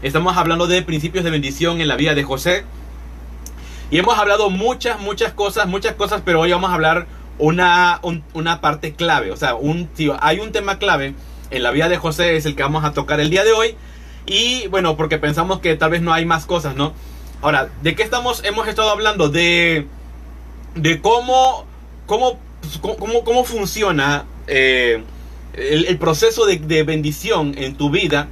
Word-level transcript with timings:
Estamos 0.00 0.36
hablando 0.36 0.68
de 0.68 0.80
principios 0.82 1.24
de 1.24 1.30
bendición 1.30 1.80
en 1.80 1.88
la 1.88 1.96
vida 1.96 2.14
de 2.14 2.22
José. 2.22 2.62
Y 3.90 3.98
hemos 3.98 4.16
hablado 4.16 4.48
muchas, 4.48 5.00
muchas 5.00 5.32
cosas, 5.32 5.66
muchas 5.66 5.94
cosas, 5.94 6.22
pero 6.24 6.40
hoy 6.40 6.52
vamos 6.52 6.70
a 6.70 6.74
hablar 6.74 7.08
una, 7.38 8.00
una 8.32 8.60
parte 8.60 8.92
clave. 8.92 9.32
O 9.32 9.36
sea, 9.36 9.56
un, 9.56 9.88
si 9.94 10.08
hay 10.20 10.38
un 10.38 10.52
tema 10.52 10.78
clave 10.78 11.14
en 11.50 11.62
la 11.64 11.72
vida 11.72 11.88
de 11.88 11.96
José, 11.96 12.36
es 12.36 12.46
el 12.46 12.54
que 12.54 12.62
vamos 12.62 12.84
a 12.84 12.92
tocar 12.92 13.18
el 13.18 13.28
día 13.28 13.42
de 13.42 13.50
hoy. 13.50 13.74
Y 14.24 14.68
bueno, 14.68 14.96
porque 14.96 15.18
pensamos 15.18 15.58
que 15.58 15.74
tal 15.74 15.90
vez 15.90 16.00
no 16.00 16.12
hay 16.12 16.24
más 16.24 16.46
cosas, 16.46 16.76
¿no? 16.76 16.92
Ahora, 17.42 17.68
¿de 17.82 17.96
qué 17.96 18.04
estamos? 18.04 18.44
Hemos 18.44 18.68
estado 18.68 18.90
hablando 18.90 19.28
de, 19.30 19.88
de 20.76 21.00
cómo, 21.00 21.66
cómo, 22.06 22.38
cómo, 22.80 23.24
cómo 23.24 23.42
funciona 23.42 24.26
eh, 24.46 25.02
el, 25.54 25.98
proceso 25.98 26.46
de, 26.46 26.58
de, 26.58 26.84
bendición 26.84 27.54
en 27.58 27.74
tu 27.74 27.90
vida. 27.90 28.28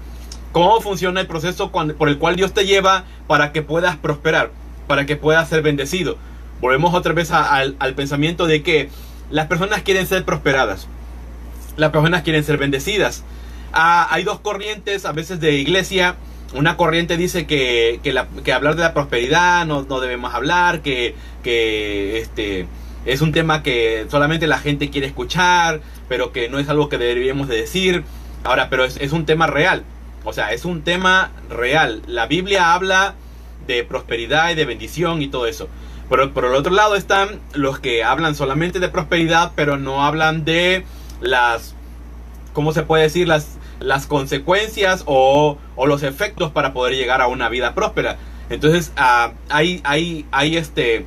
Cómo 0.57 0.81
funciona 0.81 1.21
el 1.21 1.27
proceso 1.27 1.71
por 1.71 2.09
el 2.09 2.17
cual 2.17 2.37
Dios 2.37 2.55
te 2.55 2.65
lleva 2.65 3.05
para 3.27 3.53
que 3.53 3.61
puedas 3.61 3.97
prosperar, 3.97 4.53
para 4.87 5.05
que 5.05 5.15
puedas 5.15 5.51
ser 5.51 5.61
bendecido. 5.61 6.17
Volvemos 6.63 6.95
otra 6.95 7.13
vez 7.13 7.31
al 7.31 7.95
pensamiento 7.95 8.47
de 8.47 8.63
que 8.63 8.89
las 9.29 9.49
personas 9.49 9.83
quieren 9.83 10.07
ser 10.07 10.25
prosperadas. 10.25 10.89
Las 11.77 11.91
personas 11.91 12.23
quieren 12.23 12.43
ser 12.43 12.57
bendecidas. 12.57 13.23
Ah, 13.75 14.09
hay 14.11 14.25
dos 14.25 14.41
corrientes 14.41 15.05
a 15.05 15.13
veces 15.13 15.41
de 15.41 15.57
iglesia. 15.57 16.17
Una 16.55 16.79
corriente 16.79 17.19
dice 17.19 17.47
que, 17.47 18.01
que, 18.03 18.53
hablar 18.55 18.77
de 18.77 18.83
la 18.83 18.95
prosperidad 18.95 19.67
no, 19.67 19.83
no 19.83 20.01
debemos 20.01 20.33
hablar, 20.33 20.81
que, 20.81 21.15
que 21.43 22.19
este, 22.19 22.67
es 23.05 23.21
un 23.21 23.33
tema 23.33 23.63
que 23.63 24.07
solamente 24.11 24.47
la 24.47 24.57
gente 24.57 24.89
quiere 24.89 25.07
escuchar, 25.07 25.83
pero 26.09 26.33
que 26.33 26.49
no 26.49 26.59
es 26.59 26.71
algo 26.71 26.89
que 26.89 26.97
deberíamos 26.97 27.47
de 27.47 27.57
decir. 27.57 28.05
Ahora, 28.43 28.71
pero 28.71 28.87
es, 28.87 28.97
es 28.97 29.13
un 29.13 29.27
tema 29.27 29.47
real. 29.47 29.85
O 30.27 30.33
sea, 30.33 30.53
es 30.53 30.65
un 30.65 30.83
tema 30.83 31.31
real. 31.49 32.03
La 32.09 32.27
Biblia 32.27 32.75
habla 32.75 33.15
de 33.69 33.85
prosperidad 33.85 34.51
y 34.51 34.57
de 34.57 34.65
bendición 34.65 35.23
y 35.23 35.29
todo 35.29 35.47
eso. 35.47 35.69
Pero 36.11 36.33
por 36.33 36.45
el 36.45 36.55
otro 36.55 36.73
lado 36.73 36.97
están 36.97 37.41
los 37.55 37.79
que 37.79 38.03
hablan 38.03 38.35
solamente 38.35 38.81
de 38.81 38.89
prosperidad, 38.89 39.53
pero 39.55 39.79
no 39.79 40.05
hablan 40.05 40.45
de 40.45 40.85
las, 41.21 41.77
¿cómo 42.53 42.73
se 42.73 42.83
puede 42.83 43.05
decir? 43.05 43.29
Las, 43.29 43.57
las 43.79 44.07
consecuencias 44.07 45.05
o, 45.07 45.59
o 45.77 45.87
los 45.87 46.03
efectos 46.03 46.51
para 46.51 46.73
poder 46.73 46.97
llegar 46.97 47.23
a 47.23 47.29
una 47.29 47.49
vida 47.49 47.73
próspera. 47.73 48.17
Entonces, 48.51 48.93
uh, 48.97 49.33
hay, 49.49 49.81
hay, 49.85 50.27
hay, 50.33 50.57
este, 50.57 51.05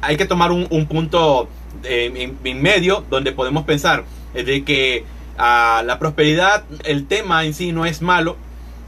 hay 0.00 0.16
que 0.16 0.24
tomar 0.24 0.50
un, 0.50 0.66
un 0.70 0.86
punto 0.86 1.46
en, 1.84 2.38
en, 2.42 2.62
medio 2.62 3.04
donde 3.10 3.32
podemos 3.32 3.64
pensar 3.64 4.04
de 4.32 4.64
que 4.64 5.04
uh, 5.40 5.84
la 5.84 5.98
prosperidad, 5.98 6.64
el 6.84 7.06
tema 7.06 7.44
en 7.44 7.54
sí 7.54 7.72
no 7.72 7.86
es 7.86 8.02
malo. 8.02 8.36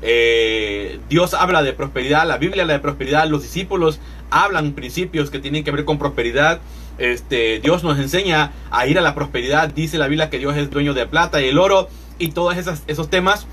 Eh, 0.03 0.99
Dios 1.09 1.35
habla 1.35 1.63
de 1.63 1.73
prosperidad, 1.73 2.27
la 2.27 2.37
Biblia 2.37 2.63
habla 2.63 2.75
de 2.75 2.81
prosperidad, 2.81 3.29
los 3.29 3.43
discípulos 3.43 4.01
hablan 4.31 4.73
principios 4.73 5.31
que 5.31 5.39
tienen 5.39 5.65
que 5.65 5.71
ver 5.71 5.85
con 5.85 5.99
prosperidad. 5.99 6.61
Este, 6.99 7.61
Dios 7.61 7.83
nos 7.85 7.99
enseña 7.99 8.53
a 8.71 8.87
ir 8.87 8.99
a 8.99 9.03
la 9.03 9.15
prosperidad. 9.15 9.71
Dice 9.71 9.99
la 9.99 10.09
Biblia 10.09 10.31
que 10.31 10.39
Dios 10.39 10.57
es 10.57 10.71
dueño 10.71 10.95
de 10.95 11.07
plata 11.07 11.41
y 11.41 11.49
el 11.49 11.59
oro 11.59 11.89
y 12.19 12.29
todos 12.29 12.57
esos 12.87 13.11
temas. 13.11 13.47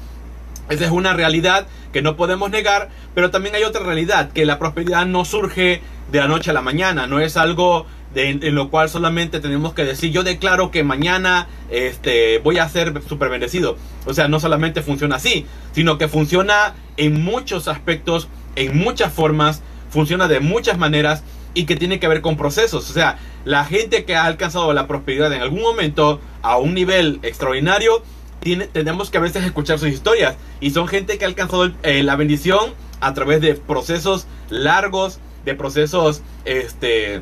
Esa 0.69 0.85
es 0.85 0.91
una 0.91 1.13
realidad 1.13 1.65
que 1.91 2.01
no 2.01 2.15
podemos 2.15 2.51
negar, 2.51 2.89
pero 3.15 3.31
también 3.31 3.55
hay 3.55 3.63
otra 3.63 3.83
realidad, 3.83 4.31
que 4.31 4.45
la 4.45 4.59
prosperidad 4.59 5.05
no 5.05 5.25
surge 5.25 5.81
de 6.11 6.19
la 6.19 6.27
noche 6.27 6.51
a 6.51 6.53
la 6.53 6.61
mañana, 6.61 7.07
no 7.07 7.19
es 7.19 7.37
algo 7.37 7.87
en 8.15 8.55
lo 8.55 8.69
cual 8.69 8.89
solamente 8.89 9.39
tenemos 9.39 9.73
que 9.73 9.85
decir, 9.85 10.11
yo 10.11 10.23
declaro 10.23 10.71
que 10.71 10.83
mañana 10.83 11.47
este, 11.69 12.39
voy 12.39 12.57
a 12.57 12.67
ser 12.67 13.01
súper 13.07 13.29
bendecido. 13.29 13.77
O 14.05 14.13
sea, 14.13 14.27
no 14.27 14.39
solamente 14.39 14.81
funciona 14.81 15.17
así, 15.17 15.45
sino 15.73 15.97
que 15.97 16.07
funciona 16.07 16.73
en 16.97 17.23
muchos 17.23 17.67
aspectos, 17.67 18.27
en 18.55 18.77
muchas 18.77 19.13
formas, 19.13 19.61
funciona 19.89 20.27
de 20.27 20.39
muchas 20.39 20.77
maneras 20.77 21.23
y 21.53 21.65
que 21.65 21.75
tiene 21.75 21.99
que 21.99 22.07
ver 22.07 22.21
con 22.21 22.37
procesos. 22.37 22.89
O 22.89 22.93
sea, 22.93 23.19
la 23.45 23.65
gente 23.65 24.05
que 24.05 24.15
ha 24.15 24.25
alcanzado 24.25 24.73
la 24.73 24.87
prosperidad 24.87 25.31
en 25.33 25.41
algún 25.41 25.61
momento 25.61 26.19
a 26.41 26.57
un 26.57 26.73
nivel 26.73 27.19
extraordinario, 27.21 28.03
tiene, 28.39 28.67
tenemos 28.67 29.09
que 29.09 29.17
a 29.17 29.21
veces 29.21 29.43
escuchar 29.43 29.79
sus 29.79 29.89
historias. 29.89 30.35
Y 30.59 30.71
son 30.71 30.87
gente 30.87 31.17
que 31.17 31.25
ha 31.25 31.27
alcanzado 31.27 31.71
eh, 31.83 32.03
la 32.03 32.15
bendición 32.15 32.73
a 33.01 33.13
través 33.13 33.41
de 33.41 33.55
procesos 33.55 34.27
largos, 34.49 35.19
de 35.45 35.55
procesos, 35.55 36.21
este, 36.45 37.21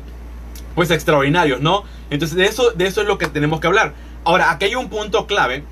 pues 0.78 0.92
extraordinarios, 0.92 1.60
¿no? 1.60 1.82
Entonces 2.08 2.36
de 2.36 2.46
eso, 2.46 2.70
de 2.70 2.86
eso 2.86 3.00
es 3.00 3.08
lo 3.08 3.18
que 3.18 3.26
tenemos 3.26 3.58
que 3.58 3.66
hablar. 3.66 3.94
Ahora, 4.22 4.52
aquí 4.52 4.66
hay 4.66 4.76
un 4.76 4.88
punto 4.88 5.26
clave, 5.26 5.64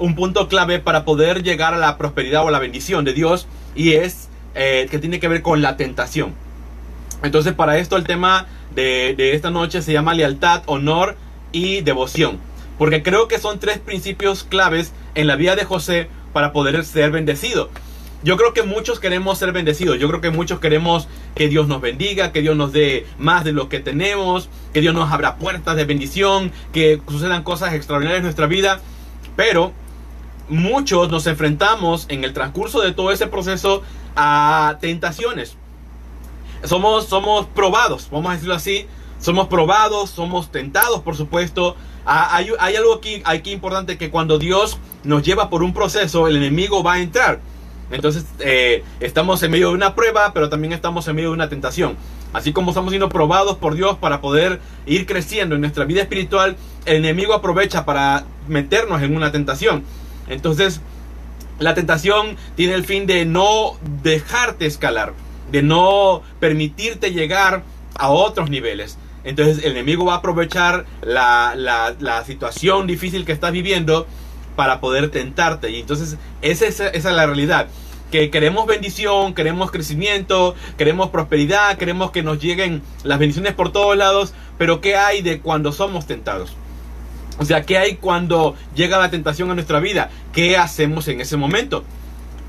un 0.00 0.16
punto 0.16 0.48
clave 0.48 0.80
para 0.80 1.04
poder 1.04 1.44
llegar 1.44 1.74
a 1.74 1.76
la 1.76 1.96
prosperidad 1.96 2.44
o 2.44 2.50
la 2.50 2.58
bendición 2.58 3.04
de 3.04 3.12
Dios 3.12 3.46
y 3.76 3.92
es 3.92 4.28
eh, 4.56 4.88
que 4.90 4.98
tiene 4.98 5.20
que 5.20 5.28
ver 5.28 5.42
con 5.42 5.62
la 5.62 5.76
tentación. 5.76 6.34
Entonces 7.22 7.52
para 7.52 7.78
esto 7.78 7.96
el 7.96 8.02
tema 8.02 8.46
de, 8.74 9.14
de 9.16 9.34
esta 9.34 9.52
noche 9.52 9.80
se 9.80 9.92
llama 9.92 10.12
lealtad, 10.12 10.64
honor 10.66 11.14
y 11.52 11.82
devoción. 11.82 12.40
Porque 12.78 13.04
creo 13.04 13.28
que 13.28 13.38
son 13.38 13.60
tres 13.60 13.78
principios 13.78 14.42
claves 14.42 14.92
en 15.14 15.28
la 15.28 15.36
vida 15.36 15.54
de 15.54 15.64
José 15.64 16.08
para 16.32 16.52
poder 16.52 16.84
ser 16.84 17.12
bendecido. 17.12 17.70
Yo 18.22 18.36
creo 18.36 18.52
que 18.52 18.62
muchos 18.62 18.98
queremos 18.98 19.38
ser 19.38 19.52
bendecidos. 19.52 19.98
Yo 19.98 20.08
creo 20.08 20.20
que 20.20 20.30
muchos 20.30 20.58
queremos 20.58 21.08
que 21.34 21.48
Dios 21.48 21.68
nos 21.68 21.80
bendiga, 21.80 22.32
que 22.32 22.40
Dios 22.40 22.56
nos 22.56 22.72
dé 22.72 23.06
más 23.18 23.44
de 23.44 23.52
lo 23.52 23.68
que 23.68 23.80
tenemos, 23.80 24.48
que 24.72 24.80
Dios 24.80 24.94
nos 24.94 25.10
abra 25.12 25.36
puertas 25.36 25.76
de 25.76 25.84
bendición, 25.84 26.52
que 26.72 27.00
sucedan 27.08 27.42
cosas 27.44 27.74
extraordinarias 27.74 28.18
en 28.18 28.24
nuestra 28.24 28.46
vida. 28.46 28.80
Pero 29.36 29.72
muchos 30.48 31.10
nos 31.10 31.26
enfrentamos 31.26 32.06
en 32.08 32.24
el 32.24 32.32
transcurso 32.32 32.80
de 32.80 32.92
todo 32.92 33.12
ese 33.12 33.28
proceso 33.28 33.82
a 34.16 34.78
tentaciones 34.80 35.56
somos, 36.64 37.06
somos 37.06 37.46
probados, 37.46 38.08
vamos 38.10 38.30
a 38.30 38.34
decirlo 38.34 38.54
así, 38.54 38.86
somos 39.20 39.48
probados, 39.48 40.10
somos 40.10 40.50
tentados, 40.50 41.00
por 41.00 41.16
supuesto. 41.16 41.76
Ah, 42.04 42.36
hay, 42.36 42.50
hay, 42.58 42.76
algo 42.76 42.94
aquí, 42.94 43.22
aquí 43.24 43.52
importante 43.52 43.98
que 43.98 44.10
cuando 44.10 44.38
Dios 44.38 44.78
nos 45.04 45.22
lleva 45.22 45.50
por 45.50 45.62
un 45.62 45.74
proceso, 45.74 46.26
el 46.26 46.36
enemigo 46.36 46.82
va 46.82 46.94
a 46.94 47.00
entrar. 47.00 47.40
Entonces, 47.90 48.26
eh, 48.40 48.84
estamos 49.00 49.42
en 49.42 49.50
medio 49.50 49.68
de 49.68 49.74
una 49.74 49.94
prueba, 49.94 50.32
pero 50.34 50.48
también 50.48 50.72
estamos 50.72 51.08
en 51.08 51.16
medio 51.16 51.30
de 51.30 51.34
una 51.34 51.48
tentación. 51.48 51.96
Así 52.32 52.52
como 52.52 52.70
estamos 52.70 52.90
siendo 52.90 53.08
probados 53.08 53.56
por 53.56 53.74
Dios 53.74 53.96
para 53.98 54.20
poder 54.20 54.60
ir 54.86 55.06
creciendo 55.06 55.54
en 55.54 55.62
nuestra 55.62 55.84
vida 55.84 56.02
espiritual, 56.02 56.56
el 56.84 56.96
enemigo 56.96 57.32
aprovecha 57.32 57.84
para 57.84 58.24
meternos 58.46 59.02
en 59.02 59.16
una 59.16 59.32
tentación. 59.32 59.82
Entonces, 60.28 60.80
la 61.58 61.74
tentación 61.74 62.36
tiene 62.54 62.74
el 62.74 62.84
fin 62.84 63.06
de 63.06 63.24
no 63.24 63.78
dejarte 64.02 64.66
escalar 64.66 65.14
de 65.50 65.62
no 65.62 66.22
permitirte 66.40 67.12
llegar 67.12 67.62
a 67.94 68.10
otros 68.10 68.50
niveles. 68.50 68.98
Entonces 69.24 69.64
el 69.64 69.72
enemigo 69.72 70.04
va 70.04 70.14
a 70.14 70.16
aprovechar 70.18 70.86
la, 71.02 71.54
la, 71.56 72.24
situación 72.24 72.86
difícil 72.86 73.24
que 73.24 73.32
estás 73.32 73.52
viviendo 73.52 74.06
para 74.58 74.80
poder 74.80 75.08
tentarte. 75.12 75.70
Y 75.70 75.78
entonces 75.78 76.16
esa, 76.42 76.66
esa, 76.66 76.88
esa 76.88 77.10
es 77.10 77.14
la 77.14 77.26
realidad. 77.26 77.68
Que 78.10 78.28
queremos 78.28 78.66
bendición, 78.66 79.32
queremos 79.32 79.70
crecimiento, 79.70 80.56
queremos 80.76 81.10
prosperidad, 81.10 81.78
queremos 81.78 82.10
que 82.10 82.24
nos 82.24 82.40
lleguen 82.40 82.82
las 83.04 83.20
bendiciones 83.20 83.54
por 83.54 83.70
todos 83.70 83.96
lados. 83.96 84.34
Pero 84.58 84.80
¿qué 84.80 84.96
hay 84.96 85.22
de 85.22 85.38
cuando 85.38 85.70
somos 85.70 86.08
tentados? 86.08 86.56
O 87.38 87.44
sea, 87.44 87.62
¿qué 87.62 87.78
hay 87.78 87.94
cuando 87.98 88.56
llega 88.74 88.98
la 88.98 89.12
tentación 89.12 89.48
a 89.52 89.54
nuestra 89.54 89.78
vida? 89.78 90.10
¿Qué 90.32 90.56
hacemos 90.56 91.06
en 91.06 91.20
ese 91.20 91.36
momento? 91.36 91.84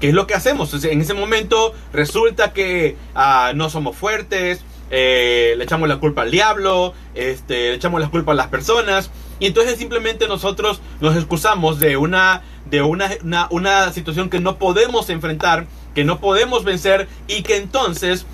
¿Qué 0.02 0.08
es 0.08 0.16
lo 0.16 0.26
que 0.26 0.34
hacemos? 0.34 0.84
En 0.84 1.02
ese 1.02 1.14
momento 1.14 1.76
resulta 1.94 2.54
que 2.54 2.98
ah, 3.14 3.52
no 3.54 3.70
somos 3.70 3.96
fuertes, 3.96 4.62
eh, 4.90 5.54
le 5.56 5.64
echamos 5.64 5.88
la 5.88 5.98
culpa 5.98 6.24
al 6.24 6.32
diablo, 6.32 6.96
este, 7.14 7.70
le 7.70 7.76
echamos 7.76 8.02
la 8.02 8.10
culpa 8.10 8.32
a 8.32 8.36
las 8.36 8.48
personas, 8.48 9.12
y 9.40 9.48
entonces 9.48 9.78
simplemente 9.78 10.28
nosotros 10.28 10.82
nos 11.00 11.16
excusamos 11.16 11.80
de 11.80 11.98
una, 11.98 12.42
de 12.70 12.82
una, 12.82 13.10
una, 13.50 13.92
situación 13.94 14.30
que 14.30 14.40
no 14.40 14.58
podemos 14.58 15.10
enfrentar, 15.10 15.68
que 15.96 16.04
no 16.04 16.20
podemos 16.20 16.64
vencer, 16.64 17.08
y 17.28 17.44
que 17.44 17.58
entonces 17.58 18.26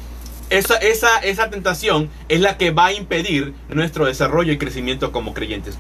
esa, 0.50 0.76
esa, 0.78 1.20
esa 1.20 1.50
tentación 1.50 2.10
es 2.30 2.42
la 2.42 2.58
que 2.58 2.72
va 2.72 2.88
a 2.88 2.94
impedir 2.94 3.54
nuestro 3.70 4.06
desarrollo 4.06 4.52
y 4.52 4.58
crecimiento 4.58 5.12
como 5.12 5.34
creyentes. 5.34 5.78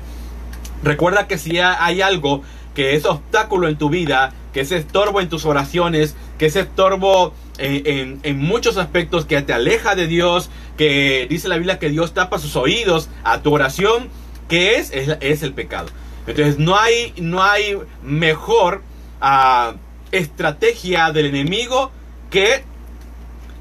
Recuerda 0.83 1.27
que 1.27 1.37
si 1.37 1.59
hay 1.59 2.01
algo 2.01 2.43
que 2.75 2.95
es 2.95 3.05
obstáculo 3.05 3.67
en 3.67 3.77
tu 3.77 3.89
vida, 3.89 4.33
que 4.53 4.61
es 4.61 4.71
estorbo 4.71 5.21
en 5.21 5.29
tus 5.29 5.45
oraciones, 5.45 6.15
que 6.37 6.45
es 6.45 6.55
estorbo 6.55 7.33
en, 7.57 8.37
muchos 8.37 8.77
aspectos, 8.77 9.25
que 9.25 9.41
te 9.41 9.53
aleja 9.53 9.95
de 9.95 10.07
Dios, 10.07 10.49
que 10.77 11.25
dice 11.29 11.47
la 11.47 11.55
Biblia 11.55 11.79
que 11.79 11.89
Dios 11.89 12.13
tapa 12.13 12.37
sus 12.37 12.55
oídos 12.55 13.09
a 13.23 13.41
tu 13.41 13.53
oración, 13.53 14.09
que 14.47 14.75
es? 14.75 14.91
Es, 14.91 15.43
el 15.43 15.53
pecado. 15.53 15.87
Entonces 16.27 16.57
no 16.57 16.77
hay, 16.77 17.13
no 17.17 17.43
hay 17.43 17.77
mejor 18.01 18.81
uh, 19.21 19.75
estrategia 20.11 21.11
del 21.11 21.27
enemigo 21.27 21.91
que 22.29 22.63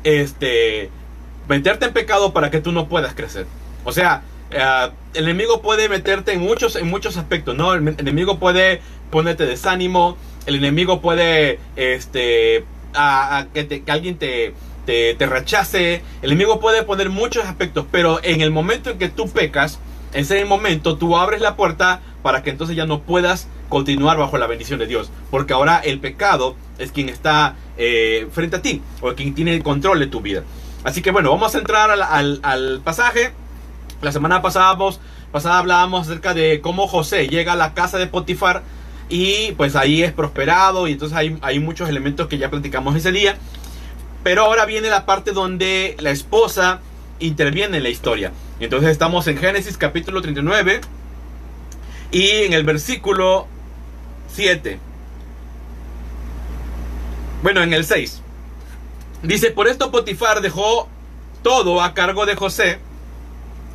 este, 0.02 0.90
meterte 1.48 1.86
en 1.86 1.92
pecado 1.92 2.32
para 2.32 2.50
que 2.50 2.60
tú 2.60 2.72
no 2.72 2.88
puedas 2.88 3.14
crecer. 3.14 3.46
O 3.84 3.92
sea, 3.92 4.22
uh, 4.52 4.92
el 5.14 5.24
enemigo 5.24 5.62
puede 5.62 5.88
meterte 5.88 6.32
en 6.32 6.40
muchos, 6.40 6.76
en 6.76 6.88
muchos 6.88 7.16
aspectos, 7.16 7.54
¿no? 7.54 7.74
El 7.74 7.86
enemigo 7.98 8.38
puede 8.38 8.80
ponerte 9.10 9.46
desánimo, 9.46 10.16
el 10.46 10.56
enemigo 10.56 11.00
puede 11.00 11.58
este, 11.76 12.64
a, 12.94 13.46
que, 13.52 13.82
alguien 13.88 14.16
te, 14.16 14.54
te, 14.86 15.14
te, 15.14 15.26
rechace. 15.26 16.02
El 16.22 16.32
enemigo 16.32 16.60
puede 16.60 16.82
poner 16.82 17.10
muchos 17.10 17.44
aspectos, 17.44 17.86
pero 17.90 18.20
en 18.22 18.40
el 18.40 18.50
momento 18.50 18.90
en 18.90 18.98
que 18.98 19.08
tú 19.08 19.28
pecas, 19.30 19.78
ese 20.20 20.44
momento 20.44 20.96
tú 20.96 21.16
abres 21.16 21.40
la 21.40 21.56
puerta 21.56 22.00
para 22.22 22.42
que 22.42 22.50
entonces 22.50 22.76
ya 22.76 22.86
no 22.86 23.00
puedas 23.00 23.48
continuar 23.68 24.16
bajo 24.16 24.38
la 24.38 24.46
bendición 24.46 24.78
de 24.78 24.86
Dios. 24.86 25.10
Porque 25.30 25.52
ahora 25.52 25.78
el 25.78 26.00
pecado 26.00 26.56
es 26.78 26.92
quien 26.92 27.08
está 27.08 27.56
eh, 27.76 28.28
frente 28.32 28.56
a 28.56 28.62
ti 28.62 28.82
o 29.00 29.12
quien 29.14 29.34
tiene 29.34 29.54
el 29.54 29.62
control 29.62 29.98
de 29.98 30.06
tu 30.06 30.20
vida. 30.20 30.42
Así 30.84 31.02
que 31.02 31.10
bueno, 31.10 31.30
vamos 31.30 31.54
a 31.54 31.58
entrar 31.58 31.90
al, 31.90 32.40
al, 32.42 32.80
pasaje. 32.82 33.32
La 34.02 34.12
semana 34.12 34.42
pasada, 34.42 34.76
pasada 35.32 35.58
hablábamos 35.58 36.06
acerca 36.06 36.34
de 36.34 36.60
cómo 36.60 36.86
José 36.86 37.28
llega 37.28 37.54
a 37.54 37.56
la 37.56 37.74
casa 37.74 37.98
de 37.98 38.06
Potifar 38.06 38.62
y 39.08 39.52
pues 39.52 39.76
ahí 39.76 40.02
es 40.02 40.12
prosperado 40.12 40.86
y 40.88 40.92
entonces 40.92 41.16
hay, 41.16 41.38
hay 41.42 41.58
muchos 41.58 41.88
elementos 41.88 42.28
que 42.28 42.38
ya 42.38 42.50
platicamos 42.50 42.94
ese 42.96 43.12
día. 43.12 43.36
Pero 44.22 44.44
ahora 44.44 44.64
viene 44.64 44.88
la 44.88 45.04
parte 45.04 45.32
donde 45.32 45.96
la 45.98 46.10
esposa 46.10 46.80
interviene 47.26 47.78
en 47.78 47.82
la 47.82 47.88
historia. 47.88 48.32
Entonces 48.60 48.90
estamos 48.90 49.26
en 49.26 49.38
Génesis 49.38 49.76
capítulo 49.76 50.22
39 50.22 50.80
y 52.10 52.28
en 52.28 52.52
el 52.52 52.64
versículo 52.64 53.46
7. 54.32 54.78
Bueno, 57.42 57.62
en 57.62 57.72
el 57.72 57.84
6. 57.84 58.22
Dice, 59.22 59.50
por 59.50 59.68
esto 59.68 59.90
Potifar 59.90 60.40
dejó 60.40 60.88
todo 61.42 61.82
a 61.82 61.94
cargo 61.94 62.26
de 62.26 62.36
José 62.36 62.78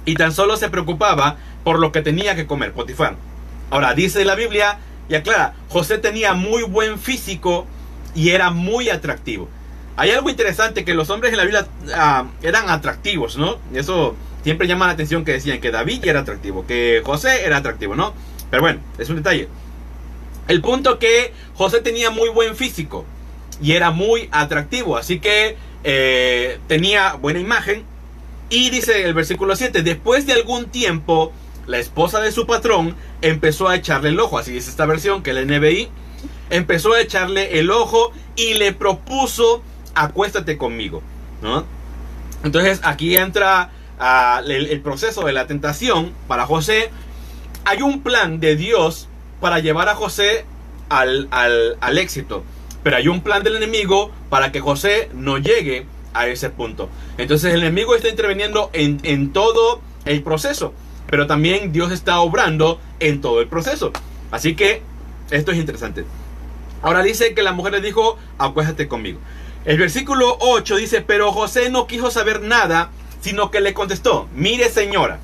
y 0.05 0.15
tan 0.15 0.31
solo 0.31 0.57
se 0.57 0.69
preocupaba 0.69 1.37
por 1.63 1.79
lo 1.79 1.91
que 1.91 2.01
tenía 2.01 2.35
que 2.35 2.47
comer 2.47 2.73
Potifar. 2.73 3.15
Ahora, 3.69 3.93
dice 3.93 4.25
la 4.25 4.35
Biblia 4.35 4.79
y 5.07 5.15
aclara, 5.15 5.55
José 5.69 5.97
tenía 5.97 6.33
muy 6.33 6.63
buen 6.63 6.99
físico 6.99 7.67
y 8.15 8.29
era 8.29 8.51
muy 8.51 8.89
atractivo. 8.89 9.49
Hay 9.99 10.11
algo 10.11 10.29
interesante 10.29 10.85
que 10.85 10.93
los 10.93 11.09
hombres 11.09 11.33
en 11.33 11.37
la 11.37 11.43
Biblia 11.43 11.67
ah, 11.93 12.27
eran 12.41 12.69
atractivos, 12.69 13.37
¿no? 13.37 13.57
Eso 13.73 14.15
siempre 14.45 14.65
llama 14.65 14.87
la 14.87 14.93
atención 14.93 15.25
que 15.25 15.33
decían 15.33 15.59
que 15.59 15.71
David 15.71 16.05
era 16.05 16.21
atractivo, 16.21 16.65
que 16.65 17.01
José 17.05 17.43
era 17.43 17.57
atractivo, 17.57 17.97
¿no? 17.97 18.13
Pero 18.49 18.63
bueno, 18.63 18.79
es 18.97 19.09
un 19.09 19.17
detalle. 19.17 19.49
El 20.47 20.61
punto 20.61 20.99
que 20.99 21.33
José 21.53 21.81
tenía 21.81 22.11
muy 22.11 22.29
buen 22.29 22.55
físico 22.55 23.03
y 23.61 23.73
era 23.73 23.91
muy 23.91 24.29
atractivo, 24.31 24.95
así 24.95 25.19
que 25.19 25.57
eh, 25.83 26.59
tenía 26.67 27.15
buena 27.15 27.41
imagen. 27.41 27.83
Y 28.49 28.69
dice 28.69 29.03
el 29.03 29.13
versículo 29.13 29.57
7, 29.57 29.83
después 29.83 30.25
de 30.25 30.31
algún 30.31 30.67
tiempo, 30.67 31.33
la 31.67 31.77
esposa 31.77 32.21
de 32.21 32.31
su 32.31 32.47
patrón 32.47 32.95
empezó 33.21 33.67
a 33.67 33.75
echarle 33.75 34.11
el 34.11 34.19
ojo, 34.21 34.37
así 34.37 34.53
dice 34.53 34.69
esta 34.69 34.85
versión 34.85 35.23
que 35.23 35.31
el 35.31 35.45
NBI, 35.45 35.89
empezó 36.51 36.93
a 36.93 37.01
echarle 37.01 37.59
el 37.59 37.69
ojo 37.69 38.13
y 38.37 38.53
le 38.53 38.71
propuso, 38.71 39.61
acuéstate 39.99 40.57
conmigo, 40.57 41.01
¿no? 41.41 41.65
Entonces 42.43 42.79
aquí 42.83 43.17
entra 43.17 43.71
ah, 43.99 44.41
el 44.45 44.81
proceso 44.81 45.25
de 45.25 45.33
la 45.33 45.47
tentación 45.47 46.13
para 46.27 46.45
José. 46.45 46.89
Hay 47.65 47.81
un 47.81 48.01
plan 48.01 48.39
de 48.39 48.55
Dios 48.55 49.09
para 49.39 49.59
llevar 49.59 49.89
a 49.89 49.95
José 49.95 50.45
al, 50.89 51.27
al, 51.31 51.97
éxito. 51.97 52.43
Pero 52.83 52.97
hay 52.97 53.07
un 53.07 53.21
plan 53.21 53.43
del 53.43 53.57
enemigo 53.57 54.11
para 54.29 54.51
que 54.51 54.59
José 54.59 55.09
no 55.13 55.37
llegue 55.37 55.85
a 56.13 56.27
ese 56.27 56.49
punto. 56.49 56.89
Entonces 57.17 57.53
el 57.53 57.61
enemigo 57.61 57.95
está 57.95 58.09
interviniendo 58.09 58.69
en, 58.73 58.99
en, 59.03 59.31
todo 59.31 59.81
el 60.05 60.23
proceso. 60.23 60.73
Pero 61.07 61.27
también 61.27 61.71
Dios 61.71 61.91
está 61.91 62.19
obrando 62.19 62.79
en 62.99 63.21
todo 63.21 63.41
el 63.41 63.47
proceso. 63.47 63.91
Así 64.31 64.55
que 64.55 64.81
esto 65.31 65.51
es 65.51 65.57
interesante. 65.57 66.05
Ahora 66.81 67.03
dice 67.03 67.33
que 67.33 67.43
la 67.43 67.51
mujer 67.51 67.73
le 67.73 67.81
dijo, 67.81 68.17
acuéstate 68.37 68.87
conmigo. 68.87 69.19
El 69.69 69.77
versículo 69.77 70.36
8 70.39 70.77
dice, 70.77 71.01
pero 71.01 71.31
José 71.31 71.69
no 71.69 71.86
quiso 71.86 72.10
saber 72.10 72.42
nada, 72.42 72.89
sino 73.21 73.51
que 73.51 73.62
le 73.62 73.75
contestó, 73.75 74.27
mire 74.33 74.68
señora, 74.68 75.19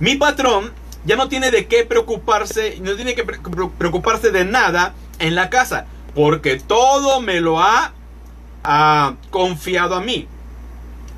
mi 0.00 0.16
patrón 0.16 0.72
ya 1.04 1.14
no 1.14 1.28
tiene 1.28 1.52
de 1.52 1.68
qué 1.68 1.84
preocuparse, 1.84 2.78
no 2.80 2.96
tiene 2.96 3.14
que 3.14 3.22
preocuparse 3.22 4.32
de 4.32 4.44
nada 4.44 4.94
en 5.20 5.36
la 5.36 5.50
casa, 5.50 5.86
porque 6.16 6.58
todo 6.58 7.20
me 7.20 7.40
lo 7.40 7.60
ha, 7.60 7.92
confiado 9.30 9.94
a 9.94 10.00
mí. 10.00 10.26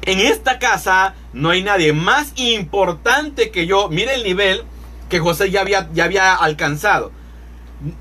En 0.02 0.20
esta 0.20 0.58
casa 0.58 1.14
no 1.32 1.48
hay 1.48 1.62
nadie 1.62 1.94
más 1.94 2.34
importante 2.36 3.50
que 3.50 3.66
yo. 3.66 3.88
Mire 3.88 4.16
el 4.16 4.24
nivel 4.24 4.64
que 5.08 5.20
José 5.20 5.50
ya 5.50 5.62
había, 5.62 5.88
ya 5.94 6.04
había 6.04 6.34
alcanzado. 6.34 7.12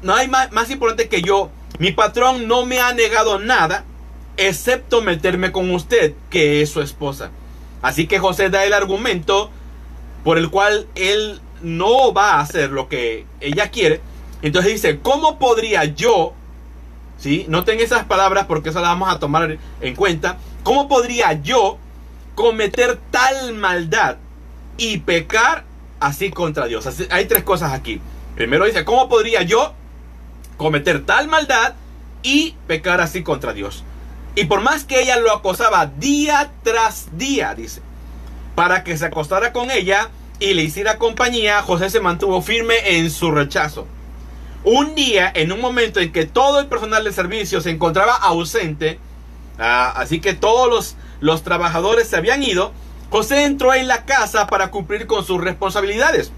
No 0.01 0.13
hay 0.13 0.27
más, 0.27 0.51
más 0.51 0.69
importante 0.69 1.07
que 1.07 1.21
yo. 1.21 1.51
Mi 1.79 1.93
patrón 1.93 2.49
no 2.49 2.65
me 2.65 2.81
ha 2.81 2.93
negado 2.93 3.39
nada, 3.39 3.85
excepto 4.37 5.01
meterme 5.01 5.51
con 5.51 5.71
usted, 5.71 6.13
que 6.29 6.61
es 6.61 6.69
su 6.69 6.81
esposa. 6.81 7.31
Así 7.81 8.07
que 8.07 8.19
José 8.19 8.49
da 8.49 8.65
el 8.65 8.73
argumento 8.73 9.49
por 10.23 10.37
el 10.37 10.49
cual 10.49 10.87
él 10.95 11.41
no 11.61 12.13
va 12.13 12.33
a 12.33 12.39
hacer 12.41 12.69
lo 12.69 12.87
que 12.87 13.25
ella 13.39 13.69
quiere. 13.69 14.01
Entonces 14.41 14.73
dice, 14.73 14.99
¿cómo 14.99 15.39
podría 15.39 15.85
yo, 15.85 16.33
¿sí? 17.17 17.45
Noten 17.47 17.79
esas 17.79 18.05
palabras 18.05 18.45
porque 18.45 18.69
eso 18.69 18.81
las 18.81 18.89
vamos 18.89 19.13
a 19.13 19.19
tomar 19.19 19.57
en 19.81 19.95
cuenta. 19.95 20.37
¿Cómo 20.63 20.87
podría 20.87 21.33
yo 21.33 21.77
cometer 22.35 22.99
tal 23.11 23.53
maldad 23.53 24.17
y 24.77 24.99
pecar 24.99 25.65
así 25.99 26.31
contra 26.31 26.67
Dios? 26.67 26.87
hay 27.09 27.25
tres 27.25 27.43
cosas 27.43 27.73
aquí. 27.73 28.01
Primero 28.35 28.65
dice, 28.65 28.85
¿cómo 28.85 29.09
podría 29.09 29.41
yo 29.43 29.73
cometer 30.57 31.05
tal 31.05 31.27
maldad 31.27 31.73
y 32.23 32.55
pecar 32.67 33.01
así 33.01 33.23
contra 33.23 33.53
Dios? 33.53 33.83
Y 34.35 34.45
por 34.45 34.61
más 34.61 34.85
que 34.85 35.01
ella 35.01 35.17
lo 35.17 35.31
acosaba 35.31 35.87
día 35.87 36.51
tras 36.63 37.17
día, 37.17 37.53
dice, 37.53 37.81
para 38.55 38.83
que 38.83 38.97
se 38.97 39.05
acostara 39.05 39.51
con 39.51 39.71
ella, 39.71 40.09
y 40.39 40.53
le 40.53 40.63
hiciera 40.63 40.97
compañía, 40.97 41.61
José 41.61 41.89
se 41.89 41.99
mantuvo 41.99 42.41
firme 42.41 42.97
en 42.97 43.11
su 43.11 43.31
rechazo. 43.31 43.85
Un 44.63 44.95
día, 44.95 45.31
en 45.33 45.51
un 45.51 45.61
momento 45.61 45.99
en 45.99 46.11
que 46.11 46.25
todo 46.25 46.59
el 46.59 46.67
personal 46.67 47.03
de 47.03 47.11
servicio 47.11 47.61
se 47.61 47.69
encontraba 47.69 48.15
ausente, 48.15 48.99
ah, 49.59 49.93
así 49.95 50.19
que 50.19 50.33
todos 50.33 50.69
los, 50.69 50.95
los 51.19 51.43
trabajadores 51.43 52.07
se 52.07 52.15
habían 52.15 52.41
ido, 52.41 52.71
José 53.11 53.43
entró 53.43 53.73
en 53.73 53.87
la 53.87 54.05
casa 54.05 54.47
para 54.47 54.71
cumplir 54.71 55.05
con 55.05 55.25
sus 55.25 55.41
responsabilidades. 55.41 56.31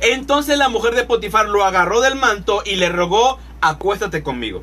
Entonces 0.00 0.58
la 0.58 0.68
mujer 0.68 0.94
de 0.94 1.04
Potifar 1.04 1.48
lo 1.48 1.64
agarró 1.64 2.00
del 2.00 2.16
manto 2.16 2.62
y 2.64 2.76
le 2.76 2.88
rogó, 2.88 3.38
acuéstate 3.60 4.22
conmigo. 4.22 4.62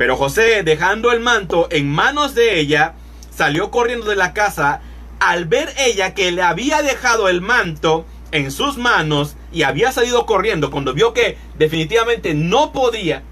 Pero 0.00 0.16
José, 0.16 0.62
dejando 0.62 1.12
el 1.12 1.20
manto 1.20 1.68
en 1.70 1.86
manos 1.86 2.34
de 2.34 2.58
ella, 2.58 2.94
salió 3.36 3.70
corriendo 3.70 4.06
de 4.06 4.16
la 4.16 4.32
casa 4.32 4.80
al 5.18 5.44
ver 5.44 5.74
ella 5.76 6.14
que 6.14 6.32
le 6.32 6.40
había 6.40 6.80
dejado 6.80 7.28
el 7.28 7.42
manto 7.42 8.06
en 8.32 8.50
sus 8.50 8.78
manos 8.78 9.36
y 9.52 9.62
había 9.62 9.92
salido 9.92 10.24
corriendo, 10.24 10.70
cuando 10.70 10.94
vio 10.94 11.12
que 11.12 11.36
definitivamente 11.58 12.32
no 12.32 12.72
podía, 12.72 13.24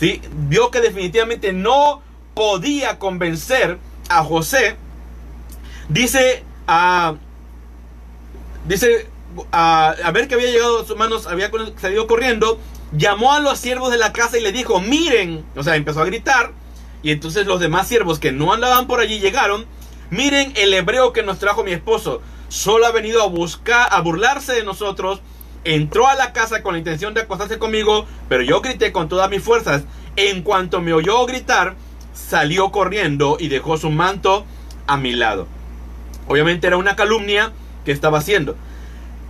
¿sí? 0.00 0.20
vio 0.48 0.72
que 0.72 0.80
definitivamente 0.80 1.52
no 1.52 2.02
podía 2.34 2.98
convencer 2.98 3.78
a 4.08 4.24
José, 4.24 4.74
dice, 5.88 6.42
a 6.66 7.14
dice, 8.66 9.06
a, 9.52 9.94
ver 10.12 10.26
que 10.26 10.34
había 10.34 10.50
llegado 10.50 10.80
a 10.80 10.84
sus 10.84 10.96
manos, 10.96 11.28
había 11.28 11.48
salido 11.80 12.08
corriendo, 12.08 12.58
llamó 12.92 13.32
a 13.32 13.40
los 13.40 13.58
siervos 13.58 13.90
de 13.90 13.98
la 13.98 14.12
casa 14.12 14.38
y 14.38 14.42
le 14.42 14.52
dijo, 14.52 14.80
miren, 14.80 15.44
o 15.56 15.62
sea, 15.62 15.76
empezó 15.76 16.00
a 16.02 16.06
gritar, 16.06 16.52
y 17.02 17.10
entonces 17.10 17.46
los 17.46 17.60
demás 17.60 17.88
siervos 17.88 18.18
que 18.18 18.32
no 18.32 18.52
andaban 18.52 18.86
por 18.86 19.00
allí 19.00 19.18
llegaron, 19.18 19.66
Miren 20.12 20.52
el 20.56 20.74
hebreo 20.74 21.14
que 21.14 21.22
nos 21.22 21.38
trajo 21.38 21.64
mi 21.64 21.72
esposo. 21.72 22.20
Solo 22.48 22.84
ha 22.84 22.92
venido 22.92 23.22
a 23.22 23.28
buscar, 23.28 23.88
a 23.90 24.02
burlarse 24.02 24.52
de 24.52 24.62
nosotros. 24.62 25.22
Entró 25.64 26.06
a 26.06 26.14
la 26.14 26.34
casa 26.34 26.62
con 26.62 26.74
la 26.74 26.78
intención 26.80 27.14
de 27.14 27.22
acostarse 27.22 27.58
conmigo, 27.58 28.04
pero 28.28 28.42
yo 28.42 28.60
grité 28.60 28.92
con 28.92 29.08
todas 29.08 29.30
mis 29.30 29.42
fuerzas. 29.42 29.84
En 30.16 30.42
cuanto 30.42 30.82
me 30.82 30.92
oyó 30.92 31.24
gritar, 31.24 31.76
salió 32.12 32.70
corriendo 32.72 33.38
y 33.40 33.48
dejó 33.48 33.78
su 33.78 33.88
manto 33.88 34.44
a 34.86 34.98
mi 34.98 35.12
lado. 35.12 35.48
Obviamente 36.28 36.66
era 36.66 36.76
una 36.76 36.94
calumnia 36.94 37.52
que 37.86 37.92
estaba 37.92 38.18
haciendo. 38.18 38.54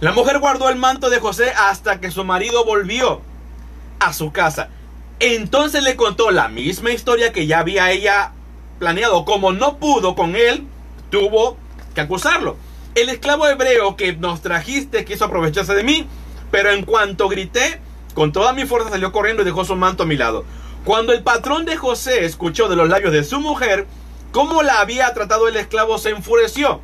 La 0.01 0.11
mujer 0.11 0.41
guardó 0.41 0.69
el 0.69 0.75
manto 0.75 1.11
de 1.11 1.21
José 1.21 1.53
hasta 1.57 2.01
que 2.01 2.11
su 2.11 2.25
marido 2.25 2.65
volvió 2.65 3.21
a 4.07 4.13
su 4.13 4.33
casa. 4.33 4.69
Entonces 5.21 5.83
le 5.83 5.97
contó 5.97 6.31
la 6.31 6.49
misma 6.49 6.91
historia 6.91 7.33
que 7.33 7.47
ya 7.47 7.61
había 7.61 7.91
ella 7.91 8.33
planeado. 8.79 9.25
Como 9.25 9.53
no 9.53 9.79
pudo 9.79 10.15
con 10.15 10.35
él, 10.35 10.67
tuvo 11.11 11.57
que 11.95 12.01
acusarlo. 12.01 12.57
El 12.95 13.09
esclavo 13.09 13.47
hebreo 13.47 13.97
que 13.97 14.15
nos 14.15 14.43
trajiste 14.43 15.05
quiso 15.05 15.25
aprovecharse 15.25 15.75
de 15.75 15.85
mí, 15.85 16.07
pero 16.51 16.71
en 16.71 16.85
cuanto 16.85 17.29
grité, 17.29 17.81
con 18.15 18.33
toda 18.33 18.53
mi 18.53 18.67
fuerza 18.67 18.91
salió 18.91 19.13
corriendo 19.13 19.43
y 19.43 19.47
dejó 19.47 19.65
su 19.65 19.77
manto 19.77 20.03
a 20.03 20.07
mi 20.07 20.17
lado. 20.17 20.45
Cuando 20.85 21.13
el 21.13 21.23
patrón 21.23 21.65
de 21.65 21.77
José 21.77 22.25
escuchó 22.25 22.69
de 22.69 22.77
los 22.77 22.89
labios 22.89 23.13
de 23.13 23.25
su 23.25 23.41
mujer 23.41 23.87
cómo 24.33 24.63
la 24.63 24.81
había 24.81 25.13
tratado 25.15 25.47
el 25.49 25.57
esclavo, 25.57 25.99
se 25.99 26.11
enfureció 26.11 26.81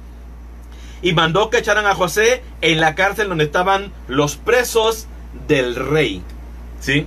y 1.03 1.13
mandó 1.13 1.51
que 1.51 1.59
echaran 1.59 1.87
a 1.87 1.95
José 1.95 2.43
en 2.61 2.81
la 2.81 2.95
cárcel 2.95 3.29
donde 3.29 3.45
estaban 3.45 3.93
los 4.07 4.37
presos 4.37 5.07
del 5.47 5.75
rey. 5.75 6.23
¿Sí? 6.81 7.07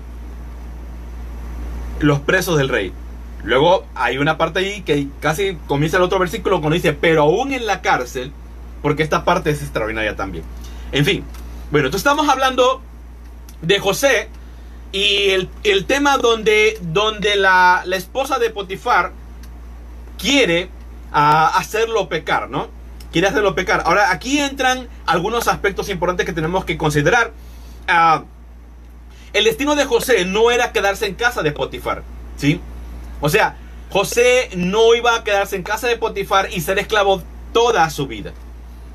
Los 1.99 2.19
presos 2.19 2.57
del 2.57 2.69
rey. 2.69 2.93
Luego 3.43 3.85
hay 3.95 4.17
una 4.17 4.37
parte 4.37 4.59
ahí 4.59 4.81
que 4.81 5.07
casi 5.19 5.57
comienza 5.67 5.97
el 5.97 6.03
otro 6.03 6.19
versículo 6.19 6.59
cuando 6.59 6.75
dice, 6.75 6.93
pero 6.93 7.23
aún 7.23 7.53
en 7.53 7.65
la 7.65 7.81
cárcel, 7.81 8.31
porque 8.81 9.03
esta 9.03 9.25
parte 9.25 9.49
es 9.49 9.61
extraordinaria 9.61 10.15
también. 10.15 10.43
En 10.91 11.05
fin, 11.05 11.23
bueno, 11.71 11.87
entonces 11.87 12.05
estamos 12.05 12.29
hablando 12.29 12.81
de 13.61 13.79
José 13.79 14.29
y 14.91 15.29
el, 15.29 15.85
tema 15.85 16.17
donde, 16.17 16.77
donde 16.81 17.35
la, 17.35 17.83
esposa 17.93 18.39
de 18.39 18.49
Potifar 18.49 19.13
quiere 20.17 20.69
ah, 21.13 21.53
hacerlo 21.55 22.09
pecar, 22.09 22.49
¿no? 22.49 22.67
Quiere 23.11 23.27
hacerlo 23.27 23.55
pecar. 23.55 23.83
Ahora, 23.85 24.11
aquí 24.11 24.37
entran 24.39 24.87
algunos 25.05 25.47
aspectos 25.47 25.89
importantes 25.89 26.25
que 26.25 26.33
tenemos 26.33 26.65
que 26.65 26.77
considerar. 26.77 27.31
Ah, 27.87 28.23
el 29.33 29.45
destino 29.45 29.75
de 29.75 29.85
José 29.85 30.25
no 30.25 30.51
era 30.51 30.71
quedarse 30.71 31.05
en 31.05 31.15
casa 31.15 31.41
de 31.41 31.51
Potifar, 31.51 32.03
¿sí? 32.37 32.59
O 33.21 33.29
sea, 33.29 33.57
José 33.89 34.49
no 34.55 34.95
iba 34.95 35.15
a 35.15 35.23
quedarse 35.23 35.55
en 35.55 35.63
casa 35.63 35.87
de 35.87 35.97
Potifar 35.97 36.49
y 36.51 36.61
ser 36.61 36.79
esclavo 36.79 37.21
toda 37.53 37.89
su 37.89 38.07
vida. 38.07 38.33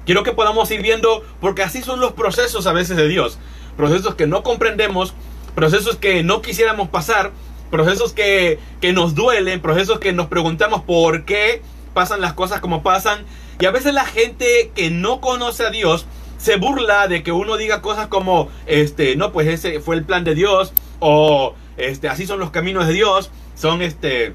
Quiero 0.05 0.23
que 0.23 0.33
podamos 0.33 0.71
ir 0.71 0.83
viendo, 0.83 1.25
porque 1.41 1.63
así 1.63 1.83
son 1.83 2.01
los 2.01 2.13
procesos 2.13 2.67
a 2.67 2.73
veces 2.73 2.97
de 2.97 3.09
Dios. 3.09 3.39
Procesos 3.77 4.15
que 4.15 4.27
no 4.27 4.43
comprendemos, 4.43 5.15
procesos 5.55 5.97
que 5.97 6.23
no 6.23 6.43
quisiéramos 6.43 6.89
pasar, 6.89 7.33
procesos 7.71 8.13
que, 8.13 8.59
que 8.81 8.93
nos 8.93 9.15
duelen, 9.15 9.61
procesos 9.61 9.99
que 9.99 10.13
nos 10.13 10.29
preguntamos 10.29 10.83
por 10.83 11.25
qué 11.25 11.61
pasan 11.93 12.21
las 12.21 12.35
cosas 12.35 12.61
como 12.61 12.83
pasan. 12.83 13.25
Y 13.59 13.67
a 13.67 13.71
veces 13.71 13.95
la 13.95 14.05
gente 14.05 14.71
que 14.75 14.91
no 14.91 15.21
conoce 15.21 15.67
a 15.67 15.71
Dios 15.71 16.07
se 16.39 16.57
burla 16.57 17.09
de 17.09 17.23
que 17.23 17.33
uno 17.33 17.57
diga 17.57 17.83
cosas 17.83 18.09
como, 18.09 18.49
este, 18.67 19.17
no, 19.17 19.33
pues 19.33 19.49
ese 19.49 19.81
fue 19.81 19.97
el 19.97 20.05
plan 20.05 20.25
de 20.25 20.35
Dios, 20.35 20.73
o 21.01 21.55
este, 21.77 22.09
así 22.09 22.27
son 22.27 22.41
los 22.41 22.51
caminos 22.51 22.87
de 22.87 22.93
Dios, 22.93 23.31
son 23.55 23.83
este, 23.83 24.35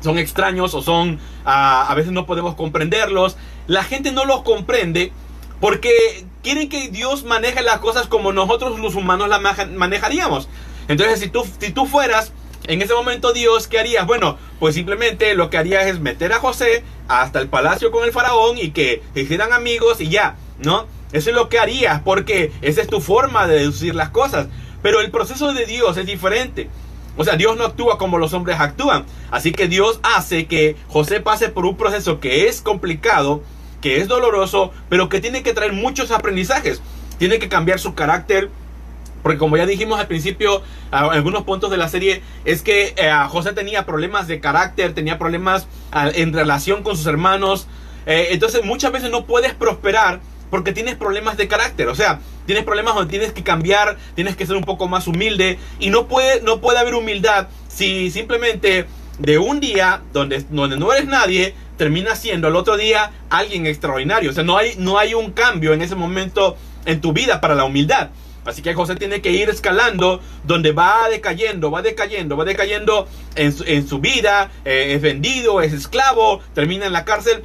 son 0.00 0.18
extraños 0.18 0.74
o 0.74 0.82
son, 0.82 1.18
a 1.44 1.92
veces 1.96 2.12
no 2.12 2.26
podemos 2.26 2.54
comprenderlos. 2.54 3.36
La 3.66 3.82
gente 3.82 4.12
no 4.12 4.24
los 4.26 4.42
comprende 4.42 5.12
porque 5.60 6.26
quieren 6.42 6.68
que 6.68 6.90
Dios 6.90 7.24
maneje 7.24 7.62
las 7.62 7.78
cosas 7.78 8.06
como 8.06 8.32
nosotros 8.32 8.78
los 8.78 8.94
humanos 8.94 9.28
las 9.28 9.40
manejaríamos. 9.70 10.48
Entonces, 10.88 11.20
si 11.20 11.28
tú, 11.28 11.46
si 11.58 11.72
tú 11.72 11.86
fueras 11.86 12.32
en 12.66 12.82
ese 12.82 12.94
momento 12.94 13.32
Dios, 13.32 13.66
¿qué 13.66 13.78
harías? 13.78 14.06
Bueno, 14.06 14.36
pues 14.60 14.74
simplemente 14.74 15.34
lo 15.34 15.48
que 15.48 15.58
harías 15.58 15.86
es 15.86 16.00
meter 16.00 16.32
a 16.32 16.38
José 16.38 16.84
hasta 17.08 17.40
el 17.40 17.48
palacio 17.48 17.90
con 17.90 18.04
el 18.04 18.12
faraón 18.12 18.58
y 18.58 18.70
que 18.70 19.02
se 19.14 19.20
hicieran 19.20 19.52
amigos 19.52 20.00
y 20.00 20.08
ya, 20.08 20.36
¿no? 20.58 20.86
Eso 21.14 21.30
es 21.30 21.36
lo 21.36 21.48
que 21.48 21.60
harías 21.60 22.00
porque 22.00 22.50
esa 22.60 22.82
es 22.82 22.88
tu 22.88 23.00
forma 23.00 23.46
de 23.46 23.60
deducir 23.60 23.94
las 23.94 24.10
cosas. 24.10 24.48
Pero 24.82 25.00
el 25.00 25.12
proceso 25.12 25.52
de 25.52 25.64
Dios 25.64 25.96
es 25.96 26.06
diferente. 26.06 26.68
O 27.16 27.22
sea, 27.22 27.36
Dios 27.36 27.56
no 27.56 27.64
actúa 27.64 27.98
como 27.98 28.18
los 28.18 28.32
hombres 28.32 28.58
actúan. 28.58 29.06
Así 29.30 29.52
que 29.52 29.68
Dios 29.68 30.00
hace 30.02 30.46
que 30.46 30.76
José 30.88 31.20
pase 31.20 31.50
por 31.50 31.66
un 31.66 31.76
proceso 31.76 32.18
que 32.18 32.48
es 32.48 32.60
complicado, 32.60 33.44
que 33.80 34.00
es 34.00 34.08
doloroso, 34.08 34.72
pero 34.88 35.08
que 35.08 35.20
tiene 35.20 35.44
que 35.44 35.52
traer 35.52 35.72
muchos 35.72 36.10
aprendizajes. 36.10 36.82
Tiene 37.16 37.38
que 37.38 37.48
cambiar 37.48 37.78
su 37.78 37.94
carácter. 37.94 38.50
Porque 39.22 39.38
como 39.38 39.56
ya 39.56 39.66
dijimos 39.66 40.00
al 40.00 40.08
principio, 40.08 40.62
algunos 40.90 41.44
puntos 41.44 41.70
de 41.70 41.76
la 41.76 41.88
serie, 41.88 42.22
es 42.44 42.62
que 42.62 42.92
eh, 42.96 43.12
José 43.28 43.52
tenía 43.52 43.86
problemas 43.86 44.26
de 44.26 44.40
carácter, 44.40 44.94
tenía 44.94 45.16
problemas 45.16 45.68
en 45.92 46.32
relación 46.32 46.82
con 46.82 46.96
sus 46.96 47.06
hermanos. 47.06 47.68
Eh, 48.04 48.30
entonces 48.32 48.64
muchas 48.64 48.90
veces 48.90 49.12
no 49.12 49.26
puedes 49.26 49.54
prosperar 49.54 50.20
porque 50.54 50.72
tienes 50.72 50.94
problemas 50.94 51.36
de 51.36 51.48
carácter. 51.48 51.88
O 51.88 51.96
sea, 51.96 52.20
tienes 52.46 52.62
problemas 52.62 52.94
donde 52.94 53.10
tienes 53.10 53.32
que 53.32 53.42
cambiar, 53.42 53.96
tienes 54.14 54.36
que 54.36 54.46
ser 54.46 54.54
un 54.54 54.62
poco 54.62 54.86
más 54.86 55.08
humilde. 55.08 55.58
Y 55.80 55.90
no 55.90 56.06
puede, 56.06 56.42
no 56.42 56.60
puede 56.60 56.78
haber 56.78 56.94
humildad 56.94 57.48
si 57.66 58.08
simplemente 58.12 58.86
de 59.18 59.38
un 59.38 59.58
día 59.58 60.02
donde, 60.12 60.44
donde 60.50 60.76
no 60.76 60.92
eres 60.92 61.08
nadie, 61.08 61.56
terminas 61.76 62.20
siendo 62.20 62.46
al 62.46 62.54
otro 62.54 62.76
día 62.76 63.10
alguien 63.30 63.66
extraordinario. 63.66 64.30
O 64.30 64.32
sea, 64.32 64.44
no 64.44 64.56
hay, 64.56 64.76
no 64.78 64.96
hay 64.96 65.14
un 65.14 65.32
cambio 65.32 65.72
en 65.72 65.82
ese 65.82 65.96
momento 65.96 66.56
en 66.86 67.00
tu 67.00 67.12
vida 67.12 67.40
para 67.40 67.56
la 67.56 67.64
humildad. 67.64 68.10
Así 68.44 68.62
que 68.62 68.74
José 68.74 68.94
tiene 68.94 69.20
que 69.20 69.32
ir 69.32 69.48
escalando 69.48 70.20
donde 70.44 70.70
va 70.70 71.08
decayendo, 71.10 71.72
va 71.72 71.82
decayendo, 71.82 72.36
va 72.36 72.44
decayendo 72.44 73.08
en 73.34 73.88
su, 73.88 73.98
vida, 73.98 74.52
eh, 74.64 74.92
es 74.94 75.02
vendido, 75.02 75.60
es 75.62 75.72
esclavo, 75.72 76.42
termina 76.54 76.86
en 76.86 76.92
la 76.92 77.04
cárcel. 77.04 77.42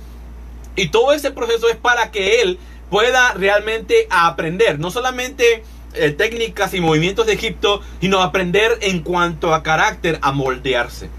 Y 0.75 0.89
todo 0.89 1.11
ese 1.11 1.31
proceso 1.31 1.67
es 1.69 1.75
para 1.75 2.11
que 2.11 2.41
él 2.41 2.59
pueda 2.89 3.33
realmente 3.33 4.07
aprender, 4.09 4.79
no 4.79 4.91
solamente 4.91 5.63
eh, 5.93 6.11
técnicas 6.11 6.73
y 6.73 6.81
movimientos 6.81 7.25
de 7.25 7.33
Egipto, 7.33 7.81
sino 7.99 8.21
aprender 8.21 8.77
en 8.81 9.01
cuanto 9.01 9.53
a 9.53 9.63
carácter, 9.63 10.19
a 10.21 10.31
moldearse. 10.31 11.09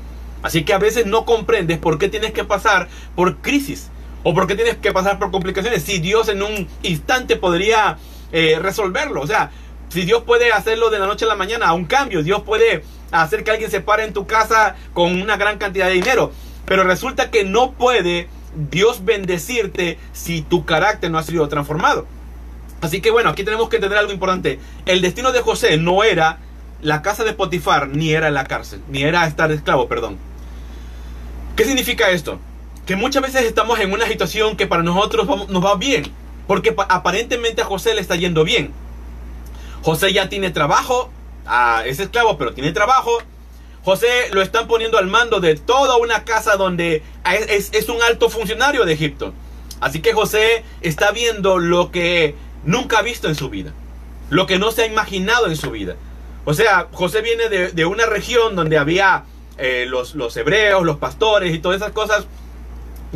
Así 0.43 0.65
que 0.65 0.73
a 0.73 0.79
veces 0.79 1.07
no 1.07 1.25
comprendes 1.25 1.79
por 1.79 1.99
qué 1.99 2.09
tienes 2.09 2.33
que 2.33 2.45
pasar 2.45 2.89
por 3.15 3.39
crisis 3.39 3.91
o 4.23 4.35
por 4.35 4.47
qué 4.47 4.55
tienes 4.55 4.77
que 4.77 4.93
pasar 4.93 5.19
por 5.19 5.31
complicaciones 5.31 5.83
si 5.83 5.99
Dios 5.99 6.29
en 6.29 6.43
un 6.43 6.69
instante 6.83 7.37
podría 7.37 7.99
eh, 8.33 8.59
resolverlo. 8.61 9.21
O 9.23 9.27
sea, 9.27 9.51
si 9.89 10.03
Dios 10.03 10.23
puede 10.23 10.53
hacerlo 10.53 10.91
de 10.91 10.99
la 10.99 11.07
noche 11.07 11.25
a 11.25 11.29
la 11.29 11.37
mañana, 11.37 11.67
a 11.69 11.73
un 11.75 11.85
cambio, 11.85 12.23
Dios 12.23 12.43
puede 12.43 12.85
hacer 13.11 13.45
que 13.45 13.51
alguien 13.51 13.71
se 13.71 13.81
pare 13.81 14.05
en 14.05 14.13
tu 14.13 14.27
casa 14.27 14.77
con 14.95 15.21
una 15.21 15.37
gran 15.37 15.59
cantidad 15.59 15.89
de 15.89 15.95
dinero. 15.95 16.33
Pero 16.65 16.85
resulta 16.85 17.31
que 17.31 17.45
no 17.45 17.73
puede 17.73 18.29
Dios 18.55 19.05
bendecirte 19.05 19.99
si 20.13 20.43
tu 20.43 20.65
carácter 20.65 21.11
no 21.11 21.19
ha 21.19 21.23
sido 21.23 21.49
transformado. 21.49 22.07
Así 22.81 23.01
que 23.01 23.11
bueno, 23.11 23.31
aquí 23.31 23.45
tenemos 23.45 23.69
que 23.69 23.77
entender 23.77 23.99
algo 23.99 24.13
importante. 24.13 24.59
El 24.87 25.03
destino 25.03 25.33
de 25.33 25.41
José 25.41 25.77
no 25.77 26.03
era 26.03 26.39
la 26.83 27.03
casa 27.03 27.25
de 27.25 27.35
Potifar, 27.35 27.89
ni 27.89 28.13
era 28.13 28.31
la 28.31 28.45
cárcel, 28.45 28.81
ni 28.89 29.03
era 29.03 29.27
estar 29.27 29.53
esclavo, 29.53 29.87
perdón. 29.89 30.17
¿Qué 31.57 31.65
significa 31.65 32.11
esto? 32.11 32.39
Que 32.87 32.97
muchas 32.97 33.23
veces 33.23 33.45
estamos 33.45 33.79
en 33.81 33.93
una 33.93 34.07
situación 34.07 34.57
que 34.57 34.67
para 34.67 34.83
nosotros 34.83 35.27
nos 35.49 35.65
va 35.65 35.75
bien, 35.77 36.05
porque 36.47 36.75
aparentemente 36.89 37.63
a 37.63 37.67
José 37.67 37.95
le 37.95 38.01
está 38.01 38.17
yendo 38.17 38.45
bien. 38.45 38.73
José 39.83 40.13
ya 40.13 40.29
tiene 40.29 40.51
trabajo, 40.51 41.11
ah, 41.47 41.83
es 41.85 42.01
esclavo, 42.01 42.39
pero 42.39 42.55
tiene 42.55 42.73
trabajo, 42.73 43.19
José 43.85 44.29
lo 44.33 44.43
están 44.43 44.67
poniendo 44.67 44.99
al 44.99 45.07
mando 45.07 45.41
de 45.41 45.57
toda 45.57 45.97
una 45.97 46.25
casa 46.25 46.57
donde 46.57 47.03
es, 47.49 47.89
un 47.89 48.03
alto 48.03 48.29
funcionario 48.29 48.85
de 48.85 48.93
Egipto. 48.93 49.33
Así 49.81 50.01
que 50.03 50.13
José 50.13 50.65
está 50.83 51.11
viendo 51.13 51.59
lo 51.59 51.91
que 51.91 52.35
nunca 52.65 52.99
ha 52.99 53.03
visto 53.03 53.29
en 53.29 53.35
su 53.35 53.49
vida, 53.49 53.73
lo 54.29 54.47
que 54.47 54.59
no 54.59 54.71
se 54.71 54.83
ha 54.83 54.87
imaginado 54.87 55.47
en 55.47 55.57
su 55.57 55.71
vida. 55.71 55.97
O 56.45 56.53
sea, 56.53 56.89
José 56.93 57.23
viene 57.23 57.49
de, 57.49 57.85
una 57.87 58.07
región 58.07 58.55
donde 58.55 58.77
había 58.77 59.25
eh, 59.57 59.87
los, 59.89 60.15
los 60.15 60.37
hebreos, 60.37 60.85
los 60.85 60.99
pastores 60.99 61.55
y 61.55 61.59
todas 61.59 61.81
esas 61.81 61.93
cosas, 61.93 62.27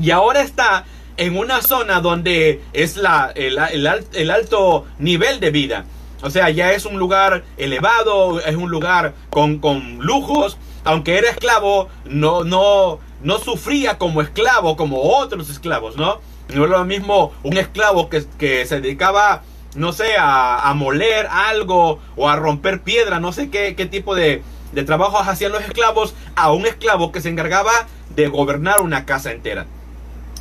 y 0.01 0.11
ahora 0.11 0.41
está 0.41 0.87
en 1.17 1.37
una 1.37 1.61
zona 1.63 2.01
donde 2.01 2.63
es 2.73 2.97
la, 2.97 3.33
el 3.35 4.31
alto 4.31 4.87
nivel 4.99 5.41
de 5.41 5.51
vida. 5.51 5.85
O 6.25 6.31
sea, 6.31 6.49
ya 6.49 6.73
es 6.73 6.87
un 6.87 6.99
lugar 6.99 7.45
elevado, 7.59 8.41
es 8.41 8.57
un 8.57 8.71
lugar 8.71 9.13
con, 9.29 9.61
lujos. 10.01 10.57
Aunque 10.83 11.19
era 11.19 11.29
esclavo, 11.29 11.89
no, 12.07 12.45
no, 12.45 12.99
no 13.23 13.39
sufría 13.39 13.99
como 13.99 14.23
esclavo, 14.23 14.75
como 14.77 15.03
otros 15.03 15.51
esclavos, 15.51 15.97
¿no? 15.97 16.21
No 16.49 16.65
era 16.65 16.79
lo 16.79 16.85
mismo 16.87 17.33
un 17.43 17.59
esclavo 17.59 18.09
que, 18.09 18.23
se 18.67 18.81
dedicaba, 18.81 19.43
no 19.75 19.93
sé, 19.93 20.15
a, 20.19 20.73
moler 20.75 21.27
algo 21.31 22.01
o 22.17 22.29
a 22.29 22.37
romper 22.37 22.81
piedra, 22.81 23.21
no 23.21 23.33
sé 23.33 23.51
qué, 23.51 23.75
qué 23.77 23.85
tipo 23.85 24.15
de, 24.15 24.43
de 24.73 24.83
trabajos 24.83 25.29
hacían 25.29 25.53
los 25.53 25.63
esclavos, 25.63 26.15
a 26.37 26.53
un 26.53 26.65
esclavo 26.65 27.13
que 27.13 27.21
se 27.21 27.29
encargaba 27.29 27.73
de 28.17 28.29
gobernar 28.29 28.81
una 28.81 29.05
casa 29.05 29.31
entera. 29.31 29.67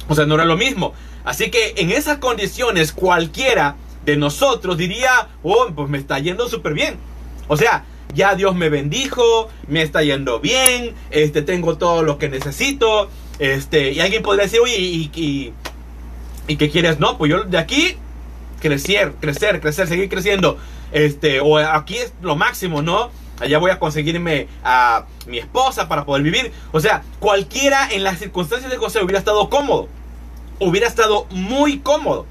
O 0.08 0.16
sea, 0.16 0.26
no 0.26 0.36
era 0.36 0.46
lo 0.46 0.56
mismo. 0.56 0.94
Así 1.26 1.52
que 1.52 1.74
en 1.76 1.92
esas 1.92 2.20
condiciones 2.20 2.94
cualquiera 2.94 3.76
de 4.06 4.18
nosotros 4.18 4.78
diría, 4.78 5.30
oh, 5.44 5.68
pues 5.76 5.90
me 5.90 5.98
está 5.98 6.20
yendo 6.20 6.48
súper 6.50 6.74
bien. 6.74 6.98
O 7.48 7.58
sea, 7.58 7.86
ya 8.14 8.36
Dios 8.36 8.56
me 8.56 8.70
bendijo, 8.70 9.50
me 9.68 9.82
está 9.82 10.04
yendo 10.04 10.40
bien, 10.40 10.94
este, 11.10 11.42
tengo 11.42 11.78
todo 11.78 12.04
lo 12.04 12.18
que 12.18 12.30
necesito, 12.30 13.10
este, 13.40 13.92
y 13.92 14.00
alguien 14.00 14.24
podría 14.24 14.44
decir, 14.44 14.60
oye, 14.60 14.78
¿y, 14.78 15.12
y, 15.16 15.54
y 16.48 16.56
qué 16.58 16.70
quieres? 16.70 17.00
No, 17.00 17.18
pues 17.18 17.32
yo 17.32 17.44
de 17.44 17.58
aquí, 17.58 17.98
crecer, 18.62 19.14
crecer, 19.20 19.60
crecer, 19.60 19.88
seguir 19.88 20.10
creciendo, 20.10 20.58
este, 20.92 21.40
o 21.40 21.58
aquí 21.58 21.98
es 21.98 22.14
lo 22.22 22.36
máximo, 22.36 22.82
¿no? 22.82 23.10
Allá 23.40 23.58
voy 23.58 23.72
a 23.72 23.80
conseguirme 23.80 24.48
a 24.64 25.06
mi 25.26 25.40
esposa 25.40 25.90
para 25.90 26.06
poder 26.06 26.22
vivir. 26.22 26.52
O 26.72 26.80
sea, 26.80 27.04
cualquiera 27.20 27.90
en 27.92 28.04
las 28.04 28.20
circunstancias 28.20 28.70
de 28.72 28.78
José 28.78 29.04
hubiera 29.04 29.18
estado 29.18 29.50
cómodo, 29.50 29.90
hubiera 30.60 30.88
estado 30.88 31.26
muy 31.32 31.80
cómodo. 31.80 32.28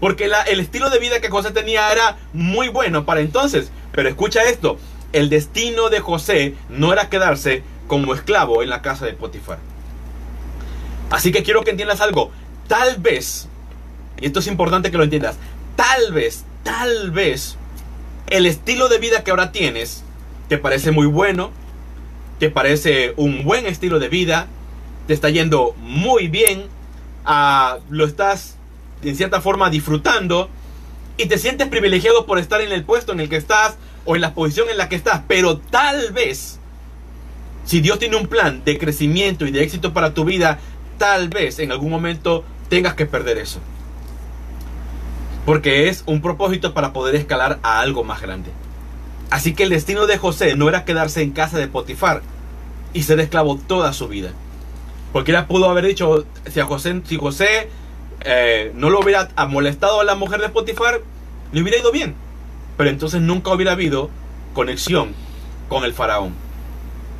Porque 0.00 0.30
el 0.48 0.60
estilo 0.60 0.88
de 0.88 0.98
vida 0.98 1.20
que 1.20 1.28
José 1.28 1.50
tenía 1.50 1.92
era 1.92 2.16
muy 2.32 2.68
bueno 2.68 3.04
para 3.04 3.20
entonces. 3.20 3.70
Pero 3.92 4.08
escucha 4.08 4.42
esto, 4.44 4.78
el 5.12 5.28
destino 5.28 5.90
de 5.90 6.00
José 6.00 6.54
no 6.70 6.92
era 6.92 7.10
quedarse 7.10 7.62
como 7.86 8.14
esclavo 8.14 8.62
en 8.62 8.70
la 8.70 8.82
casa 8.82 9.04
de 9.04 9.12
Potifar. 9.12 9.58
Así 11.10 11.32
que 11.32 11.42
quiero 11.42 11.62
que 11.64 11.72
entiendas 11.72 12.00
algo. 12.00 12.30
Tal 12.68 12.98
vez, 12.98 13.48
y 14.20 14.26
esto 14.26 14.38
es 14.38 14.46
importante 14.46 14.90
que 14.90 14.96
lo 14.96 15.04
entiendas, 15.04 15.36
tal 15.76 16.12
vez, 16.12 16.44
tal 16.62 17.10
vez, 17.10 17.56
el 18.28 18.46
estilo 18.46 18.88
de 18.88 18.98
vida 18.98 19.24
que 19.24 19.32
ahora 19.32 19.50
tienes 19.50 20.04
te 20.48 20.56
parece 20.56 20.92
muy 20.92 21.06
bueno, 21.06 21.50
te 22.38 22.48
parece 22.48 23.12
un 23.16 23.44
buen 23.44 23.66
estilo 23.66 23.98
de 23.98 24.08
vida, 24.08 24.46
te 25.06 25.14
está 25.14 25.30
yendo 25.30 25.74
muy 25.78 26.28
bien, 26.28 26.66
ah, 27.24 27.78
lo 27.88 28.04
estás 28.04 28.56
en 29.02 29.16
cierta 29.16 29.40
forma 29.40 29.70
disfrutando 29.70 30.48
y 31.16 31.26
te 31.26 31.38
sientes 31.38 31.68
privilegiado 31.68 32.26
por 32.26 32.38
estar 32.38 32.60
en 32.60 32.72
el 32.72 32.84
puesto 32.84 33.12
en 33.12 33.20
el 33.20 33.28
que 33.28 33.36
estás 33.36 33.76
o 34.04 34.16
en 34.16 34.22
la 34.22 34.34
posición 34.34 34.68
en 34.70 34.78
la 34.78 34.88
que 34.88 34.96
estás, 34.96 35.22
pero 35.28 35.58
tal 35.58 36.12
vez, 36.12 36.58
si 37.64 37.80
Dios 37.80 37.98
tiene 37.98 38.16
un 38.16 38.26
plan 38.26 38.62
de 38.64 38.78
crecimiento 38.78 39.46
y 39.46 39.50
de 39.50 39.62
éxito 39.62 39.92
para 39.92 40.14
tu 40.14 40.24
vida, 40.24 40.58
tal 40.98 41.28
vez 41.28 41.58
en 41.58 41.72
algún 41.72 41.90
momento 41.90 42.44
tengas 42.68 42.94
que 42.94 43.06
perder 43.06 43.38
eso. 43.38 43.60
Porque 45.44 45.88
es 45.88 46.02
un 46.06 46.22
propósito 46.22 46.74
para 46.74 46.92
poder 46.92 47.14
escalar 47.16 47.58
a 47.62 47.80
algo 47.80 48.04
más 48.04 48.22
grande. 48.22 48.50
Así 49.30 49.54
que 49.54 49.62
el 49.62 49.70
destino 49.70 50.06
de 50.06 50.18
José 50.18 50.56
no 50.56 50.68
era 50.68 50.84
quedarse 50.84 51.22
en 51.22 51.30
casa 51.30 51.58
de 51.58 51.68
Potifar 51.68 52.22
y 52.92 53.02
ser 53.02 53.20
esclavo 53.20 53.56
toda 53.56 53.92
su 53.92 54.08
vida. 54.08 54.32
Él 55.14 55.44
pudo 55.46 55.68
haber 55.68 55.86
dicho, 55.86 56.24
si 56.46 56.60
José 56.60 57.68
eh, 58.24 58.72
no 58.74 58.90
lo 58.90 59.00
hubiera 59.00 59.28
molestado 59.48 60.00
a 60.00 60.04
la 60.04 60.14
mujer 60.14 60.40
de 60.40 60.48
Potifar, 60.48 61.00
le 61.52 61.62
hubiera 61.62 61.78
ido 61.78 61.92
bien. 61.92 62.14
Pero 62.76 62.90
entonces 62.90 63.20
nunca 63.20 63.52
hubiera 63.52 63.72
habido 63.72 64.10
conexión 64.54 65.14
con 65.68 65.84
el 65.84 65.94
faraón. 65.94 66.34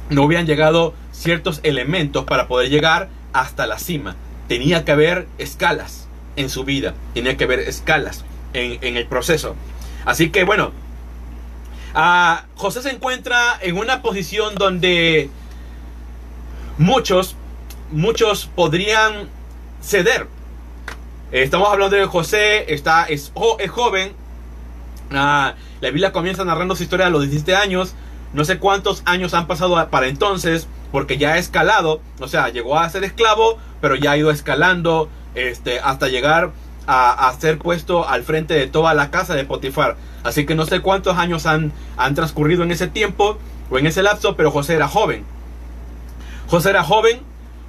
No 0.09 0.25
hubieran 0.25 0.47
llegado 0.47 0.95
ciertos 1.13 1.61
elementos 1.63 2.25
para 2.25 2.49
poder 2.49 2.71
llegar 2.71 3.09
hasta 3.33 3.67
la 3.67 3.79
cima. 3.79 4.17
Tenía 4.49 4.85
que 4.85 4.93
haber 4.93 5.29
escalas 5.39 6.09
en 6.37 6.49
su 6.49 6.65
vida. 6.65 6.95
Tenía 7.15 7.37
que 7.37 7.45
haber 7.45 7.61
escalas 7.61 8.25
en, 8.53 8.97
el 8.97 9.07
proceso. 9.07 9.55
Así 10.05 10.31
que 10.31 10.45
bueno, 10.45 10.73
José 12.57 12.83
se 12.83 12.91
encuentra 12.91 13.59
en 13.61 13.77
una 13.77 14.03
posición 14.03 14.55
donde 14.57 15.31
muchos, 16.79 17.37
muchos 17.91 18.47
podrían 18.47 19.29
ceder 19.83 20.27
Estamos 21.33 21.69
hablando 21.71 21.95
de 21.97 22.07
José, 22.07 22.75
está, 22.75 23.05
es, 23.05 23.33
es 23.61 23.71
joven. 23.71 24.13
Ah, 25.13 25.55
la 25.81 25.89
Biblia 25.91 26.11
comienza 26.11 26.45
narrando 26.45 26.75
su 26.75 26.83
historia 26.83 27.07
a 27.07 27.11
los 27.11 27.23
17 27.23 27.55
años. 27.55 27.95
No 28.33 28.45
sé 28.45 28.59
cuántos 28.59 29.03
años 29.05 29.33
han 29.33 29.47
pasado 29.47 29.89
para 29.91 30.09
entonces, 30.09 30.67
porque 30.91 31.19
ya 31.19 31.35
ha 31.35 31.39
escalado. 31.39 32.01
O 32.19 32.27
sea, 32.27 32.49
llegó 32.49 32.77
a 32.77 32.91
ser 32.91 33.05
esclavo, 33.05 33.59
pero 33.81 33.95
ya 33.95 34.11
ha 34.11 34.17
ido 34.17 34.33
escalando 34.33 35.09
este, 35.37 35.79
hasta 35.79 36.09
llegar 36.09 36.51
a, 36.89 37.33
ser 37.39 37.59
puesto 37.59 38.09
al 38.09 38.25
frente 38.25 38.55
de 38.55 38.67
toda 38.67 38.93
la 38.95 39.13
casa 39.13 39.37
de 39.37 39.45
Potifar. 39.45 39.97
Así 40.25 40.47
que 40.47 40.57
no 40.57 40.67
sé 40.67 40.81
cuántos 40.81 41.17
años 41.17 41.47
han, 41.47 41.73
han 41.97 42.17
transcurrido 42.17 42.65
en 42.65 42.73
ese 42.73 42.89
tiempo 42.89 43.39
o 43.71 43.79
en 43.79 43.87
ese 43.87 44.03
lapso, 44.03 44.35
pero 44.35 44.51
José 44.51 44.75
era 44.75 44.89
joven. 44.89 45.25
José 46.49 46.71
era 46.71 46.83
joven, 46.83 47.21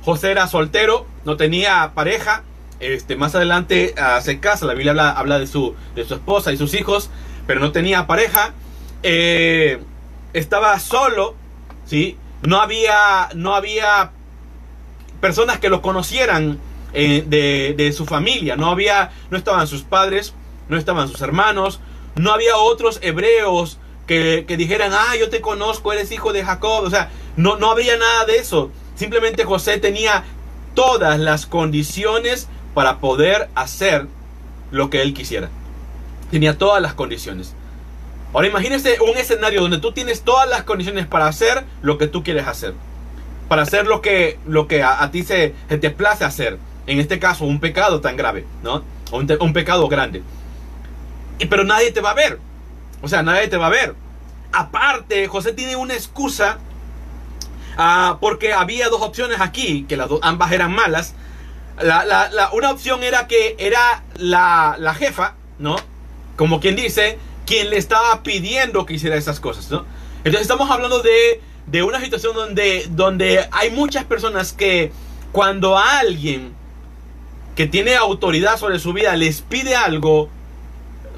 José 0.03 0.31
era 0.31 0.47
soltero, 0.47 1.05
no 1.25 1.37
tenía 1.37 1.91
pareja, 1.93 2.41
este, 2.81 3.15
más 3.15 3.35
adelante 3.35 3.93
uh, 3.97 4.21
se 4.21 4.39
casa, 4.39 4.65
la 4.65 4.73
Biblia 4.73 5.11
habla, 5.11 5.39
de, 5.39 5.47
su, 5.47 5.75
de 5.95 6.03
su 6.05 6.15
esposa 6.15 6.51
y 6.51 6.57
sus 6.57 6.73
hijos, 6.73 7.09
pero 7.47 7.59
no 7.59 7.71
tenía 7.71 8.07
pareja. 8.07 8.53
Eh, 9.03 9.79
estaba 10.33 10.79
solo, 10.79 11.35
¿sí? 11.85 12.17
No 12.41 12.59
había, 12.59 13.29
no 13.35 13.55
había 13.55 14.11
personas 15.19 15.59
que 15.59 15.69
lo 15.69 15.81
conocieran 15.81 16.59
eh, 16.93 17.23
de, 17.77 17.91
su 17.93 18.05
familia. 18.05 18.55
No 18.55 18.69
había, 18.69 19.11
no 19.29 19.37
estaban 19.37 19.67
sus 19.67 19.83
padres, 19.83 20.33
no 20.67 20.77
estaban 20.77 21.07
sus 21.07 21.21
hermanos, 21.21 21.79
no 22.15 22.31
había 22.33 22.57
otros 22.57 22.99
hebreos 23.01 23.77
que, 24.07 24.45
que, 24.47 24.57
dijeran, 24.57 24.91
ah, 24.93 25.15
yo 25.19 25.29
te 25.29 25.41
conozco, 25.41 25.93
eres 25.93 26.11
hijo 26.11 26.33
de 26.33 26.43
Jacob. 26.43 26.83
O 26.83 26.89
sea, 26.89 27.11
no, 27.35 27.57
no 27.57 27.71
había 27.71 27.97
nada 27.97 28.25
de 28.25 28.37
eso. 28.37 28.71
Simplemente 28.95 29.45
José 29.45 29.77
tenía 29.77 30.23
todas 30.73 31.19
las 31.19 31.45
condiciones 31.45 32.47
para 32.73 32.99
poder 32.99 33.49
hacer 33.55 34.07
lo 34.71 34.89
que 34.89 35.01
él 35.01 35.13
quisiera. 35.13 35.49
Tenía 36.29 36.57
todas 36.57 36.81
las 36.81 36.93
condiciones. 36.93 37.53
Ahora 38.33 38.47
imagínese 38.47 38.97
un 39.01 39.17
escenario 39.17 39.61
donde 39.61 39.79
tú 39.79 39.91
tienes 39.91 40.21
todas 40.21 40.47
las 40.47 40.63
condiciones 40.63 41.05
para 41.05 41.27
hacer 41.27 41.65
lo 41.81 41.97
que 41.97 42.07
tú 42.07 42.23
quieres 42.23 42.47
hacer. 42.47 42.73
Para 43.49 43.63
hacer 43.63 43.85
lo 43.85 44.01
que, 44.01 44.39
lo 44.47 44.67
que 44.67 44.83
a, 44.83 45.11
ti 45.11 45.23
se, 45.23 45.53
te 45.67 45.89
place 45.89 46.23
hacer. 46.23 46.57
En 46.87 46.99
este 46.99 47.19
caso, 47.19 47.43
un 47.43 47.59
pecado 47.59 47.99
tan 47.99 48.15
grave, 48.15 48.45
¿no? 48.63 48.83
Un, 49.11 49.53
pecado 49.53 49.87
grande. 49.89 50.23
Y, 51.37 51.47
pero 51.47 51.65
nadie 51.65 51.91
te 51.91 51.99
va 51.99 52.11
a 52.11 52.15
ver. 52.15 52.39
O 53.01 53.09
sea, 53.09 53.21
nadie 53.23 53.49
te 53.49 53.57
va 53.57 53.67
a 53.67 53.69
ver. 53.69 53.95
Aparte, 54.53 55.27
José 55.27 55.51
tiene 55.51 55.75
una 55.75 55.93
excusa 55.93 56.59
ah, 57.77 58.17
porque 58.21 58.53
había 58.53 58.87
dos 58.87 59.01
opciones 59.01 59.41
aquí, 59.41 59.85
que 59.87 59.97
las 59.97 60.07
dos, 60.07 60.21
ambas 60.23 60.53
eran 60.53 60.73
malas. 60.73 61.13
La, 61.83 62.49
una 62.53 62.71
opción 62.71 63.03
era 63.03 63.27
que 63.27 63.55
era 63.57 64.03
la, 64.17 64.95
jefa, 64.97 65.35
¿no? 65.59 65.75
Como 66.35 66.59
quien 66.59 66.75
dice, 66.75 67.17
quien 67.45 67.69
le 67.69 67.77
estaba 67.77 68.23
pidiendo 68.23 68.85
que 68.85 68.93
hiciera 68.93 69.15
esas 69.15 69.39
cosas, 69.39 69.69
¿no? 69.71 69.85
Entonces 70.19 70.41
estamos 70.41 70.69
hablando 70.69 71.01
de, 71.01 71.41
de 71.67 71.83
una 71.83 71.99
situación 71.99 72.35
donde, 72.35 72.87
donde 72.91 73.47
hay 73.51 73.71
muchas 73.71 74.05
personas 74.05 74.53
que 74.53 74.91
cuando 75.31 75.77
alguien 75.77 76.53
que 77.55 77.67
tiene 77.67 77.95
autoridad 77.95 78.57
sobre 78.57 78.79
su 78.79 78.93
vida 78.93 79.15
les 79.15 79.41
pide 79.41 79.75
algo, 79.75 80.29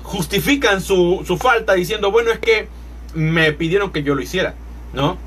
justifican 0.04 0.82
su, 0.82 1.24
su 1.26 1.38
falta 1.38 1.74
diciendo, 1.74 2.12
bueno, 2.12 2.32
es 2.32 2.40
que 2.40 2.68
me 3.14 3.52
pidieron 3.54 3.92
que 3.92 4.04
yo 4.04 4.16
lo 4.16 4.22
hiciera, 4.22 4.56
¿no? 4.94 5.18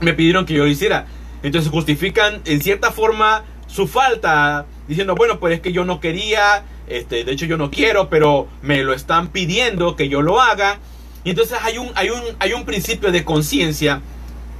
Me 0.00 0.12
pidieron 0.12 0.46
que 0.46 0.54
yo 0.54 0.64
lo 0.64 0.70
hiciera. 0.70 1.06
Entonces 1.42 1.70
justifican 1.70 2.42
en 2.44 2.60
cierta 2.60 2.90
forma 2.92 3.44
su 3.76 3.86
falta, 3.86 4.66
diciendo, 4.88 5.14
bueno, 5.14 5.38
pues 5.38 5.54
es 5.54 5.60
que 5.60 5.70
yo 5.70 5.84
no 5.84 6.00
quería, 6.00 6.64
este, 6.88 7.24
de 7.24 7.32
hecho 7.32 7.44
yo 7.44 7.58
no 7.58 7.70
quiero, 7.70 8.08
pero 8.08 8.48
me 8.62 8.82
lo 8.82 8.94
están 8.94 9.28
pidiendo 9.28 9.94
que 9.94 10.08
yo 10.08 10.22
lo 10.22 10.40
haga. 10.40 10.78
Y 11.22 11.30
entonces 11.30 11.58
hay 11.62 11.76
un, 11.78 11.90
hay 11.94 12.08
un, 12.08 12.22
hay 12.38 12.54
un 12.54 12.64
principio 12.64 13.12
de 13.12 13.24
conciencia 13.24 14.00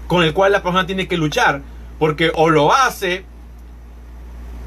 con 0.07 0.23
el 0.23 0.35
cual 0.35 0.53
la 0.53 0.63
persona 0.63 0.87
tiene 0.87 1.09
que 1.09 1.17
luchar, 1.17 1.63
porque 1.99 2.31
o 2.35 2.51
lo 2.51 2.73
hace 2.73 3.25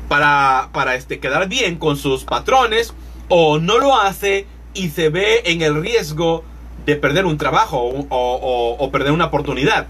para, 0.07 0.69
para 0.73 0.95
este, 0.95 1.19
quedar 1.19 1.47
bien 1.47 1.77
con 1.77 1.95
sus 1.95 2.23
patrones, 2.23 2.93
o 3.27 3.59
no 3.59 3.77
lo 3.77 3.95
hace 3.95 4.47
y 4.73 4.89
se 4.89 5.09
ve 5.09 5.43
en 5.45 5.61
el 5.61 5.79
riesgo 5.79 6.43
de 6.87 6.95
perder 6.95 7.25
un 7.27 7.37
trabajo 7.37 7.77
o 8.09 8.89
perder 8.91 9.11
una 9.11 9.25
oportunidad. 9.25 9.87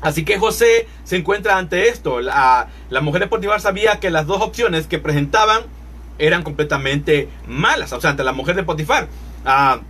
Así 0.00 0.24
que 0.24 0.38
José 0.38 0.86
se 1.04 1.16
encuentra 1.16 1.58
ante 1.58 1.88
esto. 1.88 2.20
La, 2.20 2.68
mujer 3.02 3.22
de 3.22 3.26
Potifar 3.26 3.60
sabía 3.60 3.98
que 3.98 4.10
las 4.10 4.26
dos 4.26 4.40
opciones 4.40 4.86
que 4.86 4.98
presentaban 4.98 5.62
eran 6.18 6.42
completamente 6.42 7.28
malas. 7.46 7.92
O 7.92 8.00
sea, 8.00 8.10
ante 8.10 8.24
la 8.24 8.32
mujer 8.32 8.54
de 8.54 8.62
Potifar. 8.62 9.08
Ah, 9.44 9.80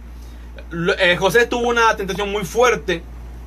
eh, 0.99 1.17
José 1.19 1.47
tuvo 1.47 1.69
una 1.69 1.95
tentación 1.97 2.31
muy 2.31 2.45
fuerte. 2.45 3.03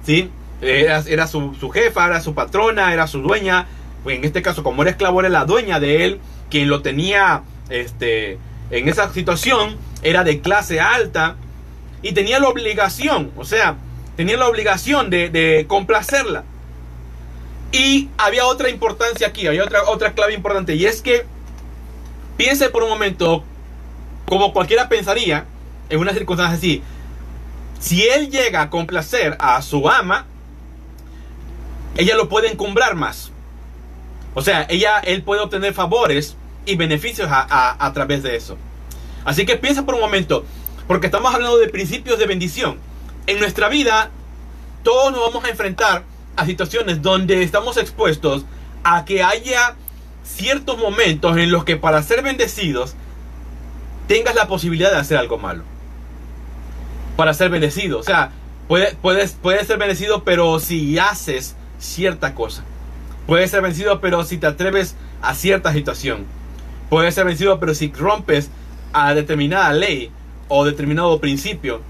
¿sí? 0.06 0.30
Era, 0.62 1.28
su, 1.28 1.70
jefa, 1.74 2.06
era 2.06 2.22
su 2.22 2.36
patrona, 2.36 2.94
era 2.94 3.08
su 3.08 3.22
dueña. 3.22 3.68
En 4.06 4.24
este 4.24 4.42
caso, 4.42 4.64
como 4.64 4.84
era 4.84 4.92
esclavo, 4.92 5.20
era 5.20 5.30
la 5.30 5.46
dueña 5.46 5.80
de 5.80 6.06
él. 6.06 6.20
Quien 6.52 6.70
lo 6.70 6.82
tenía 6.82 7.42
este, 7.70 8.38
en 8.70 8.88
esa 8.88 9.12
situación 9.12 9.78
era 10.04 10.24
de 10.24 10.42
clase 10.42 10.80
alta. 10.80 11.38
Y 12.04 12.14
tenía 12.14 12.40
la 12.40 12.50
obligación, 12.50 13.32
o 13.38 13.46
sea, 13.46 13.76
tenía 14.16 14.36
la 14.36 14.48
obligación 14.48 15.12
de 15.12 15.66
complacerla. 15.68 16.46
Y 17.72 18.10
había 18.18 18.46
otra 18.46 18.70
importancia 18.70 19.28
aquí, 19.28 19.48
había 19.48 19.64
otra, 19.64 19.84
otra 19.88 20.14
clave 20.14 20.34
importante, 20.34 20.76
y 20.76 20.86
es 20.86 21.02
que 21.02 21.26
piense 22.38 22.70
por 22.70 22.84
un 22.84 22.90
momento, 22.90 23.44
como 24.28 24.52
cualquiera 24.52 24.90
pensaría, 24.90 25.46
en 25.90 26.00
una 26.00 26.14
circunstancia 26.14 26.58
así, 26.58 26.84
si 27.80 28.04
él 28.04 28.30
llega 28.30 28.62
a 28.62 28.70
complacer 28.70 29.38
a 29.40 29.62
su 29.62 29.90
ama, 29.90 30.26
ella 31.98 32.16
lo 32.16 32.30
puede 32.30 32.52
encumbrar 32.52 32.96
más. 32.96 33.32
O 34.34 34.42
sea, 34.42 34.66
ella, 34.70 35.00
él 35.00 35.24
puede 35.24 35.42
obtener 35.42 35.74
favores 35.74 36.36
y 36.66 36.76
beneficios 36.76 37.30
a, 37.32 37.86
a 37.86 37.94
través 37.94 38.24
de 38.24 38.36
eso. 38.36 38.58
Así 39.26 39.46
que 39.46 39.58
piensa 39.58 39.86
por 39.86 39.96
un 39.96 40.02
momento, 40.02 40.46
porque 40.88 41.08
estamos 41.08 41.34
hablando 41.34 41.58
de 41.58 41.70
principios 41.70 42.20
de 42.20 42.28
bendición. 42.28 42.80
En 43.28 43.40
nuestra 43.40 43.70
vida, 43.70 44.10
todos 44.84 45.12
nos 45.12 45.22
vamos 45.22 45.44
a 45.46 45.50
enfrentar 45.50 46.04
a 46.36 46.46
situaciones 46.46 47.02
donde 47.02 47.44
estamos 47.44 47.78
expuestos 47.78 48.46
a 48.84 49.06
que 49.06 49.24
haya 49.24 49.76
ciertos 50.24 50.78
momentos 50.78 51.38
en 51.38 51.52
los 51.52 51.64
que 51.64 51.78
para 51.78 52.02
ser 52.04 52.24
bendecidos 52.24 52.96
tengas 54.08 54.36
la 54.36 54.48
posibilidad 54.48 54.92
de 54.92 54.98
hacer 54.98 55.18
algo 55.18 55.38
malo. 55.38 55.64
Para 57.16 57.34
ser 57.34 57.50
bendecido. 57.50 58.00
O 58.00 58.04
sea, 58.04 58.32
puedes, 58.68 58.96
puedes, 58.96 59.34
puedes 59.34 59.68
ser 59.68 59.78
bendecido, 59.78 60.24
pero 60.24 60.60
si 60.60 60.98
haces 60.98 61.56
cierta 61.80 62.34
cosa. 62.34 62.64
Puedes 63.28 63.52
ser 63.52 63.62
vencido, 63.62 64.02
pero 64.02 64.24
si 64.24 64.38
te 64.38 64.48
atreves 64.48 64.96
a 65.22 65.36
cierta 65.36 65.74
situación. 65.74 66.26
Puedes 66.90 67.16
ser 67.16 67.26
vencido, 67.26 67.60
pero 67.60 67.74
si 67.74 67.92
rompes 67.92 68.50
a 68.94 69.14
determinada 69.14 69.72
ley 69.74 70.12
o 70.48 70.66
determinado 70.66 71.20
principio. 71.20 71.82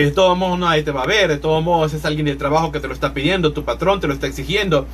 De 0.00 0.10
todos 0.10 0.36
modos 0.36 0.58
nadie 0.58 0.82
te 0.82 0.90
va 0.90 1.02
a 1.02 1.06
ver, 1.06 1.28
de 1.28 1.38
todos 1.38 1.62
modos 1.62 1.92
es 1.92 2.04
alguien 2.04 2.26
del 2.26 2.38
trabajo 2.38 2.72
que 2.72 2.80
te 2.80 2.88
lo 2.88 2.94
está 2.94 3.12
pidiendo, 3.12 3.52
tu 3.52 3.64
patrón 3.64 4.00
te 4.00 4.08
lo 4.08 4.14
está 4.14 4.26
exigiendo. 4.26 4.86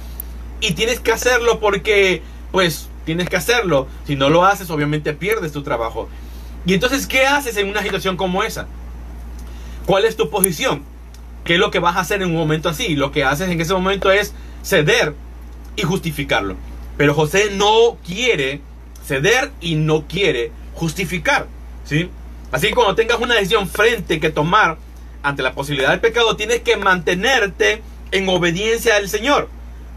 Y 0.61 0.73
tienes 0.73 0.99
que 0.99 1.13
hacerlo 1.13 1.61
porque, 1.61 2.23
pues, 2.51 2.89
tienes 3.05 3.29
que 3.29 3.37
hacerlo. 3.37 3.87
Si 4.07 4.17
no 4.17 4.29
lo 4.29 4.45
haces, 4.45 4.71
obviamente 4.71 5.13
pierdes 5.13 5.53
tu 5.53 5.63
trabajo. 5.63 6.09
Y 6.67 6.75
entonces, 6.75 7.07
¿qué 7.07 7.27
haces 7.27 7.57
en 7.57 7.69
una 7.69 7.83
situación 7.83 8.17
como 8.17 8.43
esa? 8.43 8.67
¿Cuál 9.87 10.05
es 10.05 10.17
tu 10.17 10.29
posición? 10.31 10.83
¿Qué 11.45 11.55
es 11.55 11.61
lo 11.61 11.71
que 11.71 11.79
vas 11.79 11.97
a 11.97 12.01
hacer 12.01 12.21
en 12.21 12.31
un 12.31 12.37
momento 12.37 12.69
así? 12.69 12.97
Lo 12.97 13.13
que 13.13 13.25
haces 13.25 13.49
en 13.49 13.61
ese 13.61 13.73
momento 13.73 14.11
es 14.11 14.35
ceder 14.63 15.15
y 15.77 15.83
justificarlo. 15.83 16.57
Pero 16.97 17.15
José 17.15 17.53
no 17.53 17.97
quiere 18.05 18.61
ceder 19.07 19.53
y 19.61 19.77
no 19.77 20.07
quiere 20.07 20.51
justificar. 20.75 21.47
¿sí? 21.85 22.11
Así 22.53 22.69
que 22.69 22.75
cuando 22.75 22.95
tengas 22.95 23.19
una 23.21 23.35
decisión 23.35 23.69
frente 23.69 24.21
que 24.21 24.31
tomar 24.31 24.77
ante 25.23 25.43
la 25.43 25.53
posibilidad 25.53 25.91
del 25.91 26.01
pecado, 26.01 26.37
tienes 26.37 26.61
que 26.61 26.77
mantenerte 26.77 27.83
en 28.13 28.29
obediencia 28.29 28.97
al 28.97 29.09
Señor. 29.09 29.49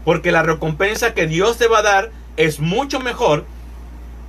Porque 0.04 0.32
la 0.32 0.42
recompensa 0.42 1.14
que 1.14 1.26
Dios 1.26 1.58
te 1.58 1.68
va 1.68 1.78
a 1.78 1.82
dar 1.82 2.10
es 2.36 2.60
mucho 2.60 3.00
mejor 3.00 3.44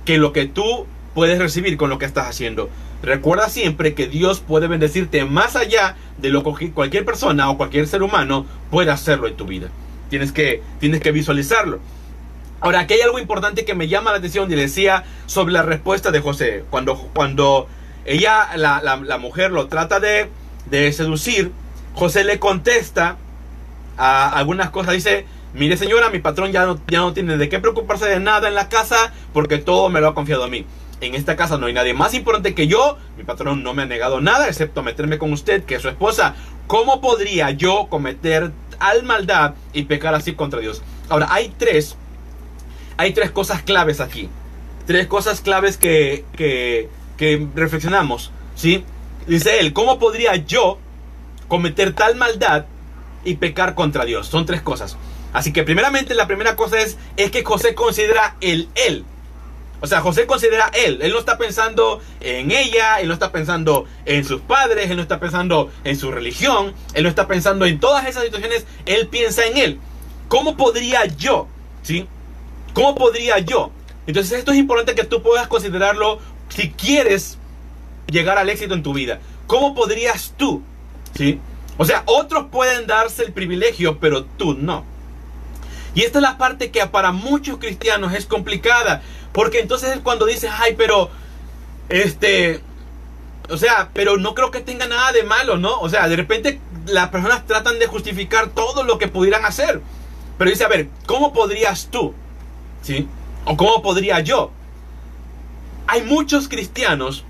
que 0.04 0.18
lo 0.18 0.32
que 0.32 0.46
tú 0.46 0.86
puedes 1.14 1.38
recibir 1.38 1.76
con 1.76 1.90
lo 1.90 1.98
que 1.98 2.04
estás 2.04 2.28
haciendo. 2.28 2.68
Recuerda 3.02 3.48
siempre 3.48 3.94
que 3.94 4.06
Dios 4.06 4.40
puede 4.40 4.66
bendecirte 4.66 5.24
más 5.24 5.56
allá 5.56 5.96
de 6.18 6.30
lo 6.30 6.42
que 6.42 6.70
cualquier 6.70 7.04
persona 7.04 7.50
o 7.50 7.56
cualquier 7.56 7.86
ser 7.86 8.02
humano 8.02 8.46
puede 8.70 8.90
hacerlo 8.90 9.28
en 9.28 9.36
tu 9.36 9.46
vida. 9.46 9.68
Tienes 10.10 10.32
que, 10.32 10.62
tienes 10.80 11.00
que 11.00 11.12
visualizarlo. 11.12 11.80
Ahora, 12.60 12.80
aquí 12.80 12.94
hay 12.94 13.02
algo 13.02 13.18
importante 13.18 13.66
que 13.66 13.74
me 13.74 13.88
llama 13.88 14.12
la 14.12 14.18
atención 14.18 14.50
y 14.50 14.54
decía 14.54 15.04
sobre 15.26 15.52
la 15.52 15.62
respuesta 15.62 16.10
de 16.10 16.20
José. 16.20 16.64
Cuando, 16.70 16.96
cuando 16.96 17.68
ella, 18.06 18.56
la, 18.56 18.80
la, 18.80 19.18
mujer, 19.18 19.50
lo 19.50 19.66
trata 19.68 20.00
de, 20.00 20.30
de 20.66 20.92
seducir, 20.92 21.52
José 21.94 22.24
le 22.24 22.38
contesta 22.38 23.16
a 23.96 24.28
algunas 24.30 24.70
cosas. 24.70 24.94
Dice, 24.94 25.26
mire 25.52 25.76
señora, 25.76 26.10
mi 26.10 26.18
patrón 26.18 26.52
ya 26.52 26.66
no, 26.66 26.80
ya 26.88 26.98
no 26.98 27.12
tiene 27.12 27.36
de 27.36 27.48
qué 27.48 27.58
preocuparse 27.60 28.06
de 28.06 28.20
nada 28.20 28.48
en 28.48 28.54
la 28.54 28.68
casa 28.68 29.12
porque 29.32 29.58
todo 29.58 29.88
me 29.88 30.00
lo 30.00 30.08
ha 30.08 30.14
confiado 30.14 30.44
a 30.44 30.48
mí. 30.48 30.66
En 31.00 31.14
esta 31.14 31.36
casa 31.36 31.58
no 31.58 31.66
hay 31.66 31.72
nadie 31.72 31.92
más 31.92 32.14
importante 32.14 32.54
que 32.54 32.66
yo. 32.66 32.98
Mi 33.16 33.24
patrón 33.24 33.62
no 33.62 33.74
me 33.74 33.82
ha 33.82 33.86
negado 33.86 34.20
nada 34.20 34.48
excepto 34.48 34.82
meterme 34.82 35.18
con 35.18 35.32
usted, 35.32 35.64
que 35.64 35.74
es 35.76 35.82
su 35.82 35.88
esposa. 35.88 36.34
¿Cómo 36.66 37.00
podría 37.00 37.50
yo 37.50 37.88
cometer 37.90 38.52
tal 38.78 39.02
maldad 39.02 39.54
y 39.72 39.82
pecar 39.84 40.14
así 40.14 40.32
contra 40.32 40.60
Dios? 40.60 40.82
Ahora, 41.10 41.28
hay 41.30 41.52
tres, 41.58 41.96
hay 42.96 43.12
tres 43.12 43.30
cosas 43.30 43.62
claves 43.62 44.00
aquí. 44.00 44.30
Tres 44.86 45.06
cosas 45.06 45.40
claves 45.40 45.76
que, 45.76 46.24
que, 46.36 46.88
que 47.18 47.46
reflexionamos. 47.54 48.30
¿sí? 48.54 48.84
Dice 49.26 49.60
él, 49.60 49.72
¿cómo 49.72 49.98
podría 49.98 50.36
yo 50.36 50.78
cometer 51.48 51.94
tal 51.94 52.16
maldad 52.16 52.66
y 53.24 53.36
pecar 53.36 53.74
contra 53.74 54.04
Dios? 54.04 54.26
Son 54.26 54.44
tres 54.44 54.62
cosas. 54.62 54.96
Así 55.32 55.52
que 55.52 55.62
primeramente 55.62 56.14
la 56.14 56.26
primera 56.26 56.56
cosa 56.56 56.80
es, 56.80 56.96
es 57.16 57.30
que 57.30 57.42
José 57.42 57.74
considera 57.74 58.36
el 58.40 58.68
él. 58.74 59.04
O 59.80 59.86
sea, 59.86 60.00
José 60.00 60.26
considera 60.26 60.70
él. 60.72 61.00
Él 61.02 61.12
no 61.12 61.18
está 61.18 61.36
pensando 61.36 62.00
en 62.20 62.50
ella, 62.50 63.00
él 63.00 63.08
no 63.08 63.14
está 63.14 63.32
pensando 63.32 63.86
en 64.06 64.24
sus 64.24 64.40
padres, 64.40 64.90
él 64.90 64.96
no 64.96 65.02
está 65.02 65.20
pensando 65.20 65.70
en 65.84 65.98
su 65.98 66.10
religión, 66.10 66.72
él 66.94 67.02
no 67.02 67.08
está 67.08 67.26
pensando 67.26 67.66
en 67.66 67.80
todas 67.80 68.06
esas 68.06 68.24
situaciones, 68.24 68.64
él 68.86 69.08
piensa 69.08 69.44
en 69.44 69.58
él. 69.58 69.80
¿Cómo 70.28 70.56
podría 70.56 71.04
yo? 71.04 71.48
¿Sí? 71.82 72.06
¿Cómo 72.72 72.94
podría 72.94 73.40
yo? 73.40 73.72
Entonces 74.06 74.38
esto 74.38 74.52
es 74.52 74.58
importante 74.58 74.94
que 74.94 75.04
tú 75.04 75.22
puedas 75.22 75.48
considerarlo 75.48 76.18
si 76.48 76.70
quieres 76.70 77.38
llegar 78.06 78.38
al 78.38 78.50
éxito 78.50 78.74
en 78.74 78.82
tu 78.82 78.92
vida. 78.92 79.20
¿Cómo 79.46 79.74
podrías 79.74 80.34
tú? 80.36 80.62
¿Sí? 81.14 81.40
O 81.76 81.84
sea, 81.84 82.02
otros 82.06 82.46
pueden 82.50 82.86
darse 82.86 83.24
el 83.24 83.32
privilegio, 83.32 83.98
pero 83.98 84.24
tú 84.24 84.54
no. 84.54 84.84
Y 85.94 86.02
esta 86.02 86.18
es 86.18 86.22
la 86.22 86.38
parte 86.38 86.70
que 86.70 86.84
para 86.86 87.12
muchos 87.12 87.58
cristianos 87.58 88.12
es 88.14 88.26
complicada. 88.26 89.02
Porque 89.32 89.60
entonces 89.60 89.98
cuando 90.02 90.26
dices, 90.26 90.50
ay, 90.52 90.74
pero, 90.76 91.10
este, 91.88 92.60
o 93.48 93.56
sea, 93.56 93.90
pero 93.92 94.16
no 94.16 94.34
creo 94.34 94.50
que 94.50 94.60
tenga 94.60 94.86
nada 94.86 95.12
de 95.12 95.24
malo, 95.24 95.56
¿no? 95.56 95.78
O 95.80 95.88
sea, 95.88 96.08
de 96.08 96.16
repente 96.16 96.60
las 96.86 97.08
personas 97.08 97.46
tratan 97.46 97.78
de 97.78 97.86
justificar 97.86 98.48
todo 98.50 98.84
lo 98.84 98.98
que 98.98 99.08
pudieran 99.08 99.44
hacer. 99.44 99.80
Pero 100.38 100.50
dice, 100.50 100.64
a 100.64 100.68
ver, 100.68 100.88
¿cómo 101.06 101.32
podrías 101.32 101.88
tú? 101.90 102.14
¿Sí? 102.82 103.08
¿O 103.44 103.56
cómo 103.56 103.82
podría 103.82 104.20
yo? 104.20 104.50
Hay 105.86 106.02
muchos 106.02 106.48
cristianos 106.48 107.24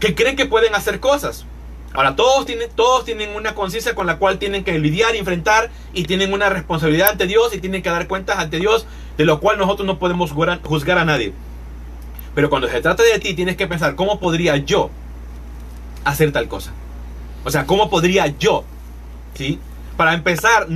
que 0.00 0.14
creen 0.14 0.36
que 0.36 0.46
pueden 0.46 0.74
hacer 0.74 1.00
cosas. 1.00 1.44
Ahora, 1.92 2.14
todos 2.14 2.44
tienen, 2.44 2.68
todos 2.74 3.04
tienen 3.04 3.34
una 3.34 3.54
conciencia 3.54 3.94
con 3.94 4.06
la 4.06 4.18
cual 4.18 4.38
tienen 4.38 4.64
que 4.64 4.78
lidiar, 4.78 5.16
enfrentar 5.16 5.70
y 5.94 6.04
tienen 6.04 6.32
una 6.32 6.50
responsabilidad 6.50 7.10
ante 7.10 7.26
Dios 7.26 7.54
y 7.54 7.60
tienen 7.60 7.82
que 7.82 7.88
dar 7.88 8.06
cuentas 8.06 8.38
ante 8.38 8.58
Dios 8.58 8.86
de 9.16 9.24
lo 9.24 9.40
cual 9.40 9.56
nosotros 9.56 9.86
no 9.86 9.98
podemos 9.98 10.32
juzgar 10.32 10.98
a 10.98 11.04
nadie. 11.04 11.32
Pero 12.34 12.50
cuando 12.50 12.68
se 12.68 12.82
trata 12.82 13.02
de 13.02 13.18
ti, 13.18 13.32
tienes 13.32 13.56
que 13.56 13.66
pensar, 13.66 13.94
¿cómo 13.94 14.20
podría 14.20 14.58
yo 14.58 14.90
hacer 16.04 16.32
tal 16.32 16.48
cosa? 16.48 16.72
O 17.44 17.50
sea, 17.50 17.64
¿cómo 17.64 17.88
podría 17.88 18.26
yo? 18.26 18.64
¿Sí? 19.34 19.58
Para 19.96 20.12
empezar, 20.12 20.66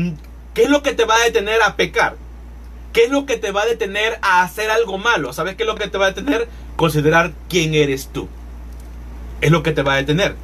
¿qué 0.55 0.63
es 0.63 0.71
lo 0.71 0.83
que 0.83 0.95
te 0.95 1.05
va 1.05 1.17
a 1.17 1.25
detener 1.25 1.61
a 1.63 1.77
pecar? 1.77 2.17
¿Qué 2.95 3.05
es 3.05 3.11
lo 3.11 3.27
que 3.27 3.37
te 3.37 3.53
va 3.53 3.63
a 3.63 3.67
detener 3.67 4.19
a 4.23 4.43
hacer 4.43 4.71
algo 4.71 4.97
malo? 4.97 5.35
¿Sabes 5.35 5.55
qué 5.55 5.65
es 5.65 5.67
lo 5.67 5.75
que 5.75 5.89
te 5.89 5.99
va 5.99 6.07
a 6.07 6.13
detener? 6.13 6.49
Considerar 6.77 7.33
quién 7.51 7.75
eres 7.75 8.09
tú. 8.09 8.27
Es 9.41 9.51
lo 9.51 9.63
que 9.63 9.73
te 9.73 9.83
va 9.83 9.95
a 9.95 9.97
detener. 9.97 10.37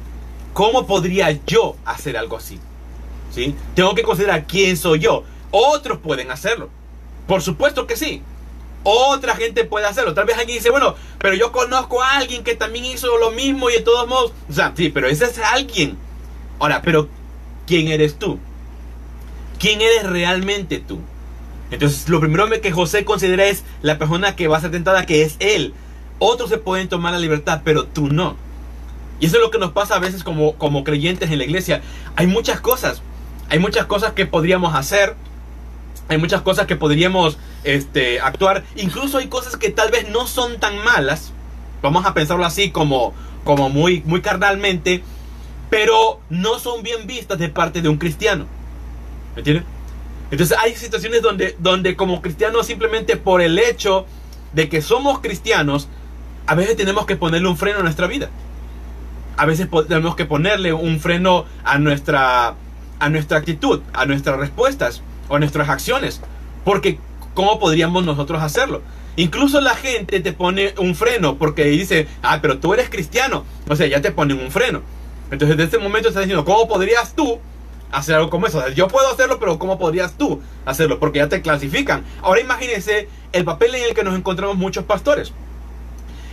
¿Cómo 0.53 0.87
podría 0.87 1.31
yo 1.45 1.75
hacer 1.85 2.17
algo 2.17 2.37
así? 2.37 2.59
¿Sí? 3.31 3.55
Tengo 3.75 3.93
que 3.93 4.03
considerar 4.03 4.45
quién 4.47 4.75
soy 4.77 4.99
yo. 4.99 5.23
Otros 5.51 5.99
pueden 5.99 6.31
hacerlo. 6.31 6.69
Por 7.27 7.41
supuesto 7.41 7.85
que 7.85 7.95
sí. 7.95 8.23
Otra 8.83 9.35
gente 9.35 9.65
puede 9.65 9.85
hacerlo. 9.85 10.13
Tal 10.13 10.25
vez 10.25 10.37
alguien 10.37 10.57
dice, 10.57 10.69
bueno, 10.69 10.95
pero 11.19 11.35
yo 11.35 11.51
conozco 11.51 12.01
a 12.01 12.17
alguien 12.17 12.43
que 12.43 12.55
también 12.55 12.85
hizo 12.85 13.17
lo 13.17 13.31
mismo 13.31 13.69
y 13.69 13.73
de 13.73 13.81
todos 13.81 14.07
modos. 14.07 14.31
O 14.49 14.53
sea, 14.53 14.73
sí, 14.75 14.89
pero 14.89 15.07
ese 15.07 15.25
es 15.25 15.37
alguien. 15.39 15.97
Ahora, 16.59 16.81
pero 16.81 17.09
¿quién 17.67 17.89
eres 17.89 18.17
tú? 18.17 18.39
¿Quién 19.59 19.81
eres 19.81 20.03
realmente 20.09 20.79
tú? 20.79 20.99
Entonces, 21.69 22.07
lo 22.07 22.19
primero 22.19 22.49
que 22.61 22.71
José 22.71 23.03
considera 23.03 23.45
es 23.45 23.63
la 23.81 23.97
persona 23.97 24.35
que 24.35 24.47
va 24.47 24.57
a 24.57 24.61
ser 24.61 24.71
tentada, 24.71 25.05
que 25.05 25.23
es 25.23 25.35
él. 25.39 25.73
Otros 26.19 26.49
se 26.49 26.57
pueden 26.57 26.87
tomar 26.87 27.13
la 27.13 27.19
libertad, 27.19 27.61
pero 27.63 27.85
tú 27.85 28.07
no. 28.07 28.37
Y 29.19 29.25
eso 29.25 29.37
es 29.37 29.41
lo 29.41 29.51
que 29.51 29.57
nos 29.57 29.71
pasa 29.71 29.95
a 29.95 29.99
veces 29.99 30.23
como, 30.23 30.53
como 30.53 30.83
creyentes 30.83 31.31
en 31.31 31.37
la 31.37 31.43
iglesia. 31.43 31.81
Hay 32.15 32.27
muchas 32.27 32.61
cosas. 32.61 33.01
Hay 33.49 33.59
muchas 33.59 33.85
cosas 33.85 34.13
que 34.13 34.25
podríamos 34.25 34.75
hacer 34.75 35.15
hay 36.09 36.17
muchas 36.17 36.41
cosas 36.41 36.67
que 36.67 36.75
podríamos 36.75 37.37
este, 37.63 38.19
actuar. 38.21 38.63
Incluso 38.75 39.17
hay 39.17 39.27
cosas 39.27 39.57
que 39.57 39.69
tal 39.69 39.91
vez 39.91 40.09
no 40.09 40.27
son 40.27 40.59
tan 40.59 40.77
malas. 40.83 41.31
Vamos 41.81 42.05
a 42.05 42.13
pensarlo 42.13 42.45
así 42.45 42.71
como, 42.71 43.13
como 43.43 43.69
muy, 43.69 44.01
muy 44.05 44.21
carnalmente. 44.21 45.03
Pero 45.69 46.21
no 46.29 46.59
son 46.59 46.81
bien 46.81 47.07
vistas 47.07 47.37
de 47.39 47.49
parte 47.49 47.81
de 47.81 47.89
un 47.89 47.97
cristiano. 47.97 48.45
¿Me 49.35 49.41
entiendes? 49.41 49.65
Entonces 50.31 50.57
hay 50.59 50.75
situaciones 50.75 51.21
donde, 51.21 51.55
donde 51.59 51.95
como 51.95 52.21
cristianos 52.21 52.65
simplemente 52.67 53.17
por 53.17 53.41
el 53.41 53.59
hecho 53.59 54.05
de 54.53 54.69
que 54.69 54.81
somos 54.81 55.19
cristianos, 55.19 55.89
a 56.47 56.55
veces 56.55 56.77
tenemos 56.77 57.05
que 57.05 57.17
ponerle 57.17 57.49
un 57.49 57.57
freno 57.57 57.79
a 57.79 57.83
nuestra 57.83 58.07
vida. 58.07 58.29
A 59.37 59.45
veces 59.45 59.67
tenemos 59.87 60.15
que 60.15 60.25
ponerle 60.25 60.73
un 60.73 60.99
freno 60.99 61.45
a 61.63 61.77
nuestra, 61.77 62.55
a 62.99 63.09
nuestra 63.09 63.37
actitud, 63.37 63.81
a 63.93 64.05
nuestras 64.05 64.37
respuestas 64.37 65.01
o 65.29 65.39
nuestras 65.39 65.69
acciones. 65.69 66.21
Porque 66.65 66.99
¿cómo 67.33 67.59
podríamos 67.59 68.03
nosotros 68.03 68.41
hacerlo? 68.41 68.81
Incluso 69.15 69.61
la 69.61 69.75
gente 69.75 70.19
te 70.19 70.33
pone 70.33 70.73
un 70.77 70.95
freno 70.95 71.37
porque 71.37 71.65
dice, 71.65 72.07
ah, 72.23 72.39
pero 72.41 72.57
tú 72.59 72.73
eres 72.73 72.89
cristiano. 72.89 73.45
O 73.69 73.75
sea, 73.75 73.87
ya 73.87 74.01
te 74.01 74.11
ponen 74.11 74.39
un 74.39 74.51
freno. 74.51 74.81
Entonces, 75.31 75.57
desde 75.57 75.75
este 75.75 75.77
momento 75.77 76.09
estás 76.09 76.23
diciendo, 76.23 76.45
¿cómo 76.45 76.67
podrías 76.67 77.13
tú 77.15 77.39
hacer 77.91 78.15
algo 78.15 78.29
como 78.29 78.47
eso? 78.47 78.67
yo 78.69 78.87
puedo 78.87 79.11
hacerlo, 79.11 79.39
pero 79.39 79.59
¿cómo 79.59 79.77
podrías 79.77 80.17
tú 80.17 80.41
hacerlo? 80.65 80.99
Porque 80.99 81.19
ya 81.19 81.29
te 81.29 81.41
clasifican. 81.41 82.03
Ahora 82.21 82.41
imagínense 82.41 83.07
el 83.33 83.45
papel 83.45 83.75
en 83.75 83.83
el 83.83 83.93
que 83.93 84.03
nos 84.03 84.15
encontramos 84.15 84.55
muchos 84.55 84.85
pastores. 84.85 85.31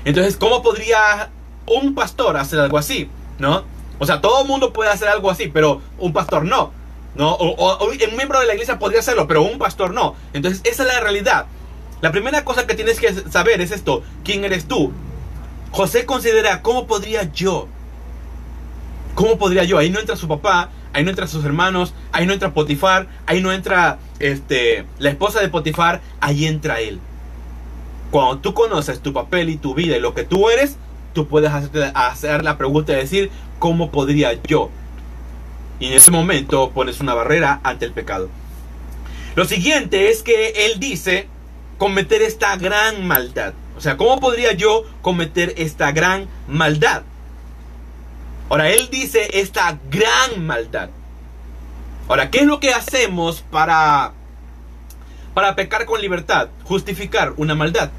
Entonces, 0.05 0.37
¿cómo 0.37 0.63
podría 0.63 1.31
un 1.67 1.95
pastor 1.95 2.37
hacer 2.37 2.61
algo 2.61 2.79
así? 2.79 3.09
¿No? 3.39 3.65
O 3.99 4.07
sea, 4.07 4.21
todo 4.21 4.43
el 4.43 4.49
mundo 4.49 4.73
puede 4.73 4.91
hacer 4.91 5.09
algo 5.09 5.31
así, 5.31 5.49
pero 5.49 5.81
un 5.99 6.13
pastor 6.13 6.45
no. 6.45 6.73
¿no? 7.15 7.33
O, 7.33 7.87
un 7.87 8.17
miembro 8.17 8.41
de 8.41 8.47
la 8.47 8.55
iglesia 8.55 8.79
podría 8.79 9.01
hacerlo, 9.01 9.27
pero 9.27 9.43
un 9.43 9.59
pastor 9.59 9.93
no. 9.95 10.15
Entonces, 10.33 10.61
esa 10.65 10.83
es 10.83 10.89
la 10.89 11.01
realidad. 11.01 11.47
La 12.01 12.13
primera 12.13 12.45
cosa 12.45 12.67
que 12.67 12.75
tienes 12.75 13.01
que 13.01 13.13
saber 13.31 13.61
es 13.61 13.71
esto: 13.71 14.03
¿quién 14.25 14.45
eres 14.45 14.67
tú? 14.67 14.93
José 15.71 16.07
considera, 16.07 16.63
¿cómo 16.63 16.87
podría 16.87 17.33
yo? 17.33 17.69
¿Cómo 19.15 19.39
podría 19.39 19.65
yo? 19.65 19.79
Ahí 19.79 19.91
no 19.91 20.01
entra 20.01 20.17
su 20.17 20.29
papá, 20.29 20.71
ahí 20.93 21.05
no 21.05 21.11
entra 21.11 21.27
sus 21.27 21.45
hermanos, 21.45 21.95
ahí 22.13 22.27
no 22.27 22.33
entra 22.33 22.53
Potifar, 22.53 23.09
ahí 23.27 23.41
no 23.41 23.53
entra 23.53 23.99
este, 24.19 24.87
la 24.99 25.11
esposa 25.11 25.41
de 25.41 25.49
Potifar, 25.49 26.01
ahí 26.21 26.47
entra 26.47 26.81
él. 26.81 27.01
Cuando 28.11 28.39
tú 28.39 28.55
conoces 28.55 29.01
tu 29.01 29.13
papel 29.13 29.49
y 29.49 29.57
tu 29.57 29.75
vida 29.75 29.97
y 29.97 30.01
lo 30.01 30.15
que 30.15 30.25
tú 30.25 30.49
eres, 30.49 30.79
tú 31.15 31.27
puedes 31.29 31.51
hacer 31.53 32.45
la 32.45 32.59
pregunta 32.59 32.93
y 32.93 32.97
decir, 32.97 33.31
¿cómo 33.59 33.91
podría 33.91 34.35
yo 34.43 34.71
Y 35.81 35.87
en 35.87 35.93
ese 35.95 36.11
momento 36.11 36.71
pones 36.71 37.01
una 37.01 37.15
barrera 37.15 37.61
ante 37.63 37.87
el 37.87 37.93
pecado. 37.93 38.29
Lo 39.35 39.45
siguiente 39.47 40.11
es 40.11 40.23
que 40.23 40.67
él 40.67 40.79
dice 40.79 41.29
cometer 41.79 42.23
esta 42.23 42.57
gran 42.57 43.07
maldad. 43.07 43.55
O 43.77 43.81
sea, 43.81 43.97
¿cómo 43.97 44.21
podría 44.21 44.53
yo 44.53 44.85
cometer 45.03 45.55
esta 45.57 45.91
gran 45.93 46.29
maldad? 46.47 47.03
Ahora, 48.49 48.71
él 48.71 48.89
dice 48.91 49.41
esta 49.41 49.79
gran 49.91 50.47
maldad. 50.47 50.91
Ahora, 52.09 52.31
¿qué 52.31 52.41
es 52.41 52.47
lo 52.47 52.61
que 52.61 52.73
hacemos 52.73 53.43
para, 53.51 54.13
para 55.33 55.57
pecar 55.57 55.87
con 55.87 56.01
libertad? 56.01 56.51
Justificar 56.65 57.33
una 57.37 57.55
maldad. 57.55 57.91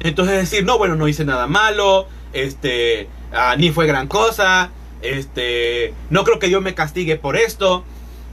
Entonces 0.00 0.36
decir, 0.36 0.64
no, 0.64 0.76
bueno, 0.76 0.96
no 0.96 1.08
hice 1.08 1.24
nada 1.24 1.46
malo, 1.46 2.08
este, 2.34 3.08
ah, 3.32 3.56
ni 3.56 3.70
fue 3.70 3.86
gran 3.86 4.08
cosa, 4.08 4.70
este, 5.02 5.94
no 6.10 6.24
creo 6.24 6.38
que 6.38 6.48
Dios 6.48 6.62
me 6.62 6.74
castigue 6.74 7.16
por 7.16 7.36
esto. 7.36 7.84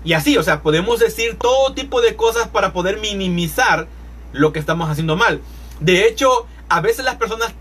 Y 0.03 0.13
así, 0.13 0.37
o 0.37 0.43
sea, 0.43 0.61
podemos 0.61 0.99
decir 0.99 1.37
todo 1.39 1.73
tipo 1.73 2.01
de 2.01 2.15
cosas 2.15 2.47
para 2.47 2.73
poder 2.73 2.99
minimizar 2.99 3.87
lo 4.33 4.51
que 4.51 4.59
estamos 4.59 4.89
haciendo 4.89 5.15
mal. 5.15 5.41
De 5.79 6.07
hecho, 6.07 6.47
a 6.69 6.81
veces 6.81 7.05
las 7.05 7.15
personas 7.15 7.53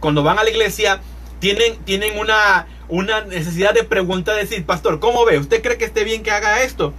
cuando 0.00 0.22
van 0.22 0.38
a 0.38 0.44
la 0.44 0.50
iglesia 0.50 1.00
tienen, 1.40 1.76
tienen 1.84 2.18
una, 2.18 2.66
una 2.88 3.22
necesidad 3.22 3.74
de 3.74 3.84
preguntar, 3.84 4.36
decir, 4.36 4.64
pastor, 4.64 5.00
¿cómo 5.00 5.24
ve? 5.24 5.38
¿Usted 5.38 5.62
cree 5.62 5.78
que 5.78 5.84
esté 5.84 6.04
bien 6.04 6.22
que 6.22 6.30
haga 6.30 6.62
esto? 6.62 6.92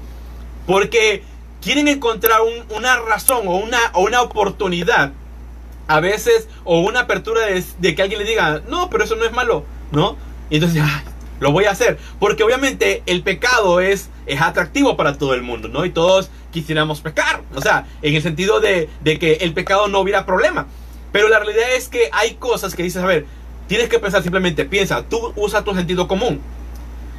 Porque 0.66 1.24
quieren 1.62 1.88
encontrar 1.88 2.42
una 2.76 3.00
razón 3.00 3.48
o 3.48 3.56
una, 3.58 3.80
o 3.94 4.04
una 4.04 4.22
oportunidad 4.22 5.14
a 5.90 6.00
veces, 6.02 6.48
o 6.66 6.82
una 6.82 7.02
apertura 7.02 7.42
de, 7.48 7.96
que 7.96 8.02
alguien 8.04 8.22
le 8.22 8.30
diga, 8.30 8.62
no, 8.70 8.92
pero 8.92 9.04
eso 9.04 9.16
no 9.16 9.26
es 9.26 9.32
malo, 9.32 9.66
¿no? 9.92 10.18
Y 10.52 10.58
entonces, 10.58 10.84
lo 11.40 11.52
voy 11.52 11.66
a 11.66 11.72
hacer. 11.72 11.98
Porque 12.20 12.44
obviamente 12.44 13.02
el 13.08 13.24
pecado 13.24 13.82
es, 13.82 14.12
es 14.28 14.40
atractivo 14.40 14.96
para 14.96 15.18
todo 15.18 15.34
el 15.34 15.42
mundo, 15.42 15.68
¿no? 15.68 15.86
Y 15.86 15.90
todos 15.90 16.30
quisiéramos 16.52 17.02
pecar. 17.02 17.42
O 17.56 17.62
sea, 17.62 17.88
en 18.04 18.14
el 18.14 18.22
sentido 18.22 18.60
de, 18.60 18.88
que 19.04 19.40
el 19.42 19.54
pecado 19.54 19.88
no 19.88 20.00
hubiera 20.00 20.28
problema. 20.28 20.68
Pero 21.12 21.28
la 21.28 21.40
realidad 21.40 21.74
es 21.76 21.90
que 21.90 22.10
hay 22.12 22.36
cosas 22.36 22.76
que 22.76 22.84
dices, 22.84 23.02
a 23.02 23.08
ver, 23.08 23.26
tienes 23.68 23.90
que 23.90 23.98
pensar 23.98 24.22
simplemente, 24.22 24.66
piensa, 24.66 25.02
tú 25.02 25.34
usa 25.36 25.64
tu 25.64 25.74
sentido 25.74 26.08
común. 26.08 26.40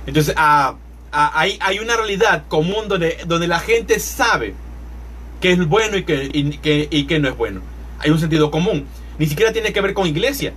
Entonces, 0.06 0.32
ah, 0.36 0.76
ah, 1.10 1.32
hay, 1.34 1.58
hay, 1.60 1.80
una 1.80 1.96
realidad 1.96 2.44
común 2.46 2.86
donde, 2.86 3.18
donde 3.26 3.48
la 3.48 3.58
gente 3.58 3.98
sabe 3.98 4.54
que 5.40 5.50
es 5.50 5.66
bueno 5.66 5.96
y 5.96 6.04
que, 6.04 6.30
y 6.32 7.06
que 7.06 7.18
no 7.18 7.28
es 7.28 7.36
bueno 7.36 7.62
hay 8.00 8.10
un 8.10 8.18
sentido 8.18 8.50
común. 8.50 8.86
Ni 9.18 9.26
siquiera 9.26 9.52
tiene 9.52 9.72
que 9.72 9.80
ver 9.80 9.94
con 9.94 10.06
iglesia, 10.06 10.52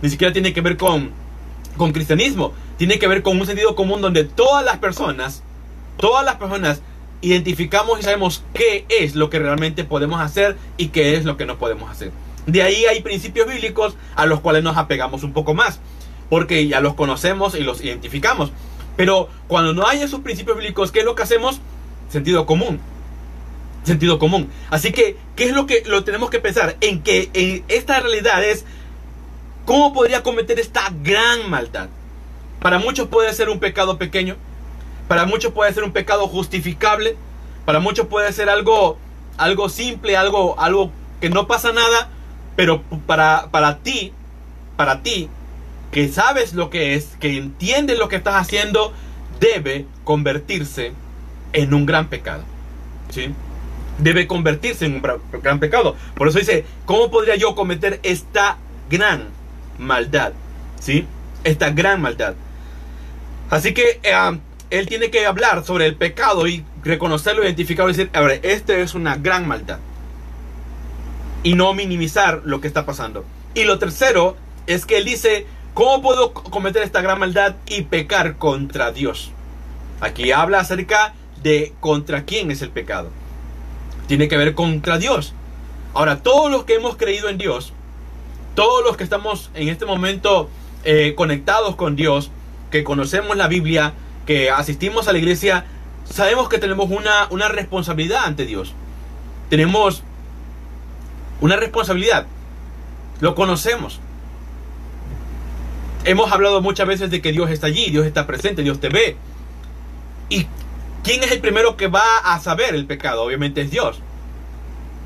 ni 0.00 0.08
siquiera 0.08 0.32
tiene 0.32 0.52
que 0.52 0.60
ver 0.60 0.76
con, 0.76 1.10
con 1.76 1.92
cristianismo, 1.92 2.52
tiene 2.78 2.98
que 2.98 3.08
ver 3.08 3.22
con 3.22 3.38
un 3.38 3.46
sentido 3.46 3.74
común 3.74 4.00
donde 4.00 4.24
todas 4.24 4.64
las 4.64 4.78
personas, 4.78 5.42
todas 5.96 6.24
las 6.24 6.36
personas 6.36 6.80
identificamos 7.20 7.98
y 7.98 8.02
sabemos 8.02 8.44
qué 8.52 8.84
es 8.88 9.14
lo 9.14 9.30
que 9.30 9.38
realmente 9.38 9.84
podemos 9.84 10.20
hacer 10.20 10.56
y 10.76 10.88
qué 10.88 11.16
es 11.16 11.24
lo 11.24 11.36
que 11.36 11.46
no 11.46 11.58
podemos 11.58 11.90
hacer. 11.90 12.12
De 12.46 12.62
ahí 12.62 12.84
hay 12.84 13.02
principios 13.02 13.48
bíblicos 13.48 13.96
a 14.14 14.26
los 14.26 14.40
cuales 14.40 14.62
nos 14.62 14.76
apegamos 14.76 15.24
un 15.24 15.32
poco 15.32 15.54
más, 15.54 15.80
porque 16.28 16.68
ya 16.68 16.80
los 16.80 16.94
conocemos 16.94 17.54
y 17.54 17.60
los 17.60 17.82
identificamos. 17.82 18.52
Pero 18.96 19.28
cuando 19.48 19.72
no 19.72 19.88
hay 19.88 20.02
esos 20.02 20.20
principios 20.20 20.56
bíblicos, 20.58 20.92
¿qué 20.92 21.00
es 21.00 21.04
lo 21.04 21.14
que 21.14 21.24
hacemos? 21.24 21.60
Sentido 22.10 22.46
común 22.46 22.78
sentido 23.84 24.18
común. 24.18 24.50
Así 24.70 24.92
que, 24.92 25.16
¿qué 25.36 25.44
es 25.44 25.52
lo 25.52 25.66
que 25.66 25.82
lo 25.86 26.04
tenemos 26.04 26.30
que 26.30 26.40
pensar? 26.40 26.76
En 26.80 27.02
que 27.02 27.30
en 27.34 27.64
esta 27.68 28.00
realidad 28.00 28.42
es 28.42 28.64
cómo 29.64 29.92
podría 29.92 30.22
cometer 30.22 30.58
esta 30.58 30.92
gran 31.02 31.48
maldad. 31.48 31.88
Para 32.60 32.78
muchos 32.78 33.08
puede 33.08 33.32
ser 33.34 33.48
un 33.50 33.60
pecado 33.60 33.98
pequeño, 33.98 34.36
para 35.08 35.26
muchos 35.26 35.52
puede 35.52 35.72
ser 35.72 35.84
un 35.84 35.92
pecado 35.92 36.26
justificable, 36.28 37.16
para 37.64 37.80
muchos 37.80 38.06
puede 38.06 38.32
ser 38.32 38.48
algo, 38.48 38.98
algo 39.36 39.68
simple, 39.68 40.16
algo, 40.16 40.58
algo 40.58 40.90
que 41.20 41.30
no 41.30 41.46
pasa 41.46 41.72
nada, 41.72 42.08
pero 42.56 42.82
para, 43.06 43.48
para 43.50 43.78
ti, 43.78 44.12
para 44.76 45.02
ti, 45.02 45.28
que 45.90 46.08
sabes 46.08 46.54
lo 46.54 46.70
que 46.70 46.94
es, 46.94 47.16
que 47.20 47.36
entiendes 47.36 47.98
lo 47.98 48.08
que 48.08 48.16
estás 48.16 48.34
haciendo, 48.34 48.92
debe 49.40 49.86
convertirse 50.04 50.92
en 51.52 51.74
un 51.74 51.86
gran 51.86 52.08
pecado. 52.08 52.42
¿Sí? 53.10 53.32
Debe 53.98 54.26
convertirse 54.26 54.86
en 54.86 54.94
un 54.94 55.02
gran 55.42 55.60
pecado. 55.60 55.96
Por 56.14 56.28
eso 56.28 56.38
dice, 56.38 56.64
¿cómo 56.84 57.10
podría 57.10 57.36
yo 57.36 57.54
cometer 57.54 58.00
esta 58.02 58.58
gran 58.90 59.28
maldad? 59.78 60.32
¿Sí? 60.80 61.06
Esta 61.44 61.70
gran 61.70 62.00
maldad. 62.00 62.34
Así 63.50 63.74
que 63.74 64.00
eh, 64.02 64.38
él 64.70 64.86
tiene 64.86 65.10
que 65.10 65.26
hablar 65.26 65.64
sobre 65.64 65.86
el 65.86 65.96
pecado 65.96 66.46
y 66.46 66.64
reconocerlo, 66.82 67.44
identificarlo 67.44 67.90
y 67.90 67.96
decir, 67.96 68.10
a 68.12 68.20
ver, 68.20 68.40
este 68.42 68.82
es 68.82 68.94
una 68.94 69.16
gran 69.16 69.46
maldad. 69.46 69.78
Y 71.42 71.54
no 71.54 71.74
minimizar 71.74 72.42
lo 72.44 72.60
que 72.60 72.68
está 72.68 72.86
pasando. 72.86 73.24
Y 73.54 73.64
lo 73.64 73.78
tercero 73.78 74.36
es 74.66 74.86
que 74.86 74.96
él 74.96 75.04
dice, 75.04 75.46
¿cómo 75.74 76.02
puedo 76.02 76.32
cometer 76.32 76.82
esta 76.82 77.02
gran 77.02 77.18
maldad 77.18 77.56
y 77.66 77.82
pecar 77.82 78.36
contra 78.38 78.92
Dios? 78.92 79.30
Aquí 80.00 80.32
habla 80.32 80.60
acerca 80.60 81.14
de 81.42 81.74
contra 81.80 82.24
quién 82.24 82.50
es 82.50 82.62
el 82.62 82.70
pecado 82.70 83.10
tiene 84.06 84.28
que 84.28 84.36
ver 84.36 84.54
contra 84.54 84.98
Dios. 84.98 85.34
Ahora, 85.94 86.22
todos 86.22 86.50
los 86.50 86.64
que 86.64 86.74
hemos 86.74 86.96
creído 86.96 87.28
en 87.28 87.38
Dios, 87.38 87.72
todos 88.54 88.84
los 88.84 88.96
que 88.96 89.04
estamos 89.04 89.50
en 89.54 89.68
este 89.68 89.86
momento 89.86 90.50
eh, 90.84 91.14
conectados 91.16 91.76
con 91.76 91.96
Dios, 91.96 92.30
que 92.70 92.84
conocemos 92.84 93.36
la 93.36 93.48
Biblia, 93.48 93.94
que 94.26 94.50
asistimos 94.50 95.08
a 95.08 95.12
la 95.12 95.18
iglesia, 95.18 95.64
sabemos 96.04 96.48
que 96.48 96.58
tenemos 96.58 96.90
una, 96.90 97.28
una 97.30 97.48
responsabilidad 97.48 98.24
ante 98.24 98.46
Dios. 98.46 98.74
Tenemos 99.50 100.02
una 101.40 101.56
responsabilidad. 101.56 102.26
Lo 103.20 103.34
conocemos. 103.34 104.00
Hemos 106.04 106.32
hablado 106.32 106.60
muchas 106.60 106.86
veces 106.86 107.10
de 107.10 107.22
que 107.22 107.32
Dios 107.32 107.50
está 107.50 107.68
allí, 107.68 107.90
Dios 107.90 108.06
está 108.06 108.26
presente, 108.26 108.62
Dios 108.62 108.80
te 108.80 108.88
ve. 108.88 109.16
Y 110.28 110.46
¿Quién 111.04 111.22
es 111.22 111.30
el 111.32 111.40
primero 111.40 111.76
que 111.76 111.86
va 111.86 112.18
a 112.24 112.40
saber 112.40 112.74
el 112.74 112.86
pecado? 112.86 113.22
Obviamente 113.22 113.60
es 113.60 113.70
Dios. 113.70 114.00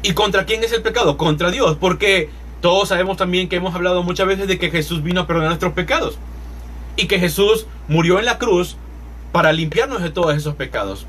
¿Y 0.02 0.14
contra 0.14 0.46
quién 0.46 0.62
es 0.62 0.72
el 0.72 0.80
pecado? 0.80 1.16
Contra 1.16 1.50
Dios, 1.50 1.76
porque 1.76 2.30
todos 2.60 2.88
sabemos 2.88 3.16
también 3.16 3.48
que 3.48 3.56
hemos 3.56 3.74
hablado 3.74 4.04
muchas 4.04 4.28
veces 4.28 4.46
de 4.46 4.60
que 4.60 4.70
Jesús 4.70 5.02
vino 5.02 5.22
a 5.22 5.26
perdonar 5.26 5.48
nuestros 5.48 5.72
pecados 5.72 6.16
y 6.96 7.08
que 7.08 7.18
Jesús 7.18 7.66
murió 7.88 8.20
en 8.20 8.26
la 8.26 8.38
cruz 8.38 8.76
para 9.32 9.52
limpiarnos 9.52 10.00
de 10.00 10.10
todos 10.10 10.36
esos 10.36 10.54
pecados. 10.54 11.04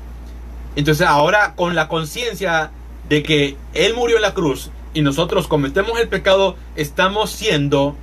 Entonces 0.74 1.06
ahora 1.06 1.54
con 1.54 1.76
la 1.76 1.86
conciencia 1.86 2.72
de 3.08 3.22
que 3.22 3.56
Él 3.74 3.94
murió 3.94 4.16
en 4.16 4.22
la 4.22 4.34
cruz 4.34 4.72
y 4.92 5.02
nosotros 5.02 5.46
cometemos 5.46 6.00
el 6.00 6.08
pecado, 6.08 6.56
estamos 6.74 7.30
siendo, 7.30 7.94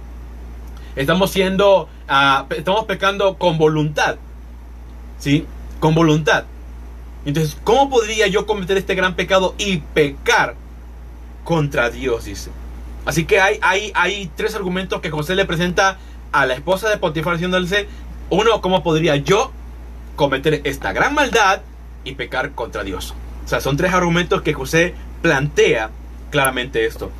estamos 0.95 1.31
siendo, 1.31 1.89
uh, 2.09 2.53
estamos 2.53 2.85
pecando 2.85 3.35
con 3.37 3.57
voluntad, 3.57 4.15
¿sí? 5.19 5.45
Con 5.81 5.93
voluntad. 5.93 6.45
Entonces, 7.27 7.57
¿cómo 7.65 7.89
podría 7.89 8.27
yo 8.27 8.45
cometer 8.45 8.77
este 8.77 8.95
gran 8.95 9.15
pecado 9.17 9.53
y 9.57 9.79
pecar 9.79 10.55
contra 11.43 11.89
Dios? 11.89 12.23
Dice. 12.23 12.51
Así 13.05 13.25
que 13.25 13.41
hay, 13.41 13.59
hay, 13.61 13.91
hay 13.95 14.31
tres 14.37 14.55
argumentos 14.55 15.01
que 15.01 15.11
José 15.11 15.35
le 15.35 15.43
presenta 15.43 15.97
a 16.31 16.45
la 16.45 16.53
esposa 16.53 16.89
de 16.89 16.95
Potifar 16.95 17.33
diciéndole, 17.33 17.89
uno, 18.29 18.61
¿cómo 18.61 18.81
podría 18.81 19.17
yo 19.17 19.51
cometer 20.15 20.61
esta 20.63 20.93
gran 20.93 21.13
maldad 21.13 21.63
y 22.05 22.13
pecar 22.13 22.53
contra 22.53 22.85
Dios? 22.85 23.13
O 23.43 23.47
sea, 23.49 23.59
son 23.59 23.75
tres 23.75 23.93
argumentos 23.93 24.41
que 24.41 24.53
José 24.53 24.95
plantea 25.21 25.89
claramente 26.31 26.85
esto. 26.85 27.11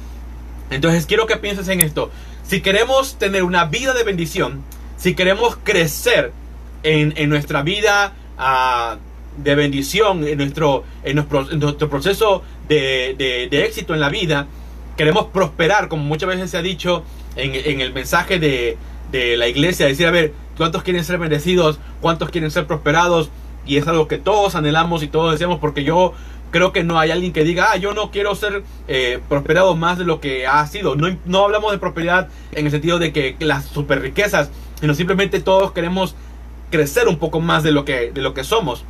Entonces, 0.70 1.06
quiero 1.06 1.28
que 1.28 1.36
pienses 1.36 1.68
en 1.68 1.82
esto. 1.82 2.12
Si 2.44 2.62
queremos 2.62 3.18
tener 3.20 3.44
una 3.44 3.66
vida 3.66 3.94
de 3.94 4.06
bendición, 4.06 4.64
si 4.96 5.16
queremos 5.16 5.58
crecer 5.66 6.32
en, 6.84 7.30
nuestra 7.30 7.62
vida 7.62 8.14
uh, 8.40 8.98
de 9.38 9.56
bendición 9.56 10.28
en 10.28 10.38
nuestro, 10.38 10.84
en 11.04 11.16
nuestro, 11.16 11.90
proceso 11.90 12.44
de, 12.68 13.48
éxito 13.52 13.94
en 13.94 14.00
la 14.00 14.10
vida, 14.10 14.48
queremos 14.96 15.28
prosperar, 15.28 15.88
como 15.88 16.04
muchas 16.04 16.30
veces 16.30 16.52
se 16.52 16.58
ha 16.58 16.62
dicho 16.62 17.04
en, 17.36 17.82
el 17.82 17.94
mensaje 17.94 18.40
de, 18.40 18.78
la 19.38 19.48
iglesia, 19.48 19.86
decir, 19.86 20.08
a 20.08 20.12
ver, 20.12 20.34
¿cuántos 20.58 20.84
quieren 20.84 21.04
ser 21.04 21.20
bendecidos? 21.20 21.80
¿Cuántos 22.02 22.30
quieren 22.30 22.52
ser 22.52 22.66
prosperados? 22.66 23.30
Y 23.66 23.78
es 23.78 23.88
algo 23.88 24.08
que 24.08 24.18
todos 24.18 24.56
anhelamos 24.56 25.04
y 25.04 25.08
todos 25.08 25.32
deseamos, 25.32 25.60
porque 25.60 25.84
yo 25.84 26.14
creo 26.52 26.72
que 26.72 26.84
no 26.84 27.00
hay 27.00 27.12
alguien 27.12 27.34
que 27.34 27.44
diga, 27.44 27.70
ah, 27.72 27.78
yo 27.78 27.94
no 27.94 28.10
quiero 28.10 28.34
ser 28.34 28.64
eh, 28.88 29.20
prosperado 29.30 29.76
más 29.76 29.98
de 29.98 30.06
lo 30.06 30.20
que 30.20 30.48
ha 30.48 30.66
sido. 30.68 30.96
No, 30.96 31.16
no 31.26 31.46
hablamos 31.46 31.72
de 31.72 31.78
prosperidad 31.78 32.30
en 32.54 32.66
el 32.66 32.72
sentido 32.72 33.00
de 33.00 33.12
que 33.12 33.36
las 33.40 33.66
super 33.66 34.02
riquezas, 34.02 34.50
sino 34.80 34.94
simplemente 34.94 35.42
todos 35.42 35.74
queremos 35.74 36.16
crecer 36.72 37.08
un 37.08 37.18
poco 37.18 37.40
más 37.40 37.64
de 37.64 37.72
lo 37.72 37.86
que, 37.86 38.12
de 38.12 38.22
lo 38.22 38.34
que 38.34 38.44
somos 38.44 38.86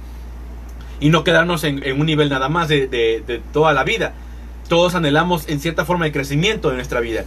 y 1.00 1.10
no 1.10 1.24
quedarnos 1.24 1.64
en, 1.64 1.84
un 2.00 2.06
nivel 2.06 2.30
nada 2.30 2.50
más 2.50 2.68
de, 2.68 3.42
toda 3.54 3.74
la 3.74 3.84
vida. 3.84 4.14
Todos 4.68 4.96
anhelamos 4.96 5.48
en 5.48 5.60
cierta 5.60 5.86
forma 5.86 6.06
de 6.06 6.12
crecimiento 6.12 6.70
de 6.70 6.76
nuestra 6.76 7.00
vida. 7.00 7.26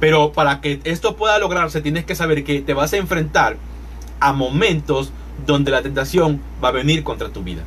Pero 0.00 0.32
para 0.32 0.60
que 0.60 0.80
esto 0.84 1.16
pueda 1.16 1.38
lograrse 1.38 1.80
tienes 1.80 2.04
que 2.04 2.14
saber 2.14 2.44
que 2.44 2.60
te 2.60 2.74
vas 2.74 2.92
a 2.92 2.96
enfrentar 2.96 3.56
a 4.20 4.32
momentos 4.32 5.12
donde 5.46 5.70
la 5.70 5.82
tentación 5.82 6.40
va 6.62 6.68
a 6.68 6.72
venir 6.72 7.04
contra 7.04 7.28
tu 7.28 7.42
vida. 7.42 7.62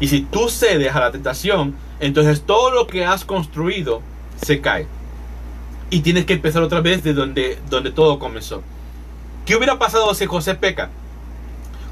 Y 0.00 0.08
si 0.08 0.22
tú 0.22 0.48
cedes 0.48 0.94
a 0.94 1.00
la 1.00 1.12
tentación, 1.12 1.76
entonces 2.00 2.42
todo 2.42 2.70
lo 2.70 2.86
que 2.86 3.04
has 3.04 3.24
construido 3.24 4.02
se 4.44 4.60
cae. 4.60 4.86
Y 5.90 6.00
tienes 6.00 6.24
que 6.24 6.32
empezar 6.34 6.62
otra 6.62 6.80
vez 6.80 7.04
de 7.04 7.14
donde, 7.14 7.58
donde 7.68 7.90
todo 7.90 8.18
comenzó. 8.18 8.62
¿Qué 9.44 9.56
hubiera 9.56 9.78
pasado 9.78 10.14
si 10.14 10.26
José 10.26 10.54
peca? 10.54 10.90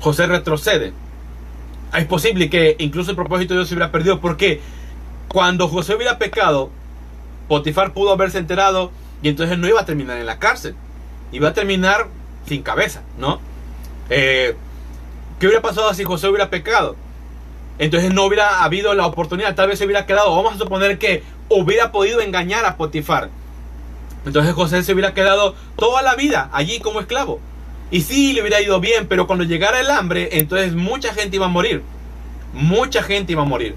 José 0.01 0.27
retrocede. 0.27 0.93
Es 1.95 2.07
posible 2.07 2.49
que 2.51 2.77
incluso 2.79 3.11
el 3.11 3.17
propósito 3.17 3.55
de 3.55 3.61
Dios 3.61 3.69
se 3.69 3.75
hubiera 3.75 3.91
perdido 3.91 4.21
porque 4.21 4.61
cuando 5.29 5.69
José 5.69 5.95
hubiera 5.95 6.19
pecado, 6.19 6.71
Potifar 7.49 7.93
pudo 7.93 8.13
haberse 8.13 8.39
enterado 8.39 8.93
y 9.23 9.29
entonces 9.29 9.59
no 9.59 9.67
iba 9.67 9.81
a 9.81 9.85
terminar 9.85 10.19
en 10.19 10.27
la 10.27 10.39
cárcel. 10.39 10.77
Iba 11.33 11.49
a 11.49 11.53
terminar 11.53 12.07
sin 12.47 12.63
cabeza, 12.63 13.03
¿no? 13.19 13.41
Eh, 14.09 14.55
¿Qué 15.39 15.47
hubiera 15.47 15.63
pasado 15.63 15.93
si 15.95 16.05
José 16.05 16.29
hubiera 16.29 16.51
pecado? 16.51 16.97
Entonces 17.79 18.13
no 18.13 18.25
hubiera 18.25 18.63
habido 18.63 18.93
la 18.95 19.07
oportunidad, 19.07 19.55
tal 19.55 19.69
vez 19.69 19.79
se 19.79 19.87
hubiera 19.87 20.05
quedado, 20.05 20.35
vamos 20.37 20.55
a 20.55 20.59
suponer 20.59 20.99
que 20.99 21.23
hubiera 21.49 21.93
podido 21.93 22.21
engañar 22.21 22.67
a 22.67 22.77
Potifar. 22.77 23.31
Entonces 24.27 24.55
José 24.55 24.83
se 24.83 24.93
hubiera 24.93 25.15
quedado 25.15 25.55
toda 25.77 26.03
la 26.03 26.15
vida 26.15 26.51
allí 26.53 26.79
como 26.81 27.01
esclavo. 27.01 27.41
Y 27.91 28.03
sí, 28.03 28.33
le 28.33 28.41
hubiera 28.41 28.61
ido 28.61 28.81
bien, 28.81 29.07
pero 29.09 29.27
cuando 29.27 29.45
llegara 29.45 29.81
el 29.81 29.91
hambre, 29.91 30.29
entonces 30.33 30.75
mucha 30.75 31.13
gente 31.13 31.37
iba 31.37 31.47
a 31.47 31.51
morir. 31.51 31.83
Mucha 32.53 33.03
gente 33.03 33.33
iba 33.33 33.43
a 33.43 33.47
morir. 33.47 33.75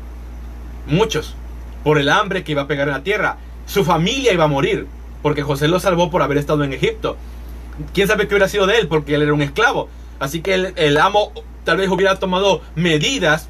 Muchos. 0.85 1.35
Por 1.83 1.97
el 1.97 2.09
hambre 2.09 2.43
que 2.43 2.51
iba 2.51 2.63
a 2.63 2.67
pegar 2.67 2.87
en 2.87 2.93
la 2.93 3.03
tierra. 3.03 3.37
Su 3.65 3.83
familia 3.83 4.33
iba 4.33 4.43
a 4.43 4.47
morir. 4.47 4.87
Porque 5.21 5.41
José 5.41 5.67
lo 5.67 5.79
salvó 5.79 6.11
por 6.11 6.21
haber 6.21 6.37
estado 6.37 6.63
en 6.63 6.73
Egipto. 6.73 7.17
¿Quién 7.93 8.07
sabe 8.07 8.27
qué 8.27 8.35
hubiera 8.35 8.47
sido 8.47 8.67
de 8.67 8.77
él? 8.77 8.87
Porque 8.87 9.15
él 9.15 9.23
era 9.23 9.33
un 9.33 9.41
esclavo. 9.41 9.89
Así 10.19 10.41
que 10.41 10.53
el, 10.53 10.97
amo 10.97 11.31
tal 11.63 11.77
vez 11.77 11.89
hubiera 11.89 12.19
tomado 12.19 12.61
medidas 12.75 13.49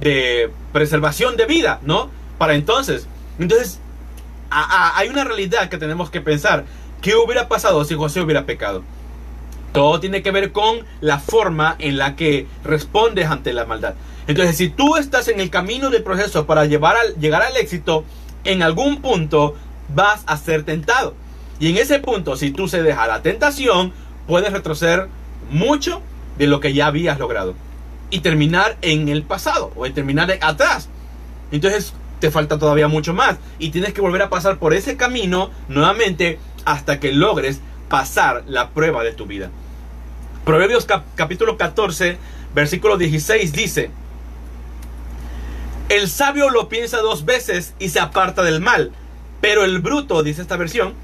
de 0.00 0.50
preservación 0.72 1.36
de 1.36 1.46
vida, 1.46 1.80
¿no? 1.82 2.10
Para 2.38 2.54
entonces. 2.54 3.06
Entonces, 3.38 3.80
hay 4.50 5.08
una 5.08 5.24
realidad 5.24 5.68
que 5.70 5.78
tenemos 5.78 6.10
que 6.10 6.20
pensar. 6.20 6.64
¿Qué 7.00 7.14
hubiera 7.16 7.48
pasado 7.48 7.84
si 7.84 7.94
José 7.94 8.20
hubiera 8.20 8.44
pecado? 8.44 8.82
Todo 9.72 10.00
tiene 10.00 10.22
que 10.22 10.30
ver 10.30 10.52
con 10.52 10.84
la 11.00 11.18
forma 11.18 11.76
en 11.78 11.96
la 11.96 12.14
que 12.14 12.46
respondes 12.62 13.26
ante 13.26 13.52
la 13.52 13.64
maldad. 13.64 13.94
Entonces, 14.26 14.56
si 14.56 14.68
tú 14.68 14.96
estás 14.96 15.28
en 15.28 15.40
el 15.40 15.50
camino 15.50 15.90
del 15.90 16.02
proceso 16.02 16.46
para 16.46 16.66
llevar 16.66 16.96
al, 16.96 17.14
llegar 17.18 17.42
al 17.42 17.56
éxito, 17.56 18.04
en 18.44 18.62
algún 18.62 19.00
punto 19.00 19.56
vas 19.94 20.22
a 20.26 20.36
ser 20.36 20.64
tentado. 20.64 21.14
Y 21.58 21.70
en 21.70 21.78
ese 21.78 21.98
punto, 21.98 22.36
si 22.36 22.50
tú 22.50 22.68
cedes 22.68 22.96
a 22.96 23.06
la 23.06 23.22
tentación, 23.22 23.92
puedes 24.26 24.52
retroceder 24.52 25.08
mucho 25.50 26.02
de 26.38 26.46
lo 26.46 26.60
que 26.60 26.72
ya 26.72 26.86
habías 26.86 27.18
logrado. 27.18 27.54
Y 28.10 28.20
terminar 28.20 28.76
en 28.82 29.08
el 29.08 29.22
pasado 29.22 29.72
o 29.74 29.90
terminar 29.90 30.30
atrás. 30.42 30.88
Entonces, 31.50 31.94
te 32.20 32.30
falta 32.30 32.58
todavía 32.58 32.88
mucho 32.88 33.14
más. 33.14 33.36
Y 33.58 33.70
tienes 33.70 33.92
que 33.92 34.00
volver 34.00 34.22
a 34.22 34.30
pasar 34.30 34.58
por 34.58 34.74
ese 34.74 34.96
camino 34.96 35.50
nuevamente 35.68 36.38
hasta 36.64 37.00
que 37.00 37.12
logres 37.12 37.60
pasar 37.88 38.44
la 38.46 38.70
prueba 38.70 39.02
de 39.02 39.12
tu 39.12 39.26
vida. 39.26 39.50
Proverbios 40.44 40.88
capítulo 41.14 41.56
14, 41.56 42.18
versículo 42.52 42.96
16 42.96 43.52
dice, 43.52 43.90
el 45.88 46.08
sabio 46.08 46.50
lo 46.50 46.68
piensa 46.68 46.98
dos 46.98 47.24
veces 47.24 47.74
y 47.78 47.90
se 47.90 48.00
aparta 48.00 48.42
del 48.42 48.60
mal, 48.60 48.90
pero 49.40 49.64
el 49.64 49.78
bruto, 49.78 50.24
dice 50.24 50.42
esta 50.42 50.56
versión, 50.56 50.94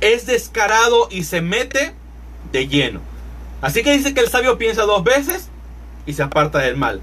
es 0.00 0.26
descarado 0.26 1.08
y 1.10 1.24
se 1.24 1.40
mete 1.40 1.94
de 2.52 2.68
lleno. 2.68 3.00
Así 3.60 3.82
que 3.82 3.92
dice 3.92 4.14
que 4.14 4.20
el 4.20 4.28
sabio 4.28 4.56
piensa 4.56 4.82
dos 4.82 5.02
veces 5.02 5.48
y 6.04 6.12
se 6.12 6.22
aparta 6.22 6.60
del 6.60 6.76
mal. 6.76 7.00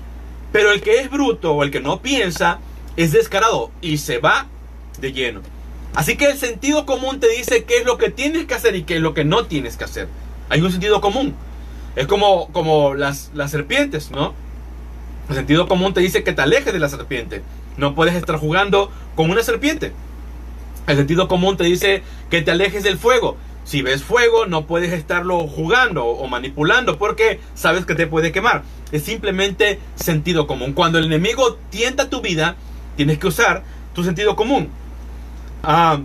Pero 0.53 0.71
el 0.71 0.81
que 0.81 0.99
es 0.99 1.09
bruto 1.09 1.53
o 1.53 1.63
el 1.63 1.71
que 1.71 1.81
no 1.81 2.01
piensa 2.01 2.59
es 2.95 3.11
descarado 3.11 3.71
y 3.81 3.97
se 3.97 4.19
va 4.19 4.47
de 4.99 5.11
lleno. 5.11 5.41
Así 5.95 6.15
que 6.15 6.25
el 6.25 6.37
sentido 6.37 6.85
común 6.85 7.19
te 7.19 7.27
dice 7.27 7.65
qué 7.65 7.79
es 7.79 7.85
lo 7.85 7.97
que 7.97 8.09
tienes 8.09 8.45
que 8.45 8.53
hacer 8.53 8.75
y 8.75 8.83
qué 8.83 8.95
es 8.95 9.01
lo 9.01 9.13
que 9.13 9.25
no 9.25 9.47
tienes 9.47 9.75
que 9.75 9.83
hacer. 9.83 10.07
Hay 10.49 10.61
un 10.61 10.71
sentido 10.71 11.01
común. 11.01 11.35
Es 11.95 12.07
como, 12.07 12.47
como 12.49 12.95
las, 12.95 13.31
las 13.33 13.51
serpientes, 13.51 14.11
¿no? 14.11 14.33
El 15.29 15.35
sentido 15.35 15.67
común 15.67 15.93
te 15.93 16.01
dice 16.01 16.23
que 16.23 16.33
te 16.33 16.41
alejes 16.41 16.73
de 16.73 16.79
la 16.79 16.89
serpiente. 16.89 17.43
No 17.77 17.95
puedes 17.95 18.15
estar 18.15 18.37
jugando 18.37 18.91
con 19.15 19.29
una 19.29 19.43
serpiente. 19.43 19.93
El 20.87 20.97
sentido 20.97 21.27
común 21.27 21.55
te 21.55 21.63
dice 21.63 22.03
que 22.29 22.41
te 22.41 22.51
alejes 22.51 22.83
del 22.83 22.97
fuego. 22.97 23.37
Si 23.63 23.81
ves 23.81 24.03
fuego, 24.03 24.45
no 24.45 24.65
puedes 24.65 24.91
estarlo 24.91 25.47
jugando 25.47 26.05
o 26.05 26.27
manipulando 26.27 26.97
porque 26.97 27.39
sabes 27.55 27.85
que 27.85 27.95
te 27.95 28.07
puede 28.07 28.31
quemar. 28.31 28.63
Es 28.91 29.03
simplemente 29.03 29.79
sentido 29.95 30.47
común. 30.47 30.73
Cuando 30.73 30.99
el 30.99 31.05
enemigo 31.05 31.57
tienta 31.69 32.09
tu 32.09 32.21
vida, 32.21 32.55
tienes 32.97 33.19
que 33.19 33.27
usar 33.27 33.63
tu 33.93 34.03
sentido 34.03 34.35
común. 34.35 34.69
Ah, 35.63 35.99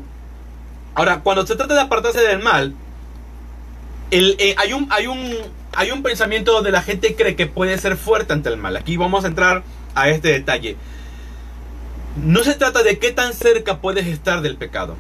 ahora, 0.95 1.21
cuando 1.21 1.45
se 1.47 1.57
trata 1.57 1.75
de 1.75 1.81
apartarse 1.81 2.21
del 2.21 2.41
mal, 2.41 2.75
eh, 4.11 4.55
hay, 4.57 4.73
un, 4.73 4.87
hay, 4.91 5.07
un, 5.07 5.37
hay 5.75 5.91
un 5.91 6.03
pensamiento 6.03 6.53
donde 6.53 6.71
la 6.71 6.83
gente 6.83 7.15
cree 7.15 7.37
que 7.37 7.47
puede 7.47 7.79
ser 7.79 7.97
fuerte 7.97 8.33
ante 8.33 8.49
el 8.49 8.57
mal. 8.57 8.77
Aquí 8.77 8.97
vamos 8.97 9.25
a 9.25 9.29
entrar 9.29 9.63
a 9.95 10.09
este 10.09 10.29
detalle. 10.29 10.77
No 12.17 12.43
se 12.43 12.55
trata 12.55 12.83
de 12.83 12.99
qué 12.99 13.13
tan 13.13 13.33
cerca 13.33 13.79
puedes 13.79 14.07
estar 14.07 14.41
del 14.41 14.57
pecado. 14.57 14.97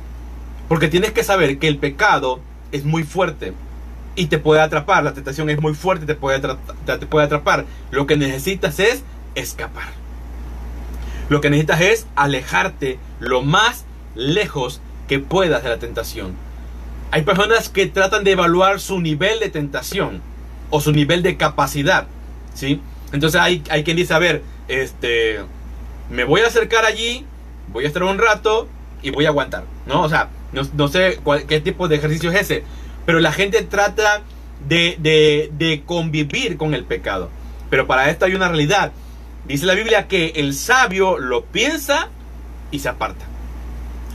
Porque 0.69 0.89
tienes 0.89 1.13
que 1.13 1.25
saber 1.25 1.59
que 1.59 1.69
el 1.69 1.79
pecado 1.79 2.41
es 2.73 2.85
muy 2.85 3.03
fuerte 3.03 3.55
y 4.15 4.27
te 4.27 4.39
puede 4.39 4.61
atrapar. 4.61 5.03
La 5.03 5.15
tentación 5.15 5.49
es 5.51 5.61
muy 5.61 5.75
fuerte 5.75 6.05
y 6.05 6.07
te 6.07 6.15
puede, 6.15 6.41
te 6.85 7.07
puede 7.07 7.27
atrapar. 7.27 7.65
Lo 7.91 8.07
que 8.07 8.17
necesitas 8.17 8.79
es 8.79 9.03
escapar. 9.35 9.89
Lo 11.29 11.41
que 11.41 11.51
necesitas 11.51 11.81
es 11.81 12.07
alejarte 12.17 12.99
lo 13.21 13.43
más 13.43 13.85
lejos 14.15 14.81
que 15.09 15.19
puedas 15.19 15.63
de 15.63 15.71
la 15.71 15.79
tentación. 15.79 16.33
Hay 17.11 17.23
personas 17.23 17.69
que 17.71 17.87
tratan 17.87 18.25
de 18.25 18.33
evaluar 18.33 18.81
su 18.81 19.01
nivel 19.01 19.41
de 19.41 19.49
tentación 19.49 20.21
o 20.71 20.81
su 20.81 20.93
nivel 20.93 21.23
de 21.23 21.37
capacidad, 21.37 22.07
¿sí? 22.55 22.81
Entonces 23.13 23.41
hay, 23.41 23.63
hay 23.71 23.85
quien 23.85 23.97
dice, 23.97 24.15
a 24.15 24.19
ver, 24.19 24.43
este, 24.69 25.41
me 26.11 26.25
voy 26.25 26.43
a 26.43 26.47
acercar 26.47 26.85
allí, 26.85 27.25
voy 27.73 27.85
a 27.85 27.87
estar 27.87 28.03
un 28.03 28.19
rato 28.19 28.69
y 29.03 29.11
voy 29.11 29.27
a 29.27 29.29
aguantar, 29.29 29.65
¿no? 29.87 30.03
O 30.03 30.09
sea, 30.09 30.29
no, 30.53 30.89
sé 30.89 31.21
qué 31.47 31.61
tipo 31.61 31.89
de 31.89 31.97
ejercicio 31.97 32.31
es 32.31 32.41
ese, 32.43 32.65
pero 33.07 33.21
la 33.21 33.33
gente 33.33 33.63
trata 33.63 34.23
de, 34.67 34.97
de, 34.99 35.51
de 35.53 35.83
convivir 35.85 36.57
con 36.57 36.75
el 36.75 36.85
pecado. 36.85 37.31
Pero 37.71 37.87
para 37.87 38.11
esto 38.11 38.25
hay 38.25 38.35
una 38.35 38.49
realidad. 38.49 38.93
Dice 39.47 39.67
la 39.67 39.75
Biblia 39.75 40.09
que 40.09 40.33
el 40.37 40.55
sabio 40.55 41.19
lo 41.19 41.45
piensa 41.45 42.09
y 42.71 42.79
se 42.79 42.89
aparta. 42.89 43.25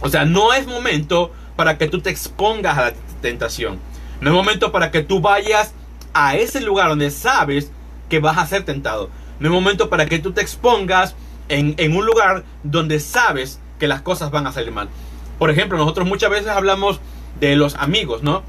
O 0.01 0.09
sea, 0.09 0.25
no 0.25 0.53
es 0.53 0.67
momento 0.67 1.31
para 1.55 1.77
que 1.77 1.87
tú 1.87 2.01
te 2.01 2.09
expongas 2.09 2.77
a 2.77 2.81
la 2.81 2.93
tentación. 3.21 3.79
No 4.21 4.31
es 4.31 4.35
momento 4.35 4.71
para 4.71 4.91
que 4.91 5.01
tú 5.01 5.21
vayas 5.21 5.73
a 6.13 6.35
ese 6.35 6.61
lugar 6.61 6.89
donde 6.89 7.11
sabes 7.11 7.71
que 8.09 8.19
vas 8.19 8.37
a 8.37 8.45
ser 8.45 8.63
tentado. 8.63 9.09
No 9.39 9.49
es 9.49 9.53
momento 9.53 9.89
para 9.89 10.05
que 10.05 10.19
tú 10.19 10.31
te 10.31 10.41
expongas 10.41 11.15
en, 11.49 11.75
un 11.95 12.05
lugar 12.05 12.43
donde 12.63 12.99
sabes 12.99 13.59
que 13.79 13.87
las 13.87 14.01
cosas 14.01 14.31
van 14.31 14.47
a 14.47 14.51
salir 14.51 14.71
mal. 14.71 14.89
Por 15.39 15.49
ejemplo, 15.49 15.77
nosotros 15.77 16.07
muchas 16.07 16.29
veces 16.29 16.47
hablamos 16.47 16.99
de 17.39 17.55
los 17.55 17.75
amigos, 17.75 18.23
¿no? 18.23 18.43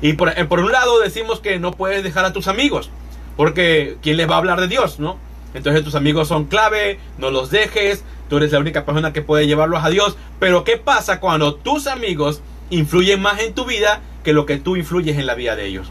Y 0.00 0.14
por, 0.14 0.28
eh, 0.28 0.44
por, 0.44 0.60
un 0.60 0.72
lado 0.72 1.00
decimos 1.00 1.40
que 1.40 1.58
no 1.58 1.72
puedes 1.72 2.02
dejar 2.02 2.24
a 2.24 2.32
tus 2.32 2.48
amigos, 2.48 2.90
porque 3.36 3.96
¿quién 4.02 4.16
les 4.16 4.28
va 4.28 4.34
a 4.34 4.38
hablar 4.38 4.60
de 4.60 4.68
Dios, 4.68 4.98
no? 4.98 5.16
Entonces 5.54 5.84
tus 5.84 5.94
amigos 5.94 6.28
son 6.28 6.44
clave, 6.46 6.98
no 7.18 7.30
los 7.30 7.50
dejes, 7.50 8.04
tú 8.28 8.38
eres 8.38 8.52
la 8.52 8.58
única 8.58 8.84
persona 8.84 9.12
que 9.12 9.22
puede 9.22 9.46
llevarlos 9.46 9.84
a 9.84 9.90
Dios. 9.90 10.16
Pero 10.40 10.64
¿qué 10.64 10.76
pasa 10.76 11.20
cuando 11.20 11.54
tus 11.54 11.86
amigos 11.86 12.40
influyen 12.70 13.20
más 13.20 13.40
en 13.40 13.54
tu 13.54 13.64
vida 13.64 14.00
que 14.24 14.32
lo 14.32 14.46
que 14.46 14.56
tú 14.56 14.76
influyes 14.76 15.18
en 15.18 15.26
la 15.26 15.34
vida 15.34 15.56
de 15.56 15.66
ellos? 15.66 15.90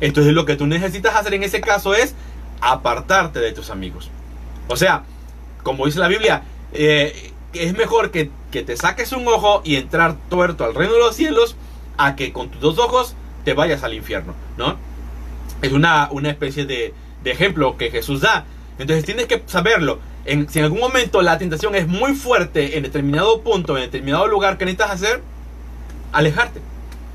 Entonces 0.00 0.32
lo 0.32 0.44
que 0.44 0.56
tú 0.56 0.66
necesitas 0.66 1.14
hacer 1.14 1.34
en 1.34 1.42
ese 1.42 1.60
caso 1.60 1.94
es 1.94 2.14
apartarte 2.60 3.40
de 3.40 3.52
tus 3.52 3.70
amigos. 3.70 4.10
O 4.68 4.76
sea, 4.76 5.04
como 5.62 5.86
dice 5.86 5.98
la 5.98 6.08
Biblia, 6.08 6.42
eh, 6.72 7.32
es 7.52 7.76
mejor 7.76 8.10
que, 8.10 8.30
te 8.50 8.76
saques 8.76 9.12
un 9.12 9.26
ojo 9.26 9.62
y 9.64 9.76
entrar 9.76 10.16
tuerto 10.28 10.64
al 10.64 10.74
reino 10.74 10.94
de 10.94 11.00
los 11.00 11.16
cielos 11.16 11.56
a 11.96 12.14
que 12.14 12.32
con 12.32 12.50
tus 12.50 12.60
dos 12.60 12.78
ojos 12.78 13.16
te 13.44 13.52
vayas 13.52 13.82
al 13.82 13.94
infierno, 13.94 14.34
¿no? 14.56 14.76
Es 15.60 15.72
una, 15.72 16.08
una 16.12 16.30
especie 16.30 16.64
de, 16.64 16.94
de 17.24 17.30
ejemplo 17.32 17.76
que 17.76 17.90
Jesús 17.90 18.20
da. 18.20 18.44
Entonces 18.78 19.04
tienes 19.04 19.26
que 19.26 19.42
saberlo 19.46 19.98
si 20.24 20.58
en 20.58 20.64
algún 20.64 20.80
momento 20.80 21.20
la 21.20 21.36
tentación 21.36 21.74
es 21.74 21.86
muy 21.86 22.14
fuerte 22.14 22.78
en 22.78 22.82
determinado 22.82 23.42
punto, 23.42 23.76
en 23.76 23.84
determinado 23.84 24.26
lugar, 24.26 24.56
¿qué 24.56 24.64
necesitas 24.64 24.90
hacer? 24.90 25.22
Alejarte. 26.12 26.60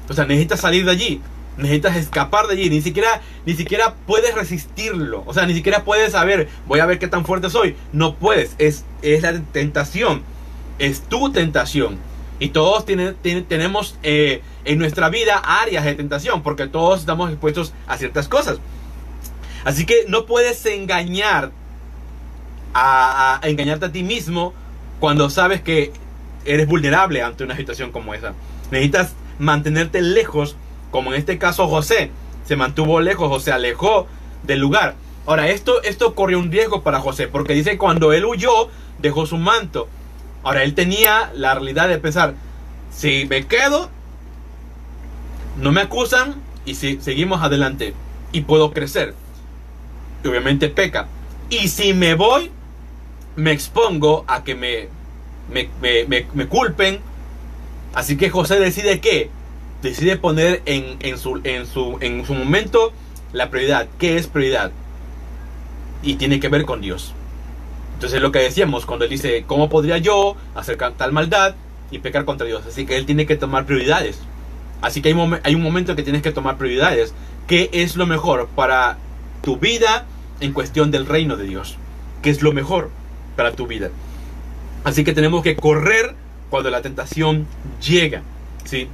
O 0.07 0.13
sea, 0.13 0.25
necesitas 0.25 0.59
salir 0.59 0.85
de 0.85 0.91
allí. 0.91 1.21
Necesitas 1.57 1.95
escapar 1.95 2.47
de 2.47 2.53
allí. 2.53 2.69
Ni 2.69 2.81
siquiera, 2.81 3.21
ni 3.45 3.53
siquiera 3.53 3.95
puedes 4.07 4.33
resistirlo. 4.33 5.23
O 5.25 5.33
sea, 5.33 5.45
ni 5.45 5.53
siquiera 5.53 5.83
puedes 5.83 6.13
saber, 6.13 6.47
voy 6.67 6.79
a 6.79 6.85
ver 6.85 6.99
qué 6.99 7.07
tan 7.07 7.25
fuerte 7.25 7.49
soy. 7.49 7.75
No 7.91 8.15
puedes. 8.15 8.55
Es, 8.57 8.85
es 9.01 9.21
la 9.21 9.39
tentación. 9.51 10.23
Es 10.77 11.01
tu 11.01 11.31
tentación. 11.31 11.97
Y 12.39 12.49
todos 12.49 12.85
tenemos 12.85 13.97
eh, 14.03 14.41
en 14.63 14.79
nuestra 14.79 15.09
vida 15.09 15.37
áreas 15.37 15.83
de 15.83 15.95
tentación. 15.95 16.41
Porque 16.41 16.67
todos 16.67 17.01
estamos 17.01 17.29
expuestos 17.29 17.73
a 17.87 17.97
ciertas 17.97 18.27
cosas. 18.27 18.59
Así 19.65 19.85
que 19.85 20.05
no 20.07 20.25
puedes 20.25 20.65
engañar 20.65 21.51
a, 22.73 23.39
engañarte 23.43 23.85
a 23.85 23.91
ti 23.91 24.03
mismo 24.03 24.53
cuando 24.99 25.29
sabes 25.29 25.61
que 25.61 25.91
eres 26.45 26.67
vulnerable 26.67 27.21
ante 27.21 27.43
una 27.43 27.55
situación 27.55 27.91
como 27.91 28.13
esa. 28.13 28.33
Necesitas 28.71 29.13
mantenerte 29.37 30.01
lejos, 30.01 30.55
como 30.91 31.13
en 31.13 31.19
este 31.19 31.37
caso 31.37 31.67
José 31.67 32.11
se 32.45 32.55
mantuvo 32.55 32.99
lejos 32.99 33.29
o 33.31 33.39
se 33.39 33.51
alejó 33.51 34.07
del 34.43 34.59
lugar. 34.59 34.95
Ahora, 35.25 35.49
esto, 35.49 35.83
esto 35.83 36.15
corrió 36.15 36.39
un 36.39 36.51
riesgo 36.51 36.81
para 36.81 36.99
José, 36.99 37.27
porque 37.27 37.53
dice 37.53 37.77
cuando 37.77 38.13
él 38.13 38.25
huyó, 38.25 38.69
dejó 38.99 39.25
su 39.25 39.37
manto. 39.37 39.87
Ahora, 40.43 40.63
él 40.63 40.73
tenía 40.73 41.31
la 41.35 41.53
realidad 41.53 41.87
de 41.87 41.99
pensar, 41.99 42.33
si 42.91 43.27
me 43.29 43.45
quedo, 43.45 43.89
no 45.57 45.71
me 45.71 45.81
acusan 45.81 46.35
y 46.65 46.75
si 46.75 46.99
seguimos 47.01 47.41
adelante 47.41 47.93
y 48.31 48.41
puedo 48.41 48.71
crecer. 48.71 49.13
obviamente 50.25 50.69
peca. 50.69 51.07
Y 51.49 51.67
si 51.67 51.93
me 51.93 52.15
voy, 52.15 52.51
me 53.35 53.51
expongo 53.51 54.25
a 54.27 54.43
que 54.43 54.55
me, 54.55 54.87
me, 55.51 56.47
culpen. 56.47 56.99
Así 57.93 58.17
que 58.17 58.29
José 58.29 58.59
decide 58.59 58.99
qué? 58.99 59.29
Decide 59.81 60.17
poner 60.17 60.61
en, 60.65 60.97
en, 60.99 61.17
su, 61.17 61.39
en, 61.43 61.65
su, 61.65 61.97
en 62.01 62.25
su 62.25 62.33
momento 62.33 62.91
la 63.31 63.49
prioridad. 63.49 63.87
¿Qué 63.97 64.17
es 64.17 64.27
prioridad? 64.27 64.71
Y 66.03 66.15
tiene 66.15 66.39
que 66.39 66.49
ver 66.49 66.65
con 66.65 66.81
Dios. 66.81 67.13
Entonces 67.93 68.21
lo 68.21 68.31
que 68.31 68.39
decíamos 68.39 68.85
cuando 68.85 69.05
él 69.05 69.11
dice, 69.11 69.43
¿cómo 69.45 69.69
podría 69.69 69.97
yo 69.97 70.35
hacer 70.55 70.77
tal 70.77 71.11
maldad 71.11 71.55
y 71.91 71.99
pecar 71.99 72.25
contra 72.25 72.47
Dios? 72.47 72.65
Así 72.65 72.85
que 72.85 72.97
él 72.97 73.05
tiene 73.05 73.25
que 73.25 73.35
tomar 73.35 73.65
prioridades. 73.65 74.19
Así 74.81 75.01
que 75.01 75.09
hay, 75.09 75.39
hay 75.43 75.55
un 75.55 75.61
momento 75.61 75.95
que 75.95 76.03
tienes 76.03 76.21
que 76.21 76.31
tomar 76.31 76.57
prioridades. 76.57 77.13
¿Qué 77.47 77.69
es 77.73 77.95
lo 77.95 78.05
mejor 78.05 78.47
para 78.55 78.97
tu 79.41 79.57
vida 79.57 80.05
en 80.39 80.53
cuestión 80.53 80.91
del 80.91 81.05
reino 81.05 81.35
de 81.35 81.45
Dios? 81.45 81.77
¿Qué 82.21 82.29
es 82.29 82.41
lo 82.41 82.53
mejor 82.53 82.89
para 83.35 83.51
tu 83.51 83.67
vida? 83.67 83.89
Así 84.83 85.03
que 85.03 85.13
tenemos 85.13 85.43
que 85.43 85.55
correr 85.55 86.15
cuando 86.49 86.69
la 86.69 86.81
tentación 86.81 87.47
llega. 87.81 88.21
¿sí? 88.63 88.87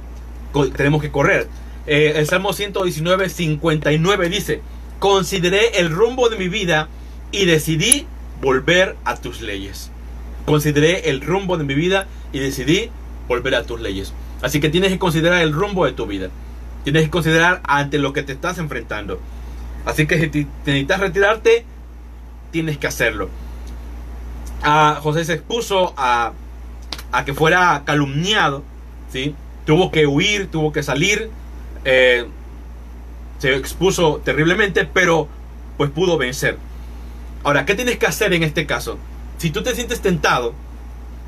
Tenemos 0.76 1.02
que 1.02 1.10
correr. 1.10 1.48
Eh, 1.86 2.14
el 2.16 2.26
Salmo 2.26 2.52
119, 2.52 3.28
59 3.28 4.28
dice, 4.28 4.60
consideré 4.98 5.78
el 5.78 5.90
rumbo 5.90 6.28
de 6.28 6.36
mi 6.36 6.48
vida 6.48 6.88
y 7.30 7.44
decidí 7.44 8.06
volver 8.40 8.96
a 9.04 9.16
tus 9.16 9.40
leyes. 9.40 9.90
Consideré 10.44 11.10
el 11.10 11.20
rumbo 11.20 11.56
de 11.58 11.64
mi 11.64 11.74
vida 11.74 12.06
y 12.32 12.38
decidí 12.38 12.90
volver 13.28 13.54
a 13.54 13.64
tus 13.64 13.80
leyes. 13.80 14.12
Así 14.42 14.60
que 14.60 14.68
tienes 14.68 14.92
que 14.92 14.98
considerar 14.98 15.42
el 15.42 15.52
rumbo 15.52 15.84
de 15.84 15.92
tu 15.92 16.06
vida. 16.06 16.28
Tienes 16.84 17.04
que 17.04 17.10
considerar 17.10 17.60
ante 17.64 17.98
lo 17.98 18.12
que 18.12 18.22
te 18.22 18.32
estás 18.32 18.58
enfrentando. 18.58 19.20
Así 19.84 20.06
que 20.06 20.18
si 20.18 20.46
necesitas 20.64 21.00
retirarte, 21.00 21.64
tienes 22.50 22.78
que 22.78 22.86
hacerlo. 22.86 23.28
A 24.62 24.98
José 25.02 25.24
se 25.24 25.34
expuso 25.34 25.94
a, 25.96 26.32
a 27.12 27.24
que 27.24 27.34
fuera 27.34 27.82
calumniado. 27.84 28.62
¿sí? 29.12 29.34
Tuvo 29.66 29.90
que 29.90 30.06
huir, 30.06 30.50
tuvo 30.50 30.72
que 30.72 30.82
salir. 30.82 31.30
Eh, 31.84 32.26
se 33.38 33.54
expuso 33.54 34.22
terriblemente, 34.24 34.86
pero 34.86 35.28
pues 35.76 35.90
pudo 35.90 36.16
vencer. 36.16 36.56
Ahora, 37.44 37.66
¿qué 37.66 37.74
tienes 37.74 37.98
que 37.98 38.06
hacer 38.06 38.32
en 38.32 38.42
este 38.42 38.66
caso? 38.66 38.98
Si 39.38 39.50
tú 39.50 39.62
te 39.62 39.74
sientes 39.74 40.00
tentado, 40.00 40.54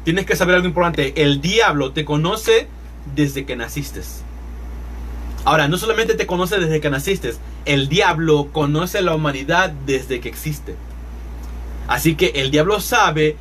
tienes 0.04 0.24
que 0.24 0.36
saber 0.36 0.54
algo 0.54 0.66
importante. 0.66 1.22
El 1.22 1.40
diablo 1.40 1.92
te 1.92 2.04
conoce 2.04 2.66
desde 3.14 3.44
que 3.44 3.56
naciste. 3.56 4.00
Ahora, 5.44 5.68
no 5.68 5.76
solamente 5.76 6.14
te 6.14 6.26
conoce 6.26 6.58
desde 6.58 6.80
que 6.80 6.90
naciste, 6.90 7.34
el 7.64 7.88
diablo 7.88 8.48
conoce 8.52 9.02
la 9.02 9.14
humanidad 9.14 9.70
desde 9.86 10.20
que 10.20 10.28
existe. 10.28 10.74
Así 11.86 12.16
que 12.16 12.32
el 12.36 12.50
diablo 12.50 12.80
sabe 12.80 13.36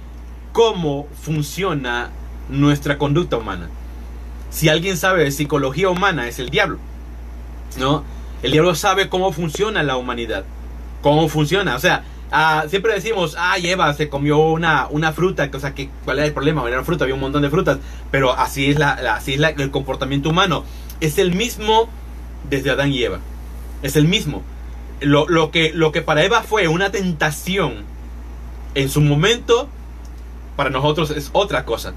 cómo 0.54 1.08
funciona 1.22 2.12
nuestra 2.50 2.98
conducta 2.98 3.38
humana. 3.38 3.70
Si 4.50 4.70
alguien 4.70 4.98
sabe 4.98 5.24
de 5.24 5.32
psicología 5.32 5.90
humana 5.90 6.28
es 6.28 6.40
el 6.40 6.50
diablo. 6.50 6.80
¿No? 7.78 8.04
El 8.44 8.52
diablo 8.52 8.76
sabe 8.76 9.10
cómo 9.10 9.32
funciona 9.32 9.84
la 9.84 9.98
humanidad. 9.98 10.46
Cómo 11.02 11.28
funciona. 11.28 11.76
O 11.76 11.80
sea, 11.80 12.04
Ah, 12.30 12.66
siempre 12.70 12.94
decimos, 12.94 13.36
ah, 13.38 13.58
Eva 13.58 13.94
se 13.94 14.10
comió 14.10 14.38
una, 14.38 14.88
una 14.90 15.14
fruta, 15.14 15.50
o 15.54 15.60
sea, 15.60 15.74
que, 15.74 15.90
¿cuál 16.04 16.18
era 16.18 16.28
el 16.28 16.34
problema? 16.34 16.68
Era 16.68 16.84
fruta, 16.84 17.06
había 17.06 17.16
un 17.16 17.22
montón 17.22 17.42
de 17.42 17.50
frutas, 17.50 17.80
pero 18.12 18.34
así 18.34 18.70
es, 18.70 18.78
la, 18.78 18.92
así 19.16 19.36
es 19.36 19.42
el 19.42 19.72
comportamiento 19.72 20.30
humano. 20.30 20.66
Es 21.00 21.18
el 21.20 21.34
mismo 21.34 21.88
desde 22.50 22.72
Adán 22.72 22.92
y 22.92 23.02
Eva. 23.04 23.20
Es 23.82 23.96
el 23.96 24.08
mismo. 24.08 24.44
Lo, 25.00 25.28
lo, 25.30 25.52
que, 25.52 25.72
lo 25.74 25.92
que 25.94 26.02
para 26.02 26.24
Eva 26.24 26.42
fue 26.42 26.68
una 26.68 26.92
tentación 26.92 27.86
en 28.76 28.90
su 28.90 29.00
momento, 29.00 29.70
para 30.58 30.70
nosotros 30.70 31.12
es 31.12 31.30
otra 31.32 31.64
cosa. 31.64 31.94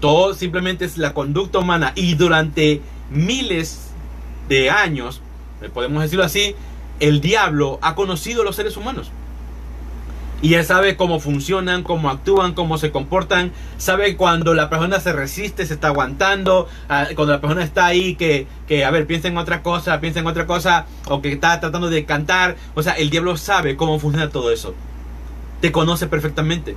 Todo 0.00 0.34
simplemente 0.34 0.84
es 0.84 0.98
la 0.98 1.14
conducta 1.14 1.58
humana 1.58 1.92
y 1.94 2.14
durante 2.14 2.82
miles 3.10 3.90
de 4.48 4.70
años, 4.70 5.22
podemos 5.72 6.02
decirlo 6.02 6.24
así, 6.24 6.54
el 7.00 7.20
diablo 7.20 7.78
ha 7.82 7.94
conocido 7.94 8.42
a 8.42 8.44
los 8.44 8.56
seres 8.56 8.76
humanos. 8.76 9.10
Y 10.42 10.54
él 10.54 10.64
sabe 10.66 10.96
cómo 10.96 11.18
funcionan, 11.18 11.82
cómo 11.82 12.10
actúan, 12.10 12.52
cómo 12.52 12.76
se 12.76 12.90
comportan. 12.90 13.52
Sabe 13.78 14.16
cuando 14.16 14.52
la 14.52 14.68
persona 14.68 15.00
se 15.00 15.12
resiste, 15.12 15.64
se 15.64 15.74
está 15.74 15.88
aguantando. 15.88 16.68
Ah, 16.90 17.06
cuando 17.14 17.32
la 17.32 17.40
persona 17.40 17.64
está 17.64 17.86
ahí 17.86 18.16
que, 18.16 18.46
que, 18.68 18.84
a 18.84 18.90
ver, 18.90 19.06
piensa 19.06 19.28
en 19.28 19.38
otra 19.38 19.62
cosa, 19.62 19.98
piensa 19.98 20.20
en 20.20 20.26
otra 20.26 20.46
cosa. 20.46 20.84
O 21.08 21.22
que 21.22 21.32
está 21.32 21.58
tratando 21.58 21.88
de 21.88 22.04
cantar. 22.04 22.56
O 22.74 22.82
sea, 22.82 22.92
el 22.92 23.08
diablo 23.08 23.38
sabe 23.38 23.76
cómo 23.76 23.98
funciona 23.98 24.28
todo 24.28 24.52
eso. 24.52 24.74
Te 25.62 25.72
conoce 25.72 26.06
perfectamente. 26.06 26.76